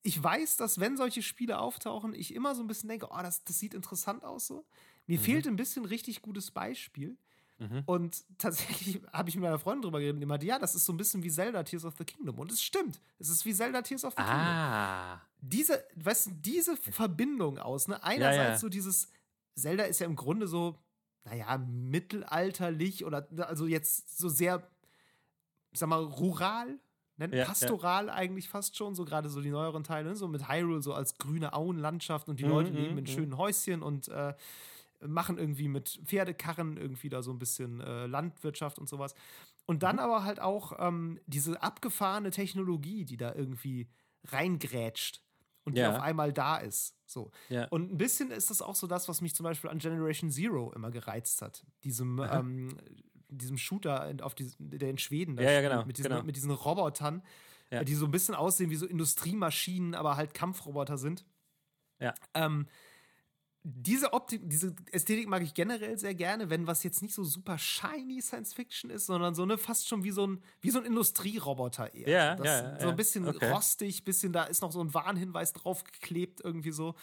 ich 0.03 0.21
weiß, 0.21 0.57
dass 0.57 0.79
wenn 0.79 0.97
solche 0.97 1.21
Spiele 1.21 1.59
auftauchen, 1.59 2.13
ich 2.13 2.33
immer 2.33 2.55
so 2.55 2.61
ein 2.61 2.67
bisschen 2.67 2.89
denke, 2.89 3.07
oh, 3.09 3.21
das, 3.21 3.43
das 3.43 3.59
sieht 3.59 3.73
interessant 3.73 4.23
aus 4.23 4.47
so. 4.47 4.65
Mir 5.07 5.19
fehlt 5.19 5.47
ein 5.47 5.55
bisschen 5.55 5.85
richtig 5.85 6.21
gutes 6.21 6.51
Beispiel. 6.51 7.17
Mhm. 7.57 7.83
Und 7.85 8.23
tatsächlich 8.37 9.01
habe 9.11 9.29
ich 9.29 9.35
mit 9.35 9.43
meiner 9.43 9.59
Freundin 9.59 9.83
drüber 9.83 9.99
geredet 9.99 10.21
die 10.21 10.25
meinte, 10.25 10.45
ja, 10.45 10.57
das 10.57 10.75
ist 10.75 10.85
so 10.85 10.93
ein 10.93 10.97
bisschen 10.97 11.23
wie 11.23 11.29
Zelda 11.29 11.63
Tears 11.63 11.85
of 11.85 11.95
the 11.97 12.05
Kingdom. 12.05 12.39
Und 12.39 12.51
es 12.51 12.61
stimmt. 12.61 13.01
Es 13.19 13.29
ist 13.29 13.45
wie 13.45 13.53
Zelda 13.53 13.81
Tears 13.81 14.05
of 14.05 14.13
the 14.13 14.23
Kingdom. 14.23 14.37
ah. 14.37 15.21
Diese, 15.41 15.83
weißt 15.95 16.27
du, 16.27 16.31
diese 16.35 16.77
Verbindung 16.77 17.57
aus, 17.57 17.87
ne? 17.87 18.01
Einerseits 18.03 18.35
Ja, 18.37 18.49
ja. 18.51 18.57
so 18.57 18.69
dieses, 18.69 19.09
Zelda 19.55 19.83
ist 19.83 19.99
ja 19.99 20.05
im 20.05 20.15
Grunde 20.15 20.47
so, 20.47 20.77
naja, 21.25 21.57
mittelalterlich 21.57 23.05
oder 23.05 23.27
also 23.47 23.67
jetzt 23.67 24.17
so 24.17 24.29
sehr, 24.29 24.67
ich 25.71 25.79
sag 25.79 25.89
mal, 25.89 26.03
rural, 26.03 26.79
ne? 27.17 27.29
Ja, 27.31 27.39
pastoral 27.39 28.09
eigentlich 28.09 28.49
fast 28.49 28.75
schon, 28.77 28.95
so 28.95 29.05
gerade 29.05 29.29
so 29.29 29.41
die 29.41 29.49
neueren 29.51 29.83
Teile, 29.83 30.09
ne? 30.09 30.15
so 30.15 30.27
mit 30.27 30.49
Hyrule 30.49 30.81
so 30.81 30.93
als 30.93 31.17
grüne 31.17 31.53
Auenlandschaft 31.53 32.29
und 32.29 32.39
die 32.39 32.43
Mhm, 32.43 32.45
Leute 32.45 32.73
mhm, 32.73 32.73
leben 32.73 32.97
in 32.97 33.07
mhm. 33.07 33.07
schönen 33.07 33.37
Häuschen 33.37 33.81
und 33.81 34.07
äh, 34.09 34.33
machen 35.05 35.37
irgendwie 35.37 35.67
mit 35.67 36.01
Pferdekarren 36.05 36.77
irgendwie 36.77 37.09
da 37.09 37.23
so 37.23 37.31
ein 37.31 37.39
bisschen 37.39 37.79
äh, 37.81 38.05
Landwirtschaft 38.07 38.79
und 38.79 38.89
sowas. 38.89 39.15
Und 39.65 39.83
Mhm. 39.83 39.83
dann 39.83 39.99
aber 39.99 40.23
halt 40.23 40.39
auch 40.39 40.73
ähm, 40.79 41.19
diese 41.27 41.61
abgefahrene 41.63 42.31
Technologie, 42.31 43.05
die 43.05 43.17
da 43.17 43.33
irgendwie 43.33 43.89
reingrätscht 44.27 45.21
und 45.63 45.75
die 45.75 45.81
Ja. 45.81 45.91
auf 45.95 46.01
einmal 46.01 46.33
da 46.33 46.57
ist. 46.57 46.95
So. 47.05 47.31
Ja. 47.49 47.67
Und 47.69 47.91
ein 47.91 47.97
bisschen 47.97 48.31
ist 48.31 48.49
das 48.49 48.61
auch 48.61 48.75
so 48.75 48.87
das, 48.87 49.07
was 49.09 49.21
mich 49.21 49.35
zum 49.35 49.43
Beispiel 49.43 49.69
an 49.69 49.77
Generation 49.79 50.31
Zero 50.31 50.71
immer 50.73 50.91
gereizt 50.91 51.41
hat. 51.41 51.65
Diesem, 51.83 52.19
ähm, 52.19 52.77
diesem 53.29 53.57
Shooter, 53.57 54.09
in, 54.09 54.21
auf 54.21 54.33
dies, 54.35 54.55
der 54.59 54.89
in 54.89 54.97
Schweden 54.97 55.35
da 55.35 55.43
Ja, 55.43 55.51
ja, 55.51 55.61
genau, 55.61 55.85
mit, 55.85 55.97
diesen, 55.97 56.09
genau. 56.09 56.23
mit 56.23 56.35
diesen 56.35 56.51
Robotern, 56.51 57.23
Ja. 57.69 57.83
die 57.83 57.95
so 57.95 58.05
ein 58.05 58.11
bisschen 58.11 58.35
aussehen 58.35 58.69
wie 58.69 58.75
so 58.75 58.85
Industriemaschinen, 58.85 59.95
aber 59.95 60.17
halt 60.17 60.33
Kampfroboter 60.33 60.97
sind. 60.97 61.25
Ja. 61.99 62.13
Ähm, 62.33 62.67
diese 63.63 64.13
Optik, 64.13 64.49
diese 64.49 64.75
Ästhetik 64.91 65.27
mag 65.27 65.43
ich 65.43 65.53
generell 65.53 65.97
sehr 65.97 66.15
gerne, 66.15 66.49
wenn 66.49 66.65
was 66.65 66.83
jetzt 66.83 67.01
nicht 67.03 67.13
so 67.13 67.23
super 67.23 67.59
shiny 67.59 68.21
Science 68.21 68.53
Fiction 68.53 68.89
ist, 68.89 69.05
sondern 69.05 69.35
so 69.35 69.43
eine 69.43 69.57
fast 69.57 69.87
schon 69.87 70.03
wie 70.03 70.11
so 70.11 70.25
ein, 70.25 70.43
wie 70.61 70.71
so 70.71 70.79
ein 70.79 70.85
Industrieroboter 70.85 71.93
eher. 71.93 72.09
Ja, 72.09 72.35
das, 72.35 72.45
ja, 72.47 72.71
ja, 72.73 72.79
so 72.79 72.89
ein 72.89 72.95
bisschen 72.95 73.27
Okay. 73.27 73.51
rostig, 73.51 74.03
bisschen 74.03 74.33
da 74.33 74.43
ist 74.45 74.61
noch 74.61 74.71
so 74.71 74.83
ein 74.83 74.93
Warnhinweis 74.93 75.53
draufgeklebt, 75.53 76.41
irgendwie 76.43 76.71
so. 76.71 76.95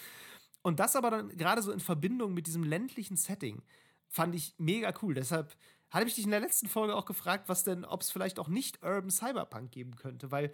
Und 0.63 0.81
das 0.81 0.97
aber 0.97 1.11
dann 1.11 1.29
gerade 1.37 1.63
so 1.63 1.71
in 1.71 1.81
Verbindung 1.81 2.35
mit 2.35 2.47
diesem 2.49 2.65
ländlichen 2.65 3.17
Setting 3.17 3.63
fand 4.09 4.35
ich 4.35 4.55
mega 4.59 4.93
cool. 5.03 5.15
Deshalb 5.15 5.57
hatte 5.91 6.07
ich 6.09 6.15
dich 6.17 6.25
in 6.25 6.31
der 6.31 6.41
letzten 6.41 6.69
Folge 6.69 6.97
auch 6.97 7.07
gefragt, 7.07 7.49
was 7.49 7.65
denn, 7.65 7.85
ob 7.85 8.03
es 8.03 8.11
vielleicht 8.11 8.39
auch 8.39 8.49
nicht 8.49 8.83
Urban 8.83 9.11
Cyberpunk 9.11 9.71
geben 9.71 9.95
könnte, 9.97 10.31
weil 10.33 10.53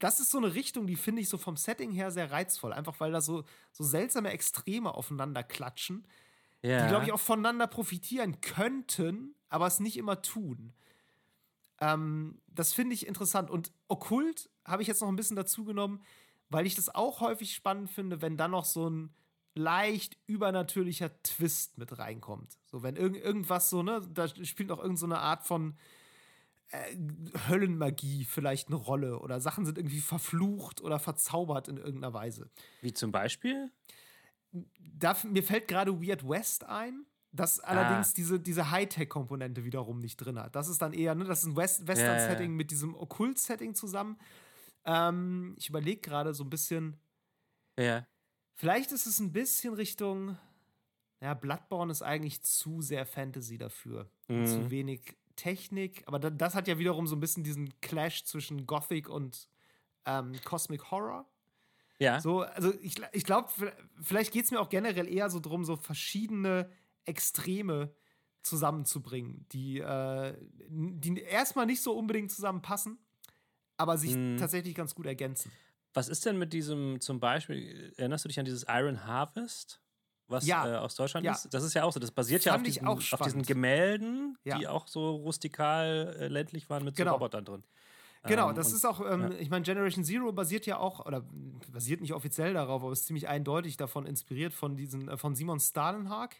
das 0.00 0.18
ist 0.18 0.30
so 0.30 0.38
eine 0.38 0.54
Richtung, 0.54 0.86
die 0.86 0.96
finde 0.96 1.22
ich 1.22 1.28
so 1.28 1.38
vom 1.38 1.56
Setting 1.56 1.92
her 1.92 2.10
sehr 2.10 2.32
reizvoll. 2.32 2.72
Einfach 2.72 2.98
weil 2.98 3.12
da 3.12 3.20
so, 3.20 3.44
so 3.70 3.84
seltsame 3.84 4.30
Extreme 4.30 4.92
aufeinander 4.92 5.42
klatschen, 5.44 6.06
ja. 6.62 6.82
die, 6.82 6.88
glaube 6.88 7.04
ich, 7.04 7.12
auch 7.12 7.20
voneinander 7.20 7.66
profitieren 7.66 8.40
könnten, 8.40 9.34
aber 9.50 9.66
es 9.66 9.78
nicht 9.78 9.98
immer 9.98 10.22
tun. 10.22 10.72
Ähm, 11.80 12.40
das 12.48 12.72
finde 12.72 12.94
ich 12.94 13.06
interessant. 13.06 13.50
Und 13.50 13.72
okkult 13.88 14.50
habe 14.64 14.82
ich 14.82 14.88
jetzt 14.88 15.02
noch 15.02 15.08
ein 15.08 15.16
bisschen 15.16 15.36
dazu 15.36 15.64
genommen, 15.64 16.02
weil 16.48 16.66
ich 16.66 16.74
das 16.74 16.94
auch 16.94 17.20
häufig 17.20 17.54
spannend 17.54 17.90
finde, 17.90 18.22
wenn 18.22 18.38
dann 18.38 18.50
noch 18.52 18.64
so 18.64 18.88
ein 18.88 19.14
leicht 19.54 20.16
übernatürlicher 20.26 21.22
Twist 21.22 21.76
mit 21.76 21.98
reinkommt. 21.98 22.56
So, 22.64 22.82
wenn 22.82 22.96
irgend, 22.96 23.22
irgendwas 23.22 23.68
so, 23.68 23.82
ne, 23.82 24.00
da 24.12 24.28
spielt 24.28 24.70
noch 24.70 24.78
irgendeine 24.78 24.98
so 24.98 25.06
eine 25.06 25.18
Art 25.18 25.46
von 25.46 25.76
äh, 26.70 26.96
Höllenmagie 27.48 28.24
vielleicht 28.24 28.68
eine 28.68 28.76
Rolle 28.76 29.18
oder 29.18 29.40
Sachen 29.40 29.66
sind 29.66 29.78
irgendwie 29.78 30.00
verflucht 30.00 30.80
oder 30.80 30.98
verzaubert 30.98 31.68
in 31.68 31.76
irgendeiner 31.76 32.14
Weise. 32.14 32.50
Wie 32.80 32.92
zum 32.92 33.12
Beispiel? 33.12 33.70
Da, 34.78 35.16
mir 35.24 35.42
fällt 35.42 35.68
gerade 35.68 36.00
Weird 36.00 36.28
West 36.28 36.64
ein, 36.64 37.06
das 37.32 37.60
allerdings 37.60 38.12
diese, 38.14 38.40
diese 38.40 38.70
Hightech-Komponente 38.70 39.64
wiederum 39.64 39.98
nicht 40.00 40.16
drin 40.16 40.38
hat. 40.38 40.56
Das 40.56 40.68
ist 40.68 40.82
dann 40.82 40.92
eher, 40.92 41.14
ne, 41.14 41.24
das 41.24 41.40
ist 41.40 41.46
ein 41.46 41.56
West 41.56 41.86
Western-Setting 41.86 42.50
ja. 42.50 42.56
mit 42.56 42.70
diesem 42.70 42.94
Okkult-Setting 42.94 43.74
zusammen. 43.74 44.18
Ähm, 44.84 45.54
ich 45.58 45.68
überlege 45.68 46.00
gerade 46.00 46.34
so 46.34 46.42
ein 46.44 46.50
bisschen, 46.50 46.98
Ja. 47.78 48.06
vielleicht 48.54 48.90
ist 48.92 49.06
es 49.06 49.20
ein 49.20 49.32
bisschen 49.32 49.74
Richtung, 49.74 50.36
ja, 51.20 51.34
Bloodborne 51.34 51.92
ist 51.92 52.02
eigentlich 52.02 52.42
zu 52.42 52.80
sehr 52.80 53.06
Fantasy 53.06 53.58
dafür. 53.58 54.10
Mhm. 54.28 54.46
Zu 54.46 54.70
wenig 54.70 55.16
Technik. 55.40 56.02
Aber 56.06 56.18
da, 56.18 56.28
das 56.28 56.54
hat 56.54 56.68
ja 56.68 56.78
wiederum 56.78 57.06
so 57.06 57.16
ein 57.16 57.20
bisschen 57.20 57.42
diesen 57.44 57.80
Clash 57.80 58.24
zwischen 58.24 58.66
Gothic 58.66 59.08
und 59.08 59.48
ähm, 60.04 60.32
Cosmic 60.44 60.90
Horror. 60.90 61.26
Ja. 61.98 62.20
So, 62.20 62.42
also 62.42 62.72
ich, 62.80 62.96
ich 63.12 63.24
glaube, 63.24 63.48
vielleicht 64.02 64.32
geht 64.32 64.44
es 64.44 64.50
mir 64.50 64.60
auch 64.60 64.68
generell 64.68 65.08
eher 65.08 65.30
so 65.30 65.40
drum, 65.40 65.64
so 65.64 65.76
verschiedene 65.76 66.70
Extreme 67.04 67.94
zusammenzubringen, 68.42 69.46
die, 69.52 69.78
äh, 69.78 70.34
die 70.68 71.20
erstmal 71.20 71.66
nicht 71.66 71.82
so 71.82 71.92
unbedingt 71.92 72.30
zusammenpassen, 72.32 72.98
aber 73.76 73.98
sich 73.98 74.14
Mhm. 74.16 74.36
tatsächlich 74.38 74.74
ganz 74.74 74.94
gut 74.94 75.06
ergänzen. 75.06 75.52
Was 75.92 76.08
ist 76.08 76.24
denn 76.24 76.38
mit 76.38 76.52
diesem, 76.52 77.00
zum 77.00 77.18
Beispiel, 77.20 77.92
erinnerst 77.96 78.24
du 78.24 78.28
dich 78.28 78.38
an 78.38 78.44
dieses 78.44 78.64
Iron 78.68 79.04
Harvest? 79.06 79.79
Was 80.30 80.46
Ja. 80.46 80.74
äh, 80.74 80.76
aus 80.76 80.94
Deutschland 80.94 81.26
Ja. 81.26 81.32
ist? 81.32 81.52
Das 81.52 81.64
ist 81.64 81.74
ja 81.74 81.84
auch 81.84 81.92
so. 81.92 82.00
Das 82.00 82.10
basiert 82.12 82.44
ja 82.44 82.52
auf 82.52 82.56
Fand 82.58 82.66
diesen, 82.66 82.86
auf 82.86 83.00
diesen. 83.22 83.42
Gemälden, 83.42 84.38
Ja. 84.44 84.58
die 84.58 84.68
auch 84.68 84.86
so 84.88 85.16
rustikal 85.16 86.16
äh, 86.18 86.28
ländlich 86.28 86.70
waren 86.70 86.84
mit 86.84 86.96
Genau. 86.96 87.10
so 87.10 87.14
Robotern 87.16 87.44
drin. 87.44 87.64
Genau, 88.24 88.50
Ähm, 88.50 88.54
das 88.54 88.72
ist 88.72 88.84
auch, 88.84 89.00
ähm, 89.00 89.32
ich 89.38 89.48
meine, 89.50 89.64
Generation 89.64 90.04
Zero 90.04 90.30
basiert 90.32 90.66
ja 90.66 90.78
auch, 90.78 91.04
oder 91.06 91.22
basiert 91.72 92.00
nicht 92.02 92.12
offiziell 92.12 92.52
darauf, 92.54 92.82
aber 92.82 92.92
ist 92.92 93.06
ziemlich 93.06 93.28
eindeutig 93.28 93.76
davon 93.78 94.06
inspiriert 94.06 94.52
von 94.52 94.76
diesen, 94.76 95.08
äh, 95.08 95.16
von 95.16 95.34
Simon 95.34 95.58
Stalenhag, 95.58 96.36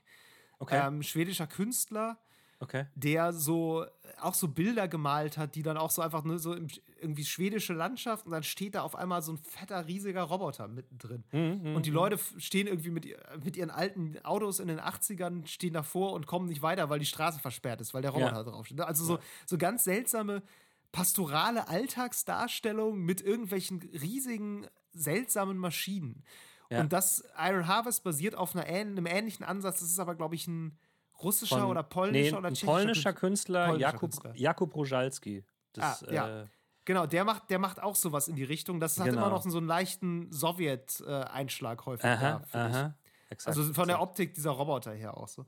Okay. 0.58 0.86
ähm, 0.86 1.02
schwedischer 1.02 1.46
Künstler, 1.46 2.18
okay. 2.60 2.86
der 2.94 3.32
so 3.32 3.84
auch 4.20 4.34
so 4.34 4.48
Bilder 4.48 4.86
gemalt 4.86 5.38
hat, 5.38 5.54
die 5.54 5.62
dann 5.62 5.76
auch 5.78 5.90
so 5.90 6.02
einfach 6.02 6.24
nur 6.24 6.38
so 6.38 6.52
im, 6.52 6.66
irgendwie 7.00 7.24
schwedische 7.24 7.72
Landschaft 7.72 8.26
und 8.26 8.32
dann 8.32 8.42
steht 8.42 8.74
da 8.74 8.82
auf 8.82 8.94
einmal 8.94 9.22
so 9.22 9.32
ein 9.32 9.38
fetter, 9.38 9.86
riesiger 9.86 10.22
Roboter 10.24 10.68
mittendrin. 10.68 11.24
Mhm, 11.32 11.74
Und 11.74 11.86
die 11.86 11.90
Leute 11.90 12.16
f- 12.16 12.34
stehen 12.36 12.66
irgendwie 12.66 12.90
mit, 12.90 13.06
mit 13.42 13.56
ihren 13.56 13.70
alten 13.70 14.18
Autos 14.24 14.60
in 14.60 14.68
den 14.68 14.78
80ern, 14.78 15.46
stehen 15.46 15.72
davor 15.72 16.12
und 16.12 16.26
kommen 16.26 16.46
nicht 16.48 16.60
weiter, 16.60 16.90
weil 16.90 16.98
die 16.98 17.06
Straße 17.06 17.38
versperrt 17.40 17.80
ist, 17.80 17.94
weil 17.94 18.02
der 18.02 18.10
Roboter 18.10 18.36
Ja. 18.36 18.42
draufsteht. 18.44 18.80
Also 18.82 19.04
so, 19.04 19.18
so 19.46 19.56
ganz 19.56 19.84
seltsame 19.84 20.42
pastorale 20.92 21.68
Alltagsdarstellungen 21.68 23.00
mit 23.02 23.20
irgendwelchen 23.20 23.80
riesigen, 23.80 24.66
seltsamen 24.92 25.56
Maschinen. 25.56 26.24
Ja. 26.70 26.80
Und 26.80 26.92
das 26.92 27.24
Iron 27.38 27.66
Harvest 27.66 28.04
basiert 28.04 28.34
auf 28.34 28.54
einer, 28.54 28.66
einem 28.66 29.06
ähnlichen 29.06 29.44
Ansatz. 29.44 29.80
Das 29.80 29.88
ist 29.90 29.98
aber, 29.98 30.14
glaube 30.14 30.34
ich, 30.34 30.46
ein 30.46 30.76
russischer 31.22 31.68
oder 31.68 31.82
polnischer 31.82 32.32
nee, 32.32 32.38
oder 32.38 32.48
tschechischer 32.50 32.66
polnischer 32.72 33.12
Künstler, 33.12 33.66
polnischer 33.66 33.86
Jakub, 33.86 34.00
Künstler. 34.00 34.34
Jakub 34.36 34.74
Rojalski. 34.74 35.44
Das, 35.72 36.02
Ah, 36.04 36.12
ja. 36.12 36.42
äh, 36.42 36.46
Genau, 36.86 37.06
der 37.06 37.24
macht, 37.24 37.50
der 37.50 37.58
macht 37.58 37.80
auch 37.80 37.94
sowas 37.94 38.26
in 38.26 38.34
die 38.36 38.42
Richtung. 38.42 38.80
Das 38.80 38.98
hat 38.98 39.06
Genau. 39.06 39.18
immer 39.20 39.30
noch 39.30 39.42
so 39.42 39.58
einen 39.58 39.66
leichten 39.68 40.32
Sowjet-Einschlag 40.32 41.86
häufig. 41.86 42.04
aha, 42.04 42.42
da, 42.52 42.66
aha. 42.66 42.94
Exakt, 43.28 43.56
Also 43.56 43.72
von 43.72 43.86
der. 43.86 44.00
Optik 44.00 44.34
dieser 44.34 44.50
Roboter 44.50 44.92
her 44.92 45.16
auch 45.16 45.28
so. 45.28 45.46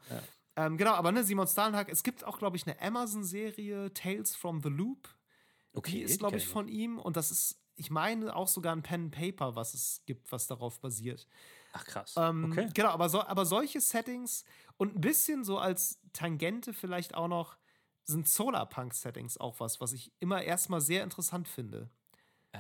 Ähm, 0.55 0.77
genau, 0.77 0.93
aber 0.93 1.11
ne, 1.11 1.25
Simon 1.25 1.47
Stalenhag, 1.47 1.89
es 1.89 2.03
gibt 2.03 2.25
auch, 2.25 2.39
glaube 2.39 2.57
ich, 2.57 2.67
eine 2.67 2.81
Amazon-Serie, 2.81 3.93
Tales 3.95 4.37
from 4.37 4.61
the 4.63 4.69
Loop. 4.69 5.09
Okay, 5.73 5.93
die 5.93 6.03
ist, 6.03 6.19
glaube 6.19 6.37
ich, 6.37 6.47
von 6.47 6.69
ihm. 6.69 6.99
Und 6.99 7.17
das 7.17 7.31
ist, 7.31 7.59
ich 7.77 7.91
meine, 7.91 8.37
auch 8.37 8.47
sogar 8.49 8.77
ein 8.77 8.83
Pen 8.83 9.05
and 9.05 9.15
Paper, 9.15 9.57
was 9.57 9.73
es 9.75 10.03
gibt, 10.07 10.31
was 10.31 10.47
darauf 10.47 10.79
basiert. 10.81 11.27
Ach 11.73 11.85
krass. 11.87 12.15
Ähm, 12.19 12.53
okay. 12.53 12.69
Genau, 12.75 12.91
aber, 12.91 13.09
so, 13.09 13.23
aber 13.23 13.47
solche 13.47 13.81
Settings 13.81 14.45
und 14.83 14.97
ein 14.97 15.01
bisschen 15.01 15.45
so 15.45 15.59
als 15.59 16.01
Tangente 16.13 16.73
vielleicht 16.73 17.15
auch 17.15 17.29
noch 17.29 17.57
sind 18.05 18.27
Solarpunk-Settings 18.27 19.39
auch 19.39 19.61
was, 19.61 19.81
was 19.81 19.93
ich 19.93 20.13
immer 20.19 20.43
erstmal 20.43 20.81
sehr 20.81 21.05
interessant 21.05 21.47
finde. 21.47 21.89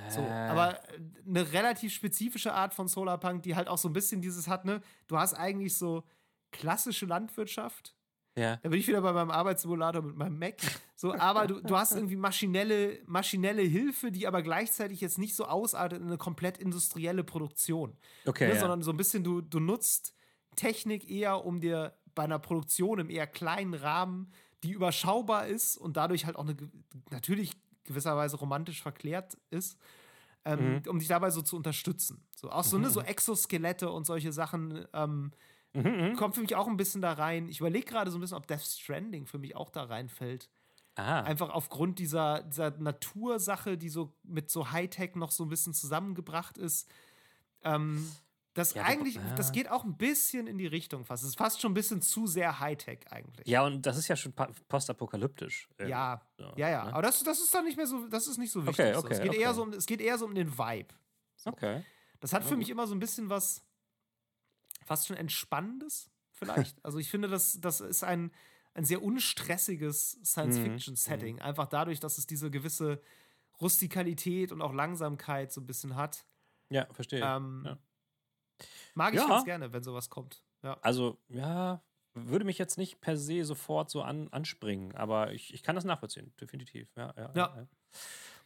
So, 0.08 0.20
Äh, 0.20 0.30
aber 0.30 0.78
eine 1.26 1.52
relativ 1.52 1.92
spezifische 1.92 2.54
Art 2.54 2.74
von 2.74 2.86
Solarpunk, 2.86 3.42
die 3.42 3.56
halt 3.56 3.66
auch 3.66 3.76
so 3.76 3.88
ein 3.88 3.92
bisschen 3.92 4.20
dieses 4.20 4.46
hat, 4.46 4.64
ne? 4.64 4.82
Du 5.08 5.18
hast 5.18 5.34
eigentlich 5.34 5.76
so 5.76 6.04
klassische 6.52 7.06
Landwirtschaft. 7.06 7.96
ja. 8.36 8.56
Da 8.62 8.68
bin 8.68 8.78
ich 8.78 8.86
wieder 8.86 9.02
bei 9.02 9.12
meinem 9.12 9.32
Arbeitssimulator 9.32 10.02
mit 10.02 10.14
meinem 10.16 10.38
Mac. 10.38 10.60
So, 10.94 11.12
aber 11.12 11.48
du, 11.48 11.60
du 11.60 11.76
hast 11.76 11.90
irgendwie 11.92 12.14
maschinelle, 12.14 13.00
maschinelle 13.06 13.62
Hilfe, 13.62 14.12
die 14.12 14.28
aber 14.28 14.42
gleichzeitig 14.42 15.00
jetzt 15.00 15.18
nicht 15.18 15.34
so 15.34 15.46
ausartet 15.46 16.00
in 16.00 16.06
eine 16.06 16.18
komplett 16.18 16.56
industrielle 16.56 17.24
Produktion. 17.24 17.96
Okay. 18.24 18.46
ne? 18.46 18.54
ja. 18.54 18.60
Sondern 18.60 18.82
so 18.82 18.92
ein 18.92 18.96
bisschen, 18.96 19.24
du, 19.24 19.40
du 19.40 19.58
nutzt 19.58 20.14
Technik 20.56 21.10
eher, 21.10 21.44
um 21.44 21.60
dir 21.60 21.94
bei 22.14 22.24
einer 22.24 22.38
Produktion 22.38 22.98
im 22.98 23.10
eher 23.10 23.26
kleinen 23.26 23.74
Rahmen, 23.74 24.32
die 24.62 24.72
überschaubar 24.72 25.46
ist 25.46 25.76
und 25.76 25.96
dadurch 25.96 26.26
halt 26.26 26.36
auch 26.36 26.44
eine, 26.44 26.56
natürlich 27.10 27.56
gewisserweise 27.84 28.36
romantisch 28.36 28.80
verklärt 28.82 29.36
ist, 29.50 29.78
ähm, 30.44 30.74
Mhm. 30.74 30.82
um 30.88 30.98
dich 30.98 31.08
dabei 31.08 31.30
so 31.30 31.42
zu 31.42 31.56
unterstützen. 31.56 32.24
So, 32.36 32.50
auch 32.50 32.64
so, 32.64 32.78
ne, 32.78 32.90
so 32.90 33.00
Exoskelette 33.00 33.90
und 33.90 34.04
solche 34.06 34.32
Sachen 34.32 34.86
ähm, 34.92 35.32
Mhm, 35.74 35.82
mhm. 36.10 36.16
kommt 36.16 36.34
für 36.34 36.42
mich 36.42 36.54
auch 36.54 36.68
ein 36.68 36.76
bisschen 36.76 37.00
da 37.00 37.12
rein. 37.14 37.48
Ich 37.48 37.60
überlege 37.60 37.86
gerade 37.86 38.10
so 38.10 38.18
ein 38.18 38.20
bisschen, 38.20 38.36
ob 38.36 38.46
Death 38.46 38.60
Stranding 38.60 39.24
für 39.26 39.38
mich 39.38 39.56
auch 39.56 39.70
da 39.70 39.84
reinfällt. 39.84 40.50
Ah. 40.96 41.22
Einfach 41.22 41.48
aufgrund 41.48 41.98
dieser, 41.98 42.42
dieser 42.42 42.72
Natursache, 42.78 43.78
die 43.78 43.88
so 43.88 44.12
mit 44.22 44.50
so 44.50 44.70
Hightech 44.70 45.14
noch 45.14 45.30
so 45.30 45.44
ein 45.44 45.48
bisschen 45.48 45.72
zusammengebracht 45.72 46.58
ist. 46.58 46.90
Ähm, 47.64 48.06
das 48.54 48.74
Ja, 48.74 48.82
eigentlich, 48.84 49.16
wobei- 49.18 49.34
das 49.34 49.52
geht 49.52 49.70
auch 49.70 49.84
ein 49.84 49.96
bisschen 49.96 50.46
in 50.46 50.58
die 50.58 50.66
Richtung 50.66 51.04
fast. 51.04 51.22
Es 51.22 51.30
ist 51.30 51.38
fast 51.38 51.60
schon 51.60 51.70
ein 51.72 51.74
bisschen 51.74 52.02
zu 52.02 52.26
sehr 52.26 52.60
Hightech 52.60 53.10
eigentlich. 53.10 53.46
Ja, 53.48 53.64
und 53.64 53.82
das 53.86 53.96
ist 53.96 54.08
ja 54.08 54.16
schon 54.16 54.34
postapokalyptisch. 54.68 55.68
irgendwie. 55.78 55.90
ja, 55.90 56.20
So, 56.36 56.52
ja, 56.56 56.68
ja. 56.68 56.84
ne? 56.84 56.92
Aber 56.92 57.02
das, 57.02 57.22
das 57.24 57.40
ist 57.40 57.54
dann 57.54 57.64
nicht 57.64 57.76
mehr 57.76 57.86
so, 57.86 58.06
das 58.08 58.26
ist 58.26 58.36
nicht 58.38 58.52
so 58.52 58.66
wichtig. 58.66 58.84
Okay, 58.84 58.92
so. 58.92 58.98
es, 59.00 59.04
okay, 59.04 59.18
geht 59.22 59.28
okay. 59.30 59.40
Eher 59.40 59.54
so, 59.54 59.62
um- 59.62 59.72
es 59.72 59.86
geht 59.86 60.00
eher 60.00 60.18
so 60.18 60.26
um 60.26 60.34
den 60.34 60.56
Vibe. 60.58 60.94
Okay. 61.44 61.82
Das 62.20 62.32
hat 62.32 62.42
Ja, 62.42 62.48
für 62.48 62.56
mich 62.56 62.68
immer 62.70 62.86
so 62.86 62.94
ein 62.94 63.00
bisschen 63.00 63.28
was 63.30 63.62
fast 64.84 65.06
schon 65.06 65.16
Entspannendes, 65.16 66.10
vielleicht. 66.30 66.76
also 66.84 66.98
ich 66.98 67.08
finde, 67.10 67.28
das, 67.28 67.58
das 67.60 67.80
ist 67.80 68.04
ein, 68.04 68.32
ein 68.74 68.84
sehr 68.84 69.02
unstressiges 69.02 70.16
Mhm, 70.18 70.24
Science-Fiction-Setting. 70.24 71.40
Einfach 71.40 71.66
dadurch, 71.68 72.00
dass 72.00 72.18
es 72.18 72.26
diese 72.26 72.50
gewisse 72.50 73.00
Rustikalität 73.60 74.52
und 74.52 74.60
auch 74.62 74.72
Langsamkeit 74.72 75.52
so 75.52 75.60
ein 75.60 75.66
bisschen 75.66 75.94
hat. 75.96 76.26
Ja, 76.70 76.86
verstehe. 76.92 77.20
Ähm, 77.24 77.62
ja. 77.66 77.78
Mag 78.94 79.14
ich 79.14 79.20
Ja. 79.20 79.26
ganz 79.26 79.44
gerne, 79.44 79.72
wenn 79.72 79.82
sowas 79.82 80.10
kommt. 80.10 80.42
Ja. 80.62 80.78
Also, 80.82 81.18
ja, 81.28 81.82
würde 82.14 82.44
mich 82.44 82.58
jetzt 82.58 82.78
nicht 82.78 83.00
per 83.00 83.16
se 83.16 83.44
sofort 83.44 83.90
so 83.90 84.02
an, 84.02 84.28
anspringen, 84.28 84.94
aber 84.94 85.32
ich, 85.32 85.54
ich 85.54 85.62
kann 85.62 85.74
das 85.74 85.84
nachvollziehen, 85.84 86.32
definitiv. 86.40 86.88
Ja, 86.96 87.14
ja, 87.16 87.30
Ja. 87.34 87.66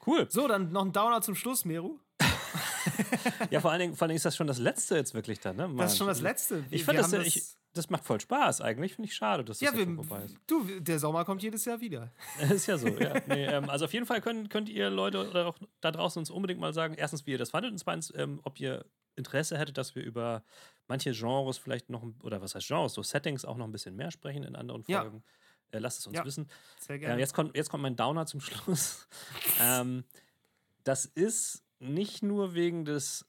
Cool. 0.07 0.26
So, 0.31 0.46
dann 0.46 0.72
noch 0.72 0.85
ein 0.85 0.92
Downer 0.92 1.20
zum 1.22 1.35
Schluss, 1.35 1.64
Meru. 1.64 1.98
Ja, 3.50 3.61
vor 3.61 3.72
allen, 3.72 3.81
Dingen, 3.81 3.94
vor 3.96 4.05
allen 4.05 4.11
Dingen 4.11 4.16
ist 4.16 4.24
das 4.24 4.37
schon 4.37 4.46
das 4.46 4.59
Letzte 4.59 4.96
jetzt 4.96 5.12
wirklich 5.12 5.40
dann, 5.40 5.57
ne? 5.57 5.72
Das 5.76 5.92
ist 5.92 5.98
schon 5.98 6.07
das 6.07 6.20
Letzte. 6.20 6.64
Ich 6.70 6.85
finde 6.85 7.02
das, 7.02 7.12
haben 7.12 7.22
ich, 7.22 7.42
das 7.72 7.90
macht 7.90 8.05
voll 8.05 8.20
Spaß 8.20 8.61
eigentlich. 8.61 8.94
Finde 8.94 9.09
ich 9.09 9.14
schade, 9.14 9.44
dass 9.44 9.59
das 9.59 9.72
ja, 9.72 9.76
wir, 9.76 9.92
vorbei 9.94 10.24
ist. 10.24 10.37
du, 10.46 10.64
der 10.81 10.98
Sommer 10.98 11.24
kommt 11.24 11.42
jedes 11.42 11.64
Jahr 11.64 11.81
wieder. 11.81 12.12
ist 12.50 12.66
ja 12.66 12.79
so, 12.79 12.88
ja. 12.88 13.14
Nee, 13.26 13.46
ähm, 13.46 13.68
also 13.68 13.85
auf 13.85 13.92
jeden 13.92 14.07
Fall 14.07 14.20
könnt, 14.20 14.50
könnt 14.50 14.68
ihr 14.68 14.88
Leute 14.90 15.29
oder 15.29 15.46
auch 15.46 15.59
da 15.81 15.90
draußen 15.90 16.20
uns 16.20 16.31
unbedingt 16.31 16.61
mal 16.61 16.72
sagen, 16.72 16.94
erstens, 16.94 17.26
wie 17.26 17.33
ihr 17.33 17.38
das 17.38 17.50
fandet 17.50 17.72
und 17.72 17.79
zweitens, 17.79 18.12
ähm, 18.16 18.40
ob 18.44 18.61
ihr 18.61 18.85
Interesse 19.16 19.59
hättet, 19.59 19.79
dass 19.79 19.94
wir 19.94 20.02
über 20.05 20.44
manche 20.88 21.12
Genres 21.12 21.59
vielleicht 21.59 21.90
noch, 21.90 22.05
oder 22.22 22.40
was 22.42 22.55
heißt 22.55 22.66
Genres, 22.68 22.94
so 22.94 23.02
Settings 23.02 23.44
auch 23.44 23.57
noch 23.57 23.66
ein 23.66 23.72
bisschen 23.72 23.96
mehr 23.96 24.11
sprechen 24.11 24.44
in 24.44 24.57
anderen 24.57 24.85
Ja. 24.87 25.00
Folgen. 25.02 25.24
Äh, 25.72 25.79
lasst 25.81 25.98
es 26.00 26.07
uns 26.07 26.16
Ja. 26.16 26.24
wissen. 26.24 26.48
Sehr 26.79 26.96
Ja, 26.96 27.00
gerne. 27.00 27.20
jetzt, 27.20 27.35
kommt, 27.35 27.57
jetzt 27.57 27.70
kommt 27.70 27.83
mein 27.83 27.96
Downer 27.96 28.26
zum 28.26 28.40
Schluss. 28.40 29.09
ähm, 29.61 30.05
das 30.85 31.05
ist 31.07 31.64
nicht 31.81 32.22
nur 32.22 32.55
wegen 32.55 32.85
des, 32.85 33.26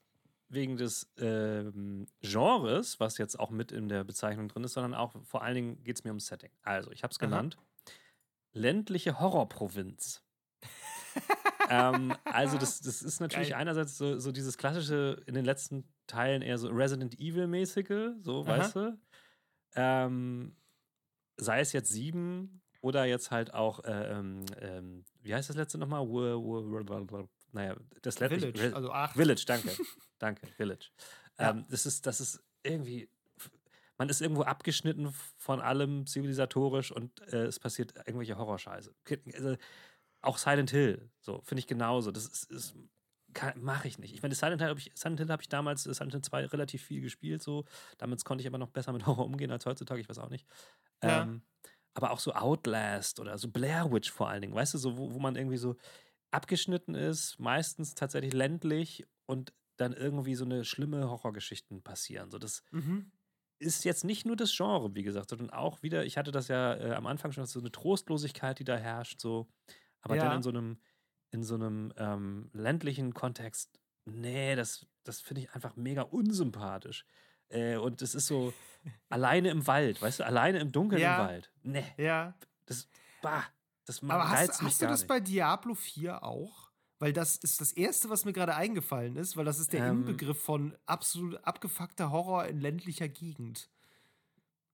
wegen 0.48 0.76
des 0.76 1.10
ähm, 1.18 2.06
Genres, 2.20 3.00
was 3.00 3.18
jetzt 3.18 3.38
auch 3.38 3.50
mit 3.50 3.72
in 3.72 3.88
der 3.88 4.04
Bezeichnung 4.04 4.48
drin 4.48 4.64
ist, 4.64 4.74
sondern 4.74 4.94
auch 4.94 5.14
vor 5.24 5.42
allen 5.42 5.54
Dingen 5.56 5.84
geht 5.84 5.96
es 5.98 6.04
mir 6.04 6.10
ums 6.10 6.26
Setting. 6.26 6.50
Also, 6.62 6.90
ich 6.92 7.02
habe 7.02 7.12
es 7.12 7.18
genannt: 7.18 7.56
ländliche 8.52 9.20
Horrorprovinz. 9.20 10.22
Ähm, 11.68 12.14
also, 12.24 12.58
das, 12.58 12.80
das 12.80 13.02
ist 13.02 13.20
natürlich 13.20 13.50
Geil. 13.50 13.60
einerseits 13.60 13.96
so, 13.98 14.18
so 14.18 14.32
dieses 14.32 14.58
klassische, 14.58 15.22
in 15.26 15.34
den 15.34 15.44
letzten 15.44 15.84
Teilen 16.06 16.42
eher 16.42 16.58
so 16.58 16.68
Resident 16.68 17.18
Evil-mäßige, 17.18 18.16
so, 18.20 18.42
Aha. 18.42 18.46
weißt 18.46 18.76
du? 18.76 18.98
Ähm, 19.74 20.56
sei 21.36 21.60
es 21.60 21.72
jetzt 21.72 21.90
sieben 21.90 22.62
oder 22.80 23.04
jetzt 23.04 23.30
halt 23.30 23.54
auch, 23.54 23.84
äh, 23.84 24.18
ähm, 24.18 24.44
ähm, 24.60 25.04
wie 25.22 25.34
heißt 25.34 25.48
das 25.48 25.56
letzte 25.56 25.78
nochmal? 25.78 26.06
Naja, 27.52 27.76
das 28.02 28.20
letzte. 28.20 28.40
Village, 28.40 28.62
Re- 28.62 28.74
also 28.76 28.92
acht. 28.92 29.16
Village, 29.16 29.44
danke. 29.46 29.70
danke, 30.18 30.46
Village. 30.48 30.90
Ja. 31.38 31.50
Ähm, 31.50 31.66
das, 31.68 31.86
ist, 31.86 32.06
das 32.06 32.20
ist 32.20 32.42
irgendwie, 32.62 33.08
man 33.96 34.08
ist 34.08 34.20
irgendwo 34.20 34.42
abgeschnitten 34.42 35.12
von 35.36 35.60
allem 35.60 36.06
zivilisatorisch 36.06 36.92
und 36.92 37.20
äh, 37.32 37.46
es 37.46 37.58
passiert 37.58 37.94
irgendwelche 37.96 38.36
Horrorscheiße. 38.36 38.94
Also, 39.34 39.56
auch 40.22 40.38
Silent 40.38 40.70
Hill, 40.70 41.10
so, 41.20 41.40
finde 41.42 41.60
ich 41.60 41.66
genauso. 41.66 42.10
Das 42.10 42.26
ist, 42.26 42.50
ist 42.50 42.76
mache 43.56 43.86
ich 43.88 43.98
nicht. 43.98 44.14
Ich 44.14 44.22
meine, 44.22 44.34
Silent 44.34 44.60
Hill 44.62 44.70
habe 44.70 44.80
ich, 44.80 44.90
Silent 44.94 45.20
Hill 45.20 45.28
habe 45.28 45.42
ich 45.42 45.48
damals, 45.48 45.86
äh, 45.86 45.94
Silent 45.94 46.12
Hill 46.14 46.22
2 46.22 46.46
relativ 46.46 46.82
viel 46.82 47.00
gespielt, 47.00 47.42
so. 47.42 47.64
Damit 47.98 48.24
konnte 48.24 48.42
ich 48.42 48.48
aber 48.48 48.58
noch 48.58 48.70
besser 48.70 48.92
mit 48.92 49.06
Horror 49.06 49.26
umgehen 49.26 49.50
als 49.50 49.66
heutzutage, 49.66 50.00
ich 50.00 50.08
weiß 50.08 50.18
auch 50.18 50.30
nicht. 50.30 50.46
Ja. 51.02 51.22
Ähm, 51.22 51.42
aber 51.94 52.10
auch 52.12 52.20
so 52.20 52.32
Outlast 52.32 53.20
oder 53.20 53.38
so 53.38 53.48
Blair 53.50 53.90
Witch 53.92 54.10
vor 54.10 54.28
allen 54.28 54.42
Dingen, 54.42 54.54
weißt 54.54 54.74
du, 54.74 54.78
so, 54.78 54.98
wo, 54.98 55.14
wo 55.14 55.18
man 55.18 55.36
irgendwie 55.36 55.56
so 55.56 55.76
abgeschnitten 56.32 56.94
ist, 56.94 57.38
meistens 57.40 57.94
tatsächlich 57.94 58.32
ländlich 58.34 59.06
und 59.26 59.54
dann 59.78 59.92
irgendwie 59.92 60.34
so 60.34 60.44
eine 60.44 60.64
schlimme 60.64 61.08
Horrorgeschichten 61.10 61.82
passieren. 61.82 62.30
So, 62.30 62.38
das 62.38 62.62
Mhm. 62.72 63.10
ist 63.60 63.84
jetzt 63.84 64.04
nicht 64.04 64.24
nur 64.24 64.36
das 64.36 64.56
Genre, 64.56 64.94
wie 64.94 65.02
gesagt, 65.02 65.30
sondern 65.30 65.50
auch 65.50 65.82
wieder, 65.82 66.04
ich 66.04 66.16
hatte 66.16 66.30
das 66.30 66.48
ja 66.48 66.74
äh, 66.74 66.92
am 66.94 67.06
Anfang 67.06 67.32
schon, 67.32 67.44
so 67.46 67.58
eine 67.60 67.72
Trostlosigkeit, 67.72 68.58
die 68.58 68.64
da 68.64 68.76
herrscht, 68.76 69.20
so, 69.20 69.48
aber 70.00 70.16
Ja. 70.16 70.24
dann 70.24 70.36
in 70.36 70.42
so 70.42 70.50
einem, 70.50 70.78
in 71.30 71.42
so 71.44 71.54
einem 71.54 71.92
ähm, 71.96 72.50
ländlichen 72.52 73.14
Kontext, 73.14 73.78
nee, 74.04 74.54
das, 74.56 74.86
das 75.04 75.20
finde 75.20 75.42
ich 75.42 75.52
einfach 75.54 75.76
mega 75.76 76.02
unsympathisch. 76.02 77.04
Äh, 77.48 77.76
und 77.76 78.02
es 78.02 78.14
ist 78.14 78.26
so 78.26 78.52
alleine 79.08 79.50
im 79.50 79.66
Wald, 79.66 80.00
weißt 80.00 80.20
du, 80.20 80.26
alleine 80.26 80.58
im 80.60 80.72
Dunkeln 80.72 81.00
Ja. 81.02 81.20
im 81.20 81.26
Wald. 81.28 81.52
Nee, 81.62 81.84
Ja. 81.96 82.34
das, 82.66 82.88
bah, 83.22 83.44
das 83.84 84.02
Aber 84.02 84.14
reizt 84.14 84.52
hast, 84.54 84.62
hast 84.62 84.82
du 84.82 84.86
das 84.86 85.00
nicht. 85.00 85.08
bei 85.08 85.20
Diablo 85.20 85.74
4 85.74 86.22
auch? 86.22 86.68
Weil 87.00 87.12
das 87.12 87.36
ist 87.36 87.60
das 87.60 87.70
Erste, 87.72 88.10
was 88.10 88.24
mir 88.24 88.32
gerade 88.32 88.56
eingefallen 88.56 89.14
ist, 89.16 89.36
weil 89.36 89.44
das 89.44 89.60
ist 89.60 89.72
der 89.72 89.84
Ähm. 89.86 90.00
Inbegriff 90.00 90.42
von 90.42 90.76
absolut 90.84 91.36
abgefuckter 91.44 92.10
Horror 92.10 92.46
in 92.46 92.60
ländlicher 92.60 93.08
Gegend. 93.08 93.70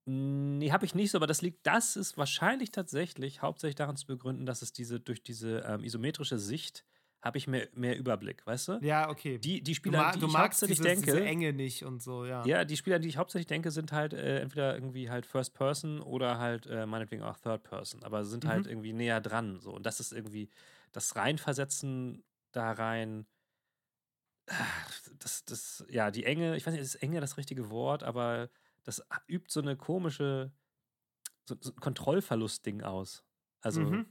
Nee, 0.07 0.71
habe 0.71 0.85
ich 0.85 0.93
nicht 0.93 1.09
so, 1.11 1.17
aber 1.17 1.25
das 1.27 1.41
liegt, 1.41 1.65
das 1.65 1.95
ist 1.95 2.15
wahrscheinlich 2.17 2.71
tatsächlich 2.71 3.41
hauptsächlich 3.41 3.75
daran 3.75 3.97
zu 3.97 4.05
begründen, 4.05 4.45
dass 4.45 4.61
es 4.61 4.71
diese, 4.71 4.99
durch 4.99 5.23
diese 5.23 5.59
ähm, 5.61 5.83
isometrische 5.83 6.37
Sicht 6.37 6.85
habe 7.23 7.39
ich 7.39 7.47
mehr, 7.47 7.69
mehr 7.73 7.97
Überblick, 7.97 8.45
weißt 8.45 8.67
du? 8.67 8.81
Ja, 8.81 9.09
okay. 9.09 9.43
Die, 9.43 9.63
die 9.63 9.73
du, 9.83 9.91
Spieler, 9.91 9.91
ma 9.91 10.15
die 10.15 10.17
du 10.17 10.27
ich 10.27 10.37
magst 10.37 10.37
hauptsächlich 10.37 10.67
diese, 10.67 10.91
denke, 10.91 11.13
diese 11.13 11.21
Enge 11.23 11.53
nicht 11.53 11.83
und 11.85 12.01
so, 12.01 12.25
ja. 12.25 12.43
ja, 12.43 12.63
die 12.65 12.77
Spieler, 12.77 12.99
die 12.99 13.07
ich 13.09 13.17
hauptsächlich 13.17 13.47
denke, 13.47 13.71
sind 13.71 13.91
halt 13.91 14.13
äh, 14.13 14.39
entweder 14.39 14.75
irgendwie 14.75 15.09
halt 15.09 15.25
First 15.25 15.53
Person 15.55 16.01
oder 16.01 16.37
halt 16.37 16.67
äh, 16.67 16.85
meinetwegen 16.85 17.23
auch 17.23 17.37
Third 17.37 17.63
Person, 17.63 18.03
aber 18.03 18.23
sind 18.25 18.45
Mhm. 18.45 18.47
halt 18.47 18.67
irgendwie 18.67 18.93
näher 18.93 19.21
dran, 19.21 19.59
so. 19.59 19.73
Und 19.73 19.85
das 19.85 19.99
ist 19.99 20.11
irgendwie 20.13 20.49
das 20.91 21.15
Reinversetzen 21.15 22.23
da 22.51 22.71
rein, 22.71 23.25
ah, 24.47 24.65
das, 25.19 25.45
das, 25.45 25.85
ja, 25.89 26.11
die 26.11 26.25
Enge, 26.25 26.55
ich 26.55 26.65
weiß 26.65 26.73
nicht, 26.73 26.81
ist 26.81 26.95
Enge 26.95 27.21
das 27.21 27.37
richtige 27.37 27.69
Wort, 27.69 28.03
aber 28.03 28.49
das 28.85 29.03
übt 29.27 29.51
so 29.51 29.59
eine 29.61 29.75
komische, 29.75 30.51
so, 31.47 31.55
so 31.59 31.71
ein 31.71 31.79
Kontrollverlust-Ding 31.79 32.81
aus. 32.83 33.23
Also 33.61 33.81
Mhm. 33.81 34.05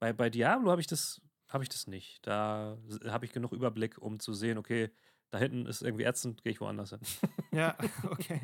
bei, 0.00 0.12
bei 0.12 0.28
Diablo 0.30 0.70
habe 0.70 0.80
ich 0.80 0.86
das, 0.88 1.20
habe 1.48 1.62
ich 1.62 1.68
das 1.70 1.86
nicht. 1.86 2.26
Da 2.26 2.76
habe 3.06 3.24
ich 3.24 3.32
genug 3.32 3.52
Überblick, 3.52 3.98
um 3.98 4.18
zu 4.18 4.34
sehen, 4.34 4.58
okay, 4.58 4.90
da 5.30 5.38
hinten 5.38 5.66
ist 5.66 5.82
irgendwie 5.82 6.04
ätzend, 6.04 6.42
gehe 6.42 6.52
ich 6.52 6.60
woanders 6.60 6.90
hin. 6.90 7.00
Ja, 7.52 7.76
okay. 8.10 8.40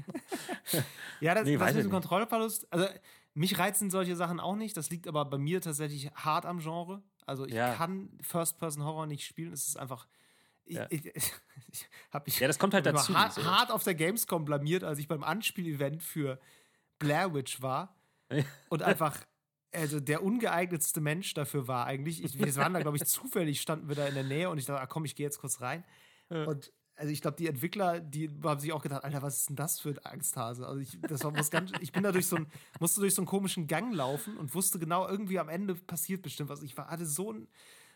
ja, 1.20 1.34
das, 1.34 1.44
Nee, 1.46 1.56
das 1.56 1.72
dem 1.72 1.82
nicht. 1.82 1.90
Kontrollverlust, 1.90 2.72
also 2.72 2.86
mich 3.34 3.58
reizen 3.58 3.90
solche 3.90 4.16
Sachen 4.16 4.40
auch 4.40 4.56
nicht. 4.56 4.76
Das 4.76 4.90
liegt 4.90 5.06
aber 5.06 5.24
bei 5.24 5.38
mir 5.38 5.60
tatsächlich 5.60 6.10
hart 6.12 6.46
am 6.46 6.58
Genre. 6.58 7.02
Also 7.26 7.46
ich 7.46 7.54
Ja. 7.54 7.74
kann 7.74 8.10
First-Person-Horror 8.22 9.06
nicht 9.06 9.24
spielen. 9.24 9.52
Es 9.52 9.66
ist 9.68 9.76
einfach. 9.76 10.06
Ich, 10.70 10.76
Ja. 10.76 10.86
ich, 10.90 11.04
ich 11.72 11.88
habe 12.10 12.24
mich 12.26 12.38
Ja, 12.38 12.46
das 12.46 12.58
kommt 12.58 12.74
halt 12.74 12.86
hab 12.86 12.94
dazu. 12.94 13.14
hart, 13.14 13.34
so. 13.34 13.44
hart 13.44 13.70
auf 13.70 13.82
der 13.84 13.94
Gamescom 13.94 14.44
blamiert, 14.44 14.84
als 14.84 14.98
ich 14.98 15.08
beim 15.08 15.24
Anspiel-Event 15.24 16.02
für 16.02 16.38
Blair 16.98 17.34
Witch 17.34 17.60
war 17.60 17.96
und 18.68 18.82
einfach 18.82 19.18
also 19.72 20.00
der 20.00 20.22
ungeeignetste 20.24 21.00
Mensch 21.00 21.32
dafür 21.34 21.68
war 21.68 21.86
eigentlich. 21.86 22.24
Ich, 22.24 22.38
wir 22.38 22.56
waren 22.56 22.74
da, 22.74 22.80
glaube 22.80 22.96
ich, 22.96 23.04
zufällig 23.04 23.60
standen 23.60 23.88
wir 23.88 23.94
da 23.94 24.06
in 24.06 24.14
der 24.14 24.24
Nähe 24.24 24.50
und 24.50 24.58
ich 24.58 24.66
dachte, 24.66 24.80
ah, 24.80 24.86
komm, 24.86 25.04
ich 25.04 25.14
gehe 25.14 25.24
jetzt 25.24 25.38
kurz 25.38 25.60
rein. 25.60 25.84
Ja. 26.28 26.44
Und 26.44 26.72
also 26.96 27.12
ich 27.12 27.22
glaube, 27.22 27.36
die 27.36 27.46
Entwickler, 27.46 28.00
die 28.00 28.28
haben 28.42 28.60
sich 28.60 28.72
auch 28.72 28.82
gedacht, 28.82 29.04
Alter, 29.04 29.22
was 29.22 29.38
ist 29.38 29.48
denn 29.48 29.56
das 29.56 29.80
für 29.80 29.90
ein 29.90 29.98
Angsthase? 30.04 30.66
Also 30.66 30.80
ich, 30.80 30.98
das 31.02 31.24
war 31.24 31.34
was 31.34 31.50
ganz, 31.50 31.72
ich 31.80 31.92
bin 31.92 32.02
da 32.02 32.12
durch 32.12 32.26
so 32.26 32.36
ein, 32.36 32.46
musste 32.78 33.00
durch 33.00 33.14
so 33.14 33.22
einen 33.22 33.26
komischen 33.26 33.68
Gang 33.68 33.94
laufen 33.94 34.36
und 34.36 34.54
wusste 34.54 34.78
genau, 34.78 35.08
irgendwie 35.08 35.38
am 35.38 35.48
Ende 35.48 35.74
passiert 35.76 36.20
bestimmt 36.20 36.50
was. 36.50 36.62
Ich 36.62 36.76
war, 36.76 36.88
hatte 36.88 37.06
so 37.06 37.32
ein, 37.32 37.48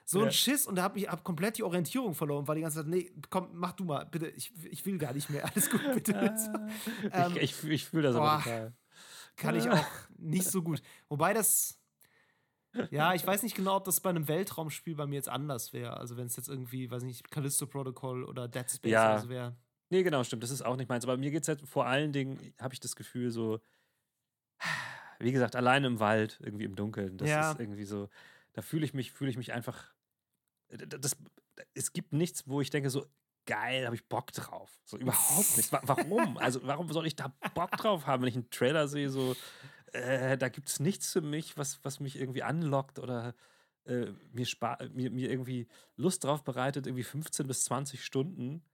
so 0.05 0.21
Ja. 0.21 0.27
ein 0.27 0.33
Schiss 0.33 0.67
und 0.67 0.77
da 0.77 0.83
habe 0.83 0.99
ich 0.99 1.09
hab 1.09 1.25
komplett 1.25 1.57
die 1.59 1.63
Orientierung 1.63 2.15
verloren, 2.15 2.47
war 2.47 2.55
die 2.55 2.61
ganze 2.61 2.79
Zeit, 2.79 2.87
nee, 2.87 3.11
komm, 3.31 3.49
mach 3.55 3.73
du 3.73 3.85
mal, 3.85 4.05
bitte, 4.05 4.29
ich, 4.29 4.53
ich 4.71 4.85
will 4.85 4.99
gar 4.99 5.13
nicht 5.15 5.31
mehr, 5.31 5.45
alles 5.55 5.71
gut, 5.71 5.81
bitte. 5.95 6.35
Ähm, 7.13 7.37
ich 7.41 7.43
ich, 7.65 7.65
ich 7.71 7.85
fühle 7.87 8.05
das 8.05 8.17
aber 8.17 8.27
boah. 8.37 8.39
total. 8.43 8.73
kann 9.37 9.55
ich 9.57 9.71
auch 9.71 9.87
nicht 10.19 10.45
so 10.45 10.63
gut. 10.63 10.83
Wobei 11.09 11.33
das, 11.33 11.79
ja, 12.91 13.15
ich 13.15 13.27
weiß 13.27 13.43
nicht 13.43 13.55
genau, 13.57 13.77
ob 13.77 13.85
das 13.85 14.01
bei 14.01 14.11
einem 14.11 14.29
Weltraumspiel 14.29 14.95
bei 14.95 15.07
mir 15.07 15.15
jetzt 15.17 15.29
anders 15.29 15.73
wäre. 15.73 15.97
Also 15.97 16.17
wenn 16.17 16.27
es 16.27 16.37
jetzt 16.37 16.49
irgendwie, 16.49 16.91
weiß 16.91 17.03
nicht, 17.05 17.31
Callisto 17.31 17.67
Protocol 17.67 18.25
oder 18.25 18.49
Dead 18.49 18.69
Space 18.71 18.91
Ja. 18.91 19.13
oder 19.13 19.21
so 19.23 19.29
wäre. 19.29 19.57
Nee, 19.91 20.03
genau, 20.03 20.25
stimmt. 20.25 20.43
Das 20.43 20.51
ist 20.51 20.63
auch 20.63 20.77
nicht 20.77 20.89
meins. 20.89 21.05
Aber 21.05 21.17
mir 21.17 21.31
geht 21.31 21.43
es 21.43 21.49
halt 21.49 21.61
vor 21.63 21.87
allen 21.87 22.13
Dingen, 22.13 22.53
habe 22.61 22.75
ich 22.75 22.81
das 22.81 22.97
Gefühl, 22.97 23.31
so, 23.31 23.61
wie 25.21 25.33
gesagt, 25.33 25.57
alleine 25.57 25.87
im 25.87 26.01
Wald, 26.01 26.41
irgendwie 26.43 26.65
im 26.65 26.75
Dunkeln. 26.75 27.17
Das 27.17 27.31
Ja. 27.31 27.53
ist 27.53 27.61
irgendwie 27.61 27.85
so, 27.85 28.09
da 28.55 28.63
fühle 28.63 28.85
ich 28.85 28.95
mich, 28.95 29.13
fühle 29.13 29.31
ich 29.31 29.37
mich 29.37 29.53
einfach. 29.53 29.94
Äh, 30.81 30.87
Das, 30.87 31.17
es 31.75 31.93
gibt 31.93 32.13
nichts, 32.13 32.47
wo 32.49 32.61
ich 32.61 32.71
denke, 32.71 32.91
so, 32.91 33.07
geil, 33.47 33.85
habe 33.87 33.95
ich 33.97 34.07
Bock 34.09 34.33
drauf. 34.33 34.71
So 34.85 34.97
überhaupt 34.99 35.57
nicht. 35.57 35.71
Wa- 35.73 35.83
Warum? 35.85 36.39
Also, 36.39 36.61
warum 36.65 36.91
soll 36.93 37.07
ich 37.07 37.17
da 37.17 37.29
Bock 37.55 37.71
drauf 37.73 38.07
haben, 38.07 38.23
wenn 38.23 38.29
ich 38.29 38.37
einen 38.37 38.51
Trailer 38.51 38.89
sehe, 38.89 39.11
so, 39.11 39.35
äh, 39.93 40.37
da 40.39 40.49
gibt 40.49 40.69
es 40.69 40.81
nichts 40.81 41.13
für 41.13 41.21
mich, 41.21 41.57
was, 41.57 41.85
was 41.85 42.01
mich 42.01 42.17
irgendwie 42.19 42.43
anlockt 42.43 42.99
oder 42.99 43.35
äh, 43.85 44.07
mir, 44.33 44.47
mir, 44.93 45.11
mir 45.11 45.31
irgendwie 45.31 45.69
Lust 45.97 46.25
drauf 46.25 46.43
bereitet, 46.43 46.87
irgendwie 46.87 47.05
15 47.05 47.47
bis 47.47 47.65
20 47.65 48.03
Stunden 48.05 48.65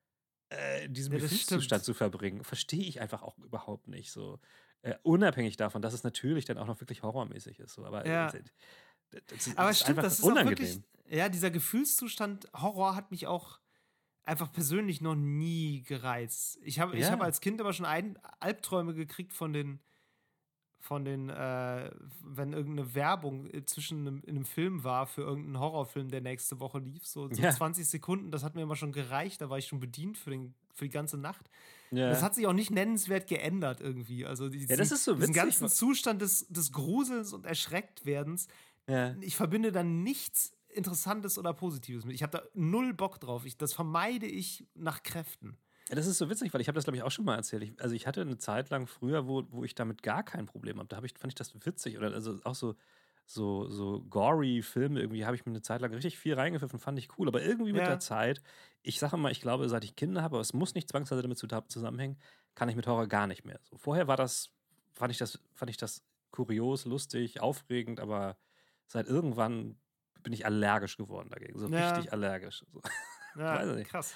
äh, 0.52 0.84
in 0.84 0.94
diesem 0.94 1.12
Ja, 1.12 1.18
das 1.18 1.30
Gefühlszustand 1.30 1.84
zu 1.84 1.94
verbringen. 1.94 2.44
Verstehe 2.44 2.84
ich 2.84 3.00
einfach 3.00 3.22
auch 3.22 3.36
überhaupt 3.38 3.88
nicht 3.88 4.12
so. 4.12 4.38
Äh, 4.82 4.94
unabhängig 5.02 5.56
davon, 5.58 5.82
dass 5.82 5.92
es 5.92 6.04
natürlich 6.04 6.44
dann 6.46 6.56
auch 6.58 6.66
noch 6.66 6.80
wirklich 6.80 7.02
horrormäßig 7.02 7.58
ist. 7.58 7.74
So. 7.74 7.84
Aber, 7.84 8.06
Ja. 8.06 8.28
äh, 8.30 8.42
das 9.26 9.48
ist, 9.48 9.58
Aber 9.58 9.70
ist 9.70 9.80
stimmt, 9.80 9.98
einfach 9.98 10.02
das 10.04 10.20
ist 10.20 10.24
auch 10.24 10.28
unangenehm. 10.30 10.58
wirklich, 10.58 10.80
ja, 11.10 11.28
dieser 11.28 11.50
Gefühlszustand 11.50 12.48
Horror 12.54 12.94
hat 12.94 13.10
mich 13.10 13.26
auch 13.26 13.60
einfach 14.24 14.52
persönlich 14.52 15.00
noch 15.00 15.16
nie 15.16 15.82
gereizt. 15.82 16.58
Ich 16.62 16.78
habe 16.78 16.96
ich 16.96 17.02
Ja. 17.06 17.12
hab 17.12 17.22
als 17.22 17.40
Kind 17.40 17.60
aber 17.60 17.72
schon 17.72 17.86
ein, 17.86 18.18
Albträume 18.38 18.94
gekriegt 18.94 19.32
von 19.32 19.52
den, 19.52 19.80
von 20.78 21.04
den, 21.04 21.28
äh, 21.28 21.90
wenn 22.22 22.52
irgendeine 22.52 22.94
Werbung 22.94 23.46
äh, 23.48 23.64
zwischen 23.66 24.06
einem, 24.06 24.22
in 24.24 24.36
einem 24.36 24.44
Film 24.44 24.84
war 24.84 25.06
für 25.06 25.22
irgendeinen 25.22 25.58
Horrorfilm, 25.58 26.10
der 26.10 26.20
nächste 26.20 26.60
Woche 26.60 26.78
lief, 26.78 27.06
so, 27.06 27.28
so 27.32 27.42
Ja. 27.42 27.50
20 27.50 27.86
Sekunden, 27.88 28.30
das 28.30 28.44
hat 28.44 28.54
mir 28.54 28.62
immer 28.62 28.76
schon 28.76 28.92
gereicht, 28.92 29.40
da 29.40 29.50
war 29.50 29.58
ich 29.58 29.66
schon 29.66 29.80
bedient 29.80 30.16
für, 30.16 30.30
den, 30.30 30.54
für 30.74 30.84
die 30.84 30.90
ganze 30.90 31.18
Nacht. 31.18 31.50
ja. 31.90 32.08
Das 32.08 32.22
hat 32.22 32.34
sich 32.34 32.46
auch 32.46 32.52
nicht 32.52 32.70
nennenswert 32.70 33.26
geändert 33.26 33.80
irgendwie. 33.80 34.24
Also 34.24 34.48
die, 34.48 34.64
Ja, 34.64 34.76
das 34.76 34.92
ist 34.92 35.04
so 35.04 35.14
diesen 35.14 35.34
ganzen 35.34 35.68
Zustand 35.68 36.22
des, 36.22 36.46
des 36.48 36.72
Grusels 36.72 37.32
und 37.32 37.46
Erschrecktwerdens, 37.46 38.46
ich 39.20 39.36
verbinde 39.36 39.70
dann 39.70 40.02
nichts 40.02 40.52
Interessantes 40.72 41.38
oder 41.38 41.52
Positives 41.52 42.04
mit. 42.04 42.14
Ich 42.14 42.22
habe 42.22 42.38
da 42.38 42.42
null 42.54 42.94
Bock 42.94 43.20
drauf. 43.20 43.44
Ich, 43.44 43.56
das 43.56 43.72
vermeide 43.72 44.26
ich 44.26 44.66
nach 44.74 45.02
Kräften. 45.02 45.58
Das 45.88 46.06
ist 46.06 46.18
so 46.18 46.30
witzig, 46.30 46.54
weil 46.54 46.60
ich 46.60 46.68
habe 46.68 46.76
das, 46.76 46.84
glaube 46.84 46.96
ich, 46.96 47.02
auch 47.02 47.10
schon 47.10 47.24
mal 47.24 47.34
erzählt. 47.34 47.64
Ich, 47.64 47.80
also 47.82 47.94
ich 47.96 48.06
hatte 48.06 48.20
eine 48.20 48.38
Zeit 48.38 48.70
lang 48.70 48.86
früher, 48.86 49.26
wo, 49.26 49.42
wo 49.50 49.64
ich 49.64 49.74
damit 49.74 50.02
gar 50.02 50.22
kein 50.22 50.46
Problem 50.46 50.78
habe. 50.78 50.88
Da 50.88 50.96
hab 50.96 51.04
ich, 51.04 51.14
fand 51.18 51.32
ich 51.32 51.34
das 51.34 51.52
witzig. 51.66 51.98
Oder 51.98 52.12
also 52.12 52.38
auch 52.44 52.54
so, 52.54 52.76
so, 53.26 53.68
so 53.68 54.02
gory 54.02 54.62
Filme, 54.62 55.00
irgendwie 55.00 55.24
habe 55.24 55.34
ich 55.34 55.44
mir 55.46 55.50
eine 55.52 55.62
Zeit 55.62 55.80
lang 55.80 55.92
richtig 55.92 56.18
viel 56.18 56.34
reingepfiffen, 56.34 56.78
fand 56.78 56.98
ich 56.98 57.18
cool. 57.18 57.26
Aber 57.26 57.42
irgendwie 57.42 57.72
mit 57.72 57.82
Ja. 57.82 57.88
der 57.88 57.98
Zeit, 57.98 58.40
ich 58.82 58.98
sage 59.00 59.16
mal, 59.16 59.32
ich 59.32 59.40
glaube, 59.40 59.68
seit 59.68 59.84
ich 59.84 59.96
Kinder 59.96 60.22
habe, 60.22 60.36
aber 60.36 60.40
es 60.42 60.52
muss 60.52 60.74
nicht 60.74 60.88
zwangsweise 60.88 61.22
damit 61.22 61.38
zu- 61.38 61.48
zusammenhängen, 61.68 62.18
kann 62.54 62.68
ich 62.68 62.76
mit 62.76 62.86
Horror 62.86 63.08
gar 63.08 63.26
nicht 63.26 63.44
mehr. 63.44 63.58
So, 63.68 63.76
vorher 63.76 64.06
war 64.06 64.16
das, 64.16 64.50
fand 64.92 65.10
ich 65.10 65.18
das, 65.18 65.40
fand 65.54 65.70
ich 65.70 65.76
das 65.76 66.04
kurios, 66.30 66.84
lustig, 66.84 67.40
aufregend, 67.40 67.98
aber 67.98 68.36
seit 68.86 69.06
irgendwann 69.06 69.76
bin 70.22 70.32
ich 70.32 70.44
allergisch 70.46 70.96
geworden 70.96 71.28
dagegen. 71.30 71.58
So 71.58 71.68
Ja. 71.68 71.90
richtig 71.92 72.12
allergisch. 72.12 72.64
So. 72.72 72.80
Ja, 73.36 73.54
Weiß 73.60 73.68
ich 73.70 73.76
nicht. 73.76 73.90
krass. 73.90 74.14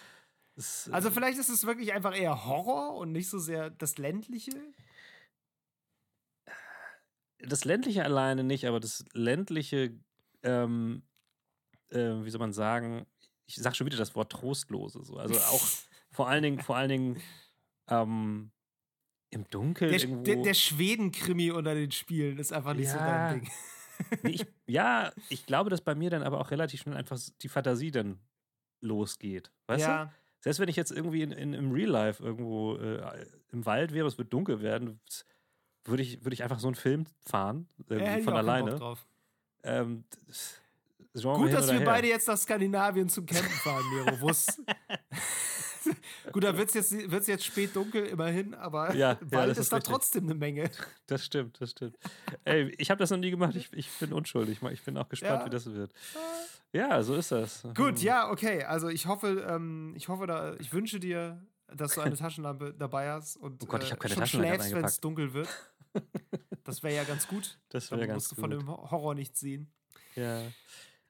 Das, 0.57 0.90
Also 0.92 1.11
vielleicht 1.11 1.38
ist 1.38 1.48
es 1.48 1.66
wirklich 1.66 1.92
einfach 1.92 2.16
eher 2.16 2.46
Horror 2.46 2.96
und 2.96 3.12
nicht 3.12 3.28
so 3.28 3.38
sehr 3.38 3.70
das 3.70 3.96
ländliche. 3.98 4.50
das 7.38 7.64
ländliche 7.64 8.05
alleine 8.05 8.42
nicht, 8.44 8.66
aber 8.66 8.80
das 8.80 9.05
ländliche, 9.12 9.94
ähm, 10.42 11.02
äh, 11.90 11.98
wie 12.24 12.30
soll 12.30 12.38
man 12.40 12.52
sagen, 12.52 13.07
ich 13.46 13.57
sag 13.57 13.76
schon 13.76 13.86
wieder 13.86 13.96
das 13.98 14.14
Wort 14.14 14.32
trostlose. 14.32 15.02
So. 15.05 15.16
Also 15.18 15.34
auch 15.38 15.62
vor 16.11 16.28
allen 16.28 16.42
Dingen, 16.42 16.61
vor 16.62 16.76
allen 16.76 16.88
Dingen 16.88 17.22
ähm, 17.88 18.50
im 19.30 19.44
Dunkeln 19.50 19.90
Der, 19.90 20.00
irgendwo. 20.00 20.22
der, 20.24 20.36
der 20.42 20.55
Schweden-Krimi 20.55 21.50
unter 21.50 21.74
den 21.74 21.90
Spielen 21.90 22.38
ist 22.38 22.52
einfach 22.52 22.74
nicht 22.74 22.88
so 22.90 22.96
Ja. 22.96 23.28
dein 23.30 23.40
Ding. 23.42 23.50
Nee, 24.22 24.30
ich, 24.30 24.47
ja, 24.66 25.12
ich 25.28 25.47
glaube, 25.47 25.70
dass 25.70 25.80
bei 25.80 25.95
mir 25.95 26.11
dann 26.11 26.22
aber 26.22 26.40
auch 26.40 26.51
relativ 26.51 26.80
schnell 26.82 26.97
einfach 26.97 27.18
die 27.42 27.49
Fantasie 27.49 27.90
dann 27.90 28.18
losgeht. 28.80 29.51
Weißt 29.66 29.84
du? 29.84 29.88
ja, 29.88 30.12
Selbst 30.40 30.59
wenn 30.61 30.68
ich 30.68 30.76
jetzt 30.76 30.90
irgendwie 30.92 31.22
in, 31.22 31.32
in, 31.32 31.55
im 31.55 31.72
Real 31.72 31.90
Life 31.90 32.22
irgendwo 32.22 32.76
äh, 32.76 33.26
im 33.53 33.64
Wald 33.66 33.92
wäre, 33.92 34.07
es 34.07 34.18
wird 34.18 34.32
dunkel 34.32 34.61
werden, 34.61 35.01
würde 35.84 36.03
ich, 36.03 36.24
würde 36.24 36.34
ich 36.34 36.42
einfach 36.42 36.59
so 36.61 36.68
einen 36.68 36.74
Film 36.74 37.07
fahren, 37.20 37.68
ich 37.88 38.24
von 38.24 38.34
alleine. 38.34 38.70
drauf. 38.76 39.07
Ähm, 39.62 40.05
Genre 41.14 41.38
Gut, 41.38 41.53
dass 41.53 41.68
wir 41.70 41.78
her. 41.78 41.84
beide 41.86 42.09
jetzt 42.09 42.26
nach 42.26 42.36
Skandinavien 42.36 43.09
zum 43.09 43.24
Campen 43.24 43.49
fahren, 43.51 43.84
Miro. 43.92 44.20
Wo's- 44.20 44.61
Gut, 46.32 46.45
da 46.45 46.57
wird 46.57 46.68
es 46.68 46.74
jetzt, 46.74 47.11
wird's 47.11 47.26
jetzt 47.26 47.45
spät 47.45 47.74
dunkel, 47.76 48.05
immerhin, 48.07 48.55
aber 48.55 48.95
Ja, 48.95 49.12
ja, 49.12 49.18
Wald 49.20 49.51
das 49.51 49.59
ist, 49.59 49.64
ist 49.64 49.72
da 49.72 49.80
trotzdem 49.80 50.24
eine 50.24 50.35
Menge. 50.35 50.70
Das 51.07 51.24
stimmt, 51.24 51.61
das 51.61 51.70
stimmt. 51.72 51.97
Ey, 52.45 52.74
ich 52.78 52.91
habe 52.91 52.99
das 52.99 53.11
noch 53.11 53.18
nie 53.18 53.30
gemacht. 53.30 53.55
Ich, 53.57 53.72
ich 53.72 53.91
bin 53.99 54.12
unschuldig. 54.12 54.61
Ich 54.72 54.82
bin 54.82 54.97
auch 54.97 55.09
gespannt, 55.09 55.41
Ja. 55.41 55.47
wie 55.47 55.51
das 55.51 55.66
wird. 55.72 55.93
Ja, 56.72 57.03
so 57.03 57.14
ist 57.14 57.30
das. 57.32 57.62
Gut, 57.74 57.97
Hm. 57.97 57.97
ja, 57.99 58.30
okay. 58.30 58.64
Also 58.64 58.89
ich 58.89 59.07
hoffe, 59.07 59.47
ähm, 59.49 59.95
ich 59.97 60.09
hoffe, 60.09 60.26
da, 60.26 60.55
ich 60.57 60.72
wünsche 60.72 60.99
dir, 60.99 61.41
dass 61.68 61.95
du 61.95 62.01
eine 62.01 62.16
Taschenlampe 62.16 62.74
dabei 62.74 63.11
hast 63.11 63.37
und 63.37 63.62
Oh 63.62 63.66
Gott, 63.66 63.82
ich 63.85 63.93
hab 63.93 64.01
keine 64.01 64.14
schon 64.14 64.26
schläfst, 64.26 64.74
wenn 64.74 64.85
es 64.85 65.01
dunkel 65.01 65.32
wird. 65.35 65.49
Das 66.64 66.82
wäre 66.82 66.95
ja 66.97 67.05
ganz 67.05 67.28
gut. 67.28 67.59
Das 67.68 67.91
wäre 67.91 68.07
ganz 68.07 68.14
musst 68.16 68.32
du 68.32 68.35
gut. 68.37 68.43
von 68.43 68.51
dem 68.51 68.68
Horror 68.68 69.14
nichts 69.14 69.41
sehen. 69.41 69.70
ja. 70.16 70.43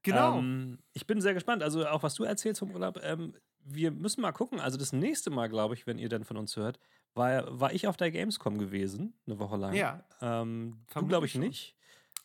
Genau. 0.02 0.38
Ähm, 0.38 0.80
ich 0.92 1.06
bin 1.06 1.22
sehr 1.22 1.32
gespannt. 1.32 1.62
Also 1.62 1.86
auch 1.86 2.02
was 2.02 2.14
du 2.14 2.24
erzählst 2.24 2.58
vom 2.58 2.70
Urlaub. 2.72 3.00
Ähm, 3.02 3.32
wir 3.64 3.90
müssen 3.90 4.20
mal 4.20 4.32
gucken. 4.32 4.60
Also 4.60 4.76
das 4.78 4.92
nächste 4.92 5.30
Mal, 5.30 5.48
glaube 5.48 5.74
ich, 5.74 5.86
wenn 5.86 5.98
ihr 5.98 6.08
dann 6.08 6.24
von 6.24 6.36
uns 6.36 6.56
hört, 6.56 6.78
war, 7.14 7.60
war 7.60 7.72
ich 7.72 7.86
auf 7.86 7.96
der 7.96 8.10
Gamescom 8.10 8.58
gewesen, 8.58 9.14
eine 9.26 9.38
Woche 9.38 9.56
lang. 9.56 9.74
Ja. 9.74 10.04
Ähm, 10.20 10.78
du 10.94 11.06
glaube 11.06 11.26
ich 11.26 11.32
schon. 11.32 11.42
nicht. 11.42 11.76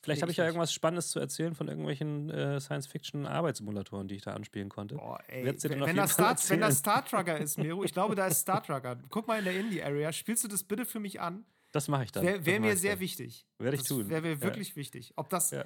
Vielleicht 0.01 0.19
Nee, 0.19 0.21
habe 0.23 0.31
ich 0.31 0.37
ja 0.37 0.45
irgendwas 0.45 0.71
Spannendes 0.71 1.09
zu 1.09 1.19
erzählen 1.19 1.53
von 1.53 1.67
irgendwelchen 1.67 2.29
äh, 2.29 2.59
Science-Fiction-Arbeitssimulatoren, 2.61 4.07
die 4.07 4.15
ich 4.15 4.21
da 4.21 4.33
anspielen 4.33 4.69
konnte. 4.69 4.95
Boah, 4.95 5.19
ey. 5.27 5.45
Wenn, 5.45 5.81
wenn, 5.81 5.95
das 5.95 6.13
Star, 6.13 6.35
wenn 6.47 6.61
das. 6.61 6.77
Star 6.77 7.05
Trucker 7.05 7.37
ist, 7.37 7.57
Miro, 7.57 7.83
ich 7.83 7.91
glaube, 7.93 8.15
da 8.15 8.27
ist 8.27 8.39
Star 8.39 8.63
Trucker. 8.63 8.97
Guck 9.09 9.27
mal 9.27 9.39
in 9.39 9.45
der 9.45 9.59
Indie-Area. 9.59 10.11
Spielst 10.13 10.43
du 10.43 10.47
das 10.47 10.63
bitte 10.63 10.85
für 10.85 10.99
mich 11.01 11.19
an? 11.19 11.45
Das 11.71 11.87
mache 11.89 12.05
ich 12.05 12.11
dann. 12.11 12.23
Wäre 12.23 12.45
wär 12.45 12.59
mir 12.61 12.77
sehr 12.77 12.93
dann. 12.93 13.01
wichtig. 13.01 13.45
Werde 13.59 13.75
ich 13.75 13.81
das 13.81 13.89
tun. 13.89 14.09
Wäre 14.09 14.21
mir 14.21 14.31
Ja. 14.33 14.41
wirklich 14.41 14.75
wichtig. 14.75 15.13
Ob 15.17 15.29
das. 15.29 15.51
Ja. 15.51 15.65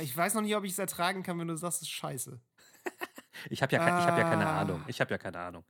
Ich 0.00 0.16
weiß 0.16 0.34
noch 0.34 0.42
nicht, 0.42 0.56
ob 0.56 0.64
ich 0.64 0.72
es 0.72 0.78
ertragen 0.78 1.22
kann, 1.22 1.38
wenn 1.38 1.48
du 1.48 1.56
sagst, 1.56 1.82
es 1.82 1.88
ist 1.88 1.92
scheiße. 1.92 2.40
Ich 3.50 3.62
habe 3.62 3.74
ja, 3.74 3.82
ich 4.00 4.04
hab 4.06 4.18
ja 4.18 4.24
keine 4.24 4.46
Ah. 4.46 4.60
Ahnung. 4.60 4.82
Ich 4.86 5.00
habe 5.00 5.10
ja 5.10 5.18
keine 5.18 5.38
Ahnung. 5.38 5.64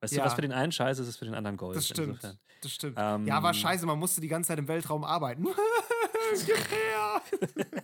Weißt 0.00 0.14
Ja. 0.14 0.20
du, 0.22 0.26
was 0.26 0.34
für 0.34 0.40
den 0.42 0.52
einen 0.52 0.72
scheiße 0.72 1.02
ist, 1.02 1.08
ist 1.08 1.16
für 1.18 1.26
den 1.26 1.34
anderen 1.34 1.56
Gold. 1.56 1.76
Das 1.76 1.86
stimmt. 1.88 2.08
Insofern. 2.08 2.38
Das 2.62 2.72
stimmt. 2.72 2.96
Ähm, 2.98 3.26
ja, 3.26 3.36
aber 3.36 3.52
scheiße, 3.54 3.84
man 3.86 3.98
musste 3.98 4.20
die 4.20 4.28
ganze 4.28 4.48
Zeit 4.48 4.58
im 4.58 4.68
Weltraum 4.68 5.04
arbeiten. 5.04 5.44
Gib 6.46 6.56
her! 6.70 7.22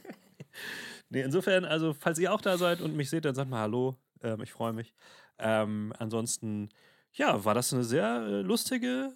Nee, 1.09 1.23
insofern, 1.23 1.65
also, 1.65 1.95
falls 1.95 2.19
ihr 2.19 2.33
auch 2.33 2.41
da 2.41 2.59
seid 2.59 2.81
und 2.81 2.97
mich 2.97 3.11
seht, 3.11 3.25
dann 3.25 3.35
sagt 3.35 3.49
mal 3.49 3.61
Hallo. 3.61 3.97
Ähm, 4.23 4.41
ich 4.41 4.51
freue 4.53 4.73
mich. 4.73 4.93
Ähm, 5.39 5.93
ansonsten, 5.99 6.69
ja, 7.13 7.45
war 7.45 7.55
das 7.55 7.73
eine 7.73 7.85
sehr 7.85 8.23
äh, 8.23 8.41
lustige 8.41 9.15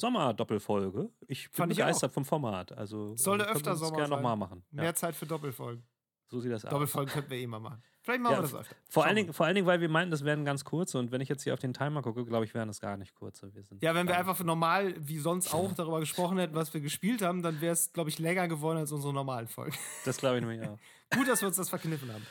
Sommerdoppelfolge. 0.00 1.10
Ich 1.26 1.50
bin 1.50 1.56
Fand 1.56 1.72
ich 1.72 1.78
begeistert 1.78 2.12
vom 2.12 2.24
Format. 2.24 2.72
Also, 2.72 3.14
Sollte 3.16 3.44
äh, 3.44 3.48
wir 3.48 3.54
öfter 3.56 3.76
Sommer 3.76 3.96
gerne 3.96 4.08
sein. 4.08 4.16
nochmal 4.16 4.36
machen. 4.36 4.64
Mehr 4.70 4.84
Ja, 4.86 4.94
Zeit 4.94 5.14
für 5.14 5.26
Doppelfolgen. 5.26 5.84
so 6.30 6.40
sieht 6.40 6.52
das 6.52 6.64
aus. 6.64 6.70
Doppelfolgen 6.70 7.12
könnten 7.12 7.30
wir 7.30 7.38
eh 7.38 7.46
mal 7.46 7.58
machen. 7.60 7.82
Vielleicht 8.06 8.22
machen 8.22 8.34
Ja, 8.34 8.38
wir 8.38 8.42
das 8.42 8.54
öfter. 8.54 8.76
Vor 8.88 9.02
Schauen 9.02 9.08
allen, 9.08 9.16
Dingen, 9.16 9.32
vor 9.32 9.46
allen 9.46 9.54
Dingen, 9.56 9.66
weil 9.66 9.80
wir 9.80 9.88
meinten, 9.88 10.12
das 10.12 10.24
wären 10.24 10.44
ganz 10.44 10.64
kurze. 10.64 10.96
Und 10.96 11.10
wenn 11.10 11.20
ich 11.20 11.28
jetzt 11.28 11.42
hier 11.42 11.52
auf 11.54 11.58
den 11.58 11.74
Timer 11.74 12.02
gucke, 12.02 12.24
glaube 12.24 12.44
ich, 12.44 12.54
wären 12.54 12.68
das 12.68 12.80
gar 12.80 12.96
nicht 12.96 13.16
kurze. 13.16 13.52
Wir 13.52 13.64
sind 13.64 13.82
Ja, 13.82 13.96
wenn 13.96 14.06
wir 14.06 14.16
einfach 14.16 14.38
normal, 14.44 14.94
wie 14.96 15.18
sonst 15.18 15.52
auch, 15.52 15.72
darüber 15.76 15.98
gesprochen 15.98 16.38
hätten, 16.38 16.54
was 16.54 16.72
wir 16.72 16.80
gespielt 16.80 17.20
haben, 17.20 17.42
dann 17.42 17.60
wäre 17.60 17.72
es, 17.72 17.92
glaube 17.92 18.08
ich, 18.08 18.20
länger 18.20 18.46
geworden 18.46 18.78
als 18.78 18.92
unsere 18.92 19.12
normalen 19.12 19.48
Folgen. 19.48 19.76
Das 20.04 20.18
glaube 20.18 20.36
ich 20.38 20.44
nämlich 20.44 20.62
auch. 20.68 20.78
Gut, 21.16 21.26
dass 21.26 21.40
wir 21.42 21.48
uns 21.48 21.56
das 21.56 21.68
verkniffen 21.68 22.12
haben. 22.12 22.22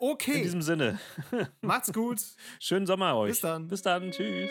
In 0.00 0.08
Okay, 0.08 0.42
diesem 0.42 0.62
Sinne, 0.62 0.98
macht's 1.60 1.92
gut. 1.92 2.22
schönen 2.58 2.86
Sommer 2.86 3.14
euch. 3.16 3.28
Bis 3.32 3.40
dann. 3.40 3.68
Bis 3.68 3.82
dann. 3.82 4.10
Tschüss. 4.10 4.48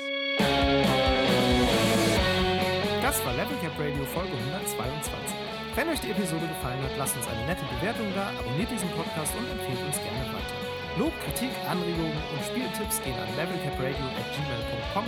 Das 3.02 3.26
war 3.26 3.34
Level 3.34 3.58
Cap 3.64 3.80
Radio 3.80 4.06
Folge 4.06 4.32
122. 4.54 5.36
Wenn 5.76 5.90
euch 5.90 6.00
die 6.02 6.12
Episode 6.12 6.48
gefallen 6.48 6.82
hat, 6.84 6.92
lasst 7.00 7.16
uns 7.18 7.26
eine 7.28 7.46
nette 7.48 7.64
Bewertung 7.80 8.08
da, 8.14 8.30
abonniert 8.38 8.70
diesen 8.70 8.90
Podcast 8.90 9.34
und 9.36 9.46
empfehlt 9.50 9.84
uns 9.88 9.96
gerne 9.98 10.34
weiter. 10.34 10.57
Lob, 10.98 11.14
Kritik, 11.24 11.52
Anregungen 11.70 12.18
und 12.34 12.42
Spieltipps 12.46 13.02
gehen 13.04 13.16
an 13.16 13.30
levelcapradio.gmail.com. 13.38 15.06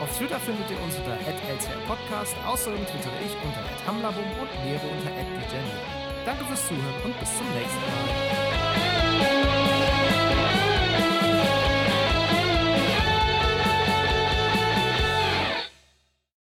Auf 0.00 0.16
Twitter 0.16 0.38
findet 0.40 0.70
ihr 0.70 0.80
uns 0.82 0.96
unter 0.96 1.18
@lcrpodcast. 1.26 2.36
Außerdem 2.46 2.86
twittere 2.86 3.18
ich 3.24 3.34
unter 3.42 3.62
@hamlabum 3.86 4.24
und 4.40 4.50
Nero 4.64 4.86
unter 4.86 5.10
@djnero. 5.10 6.04
Danke 6.24 6.44
fürs 6.44 6.66
Zuhören 6.68 7.02
und 7.04 7.18
bis 7.18 7.36
zum 7.36 7.46
nächsten 7.52 7.80
Mal. 7.82 9.43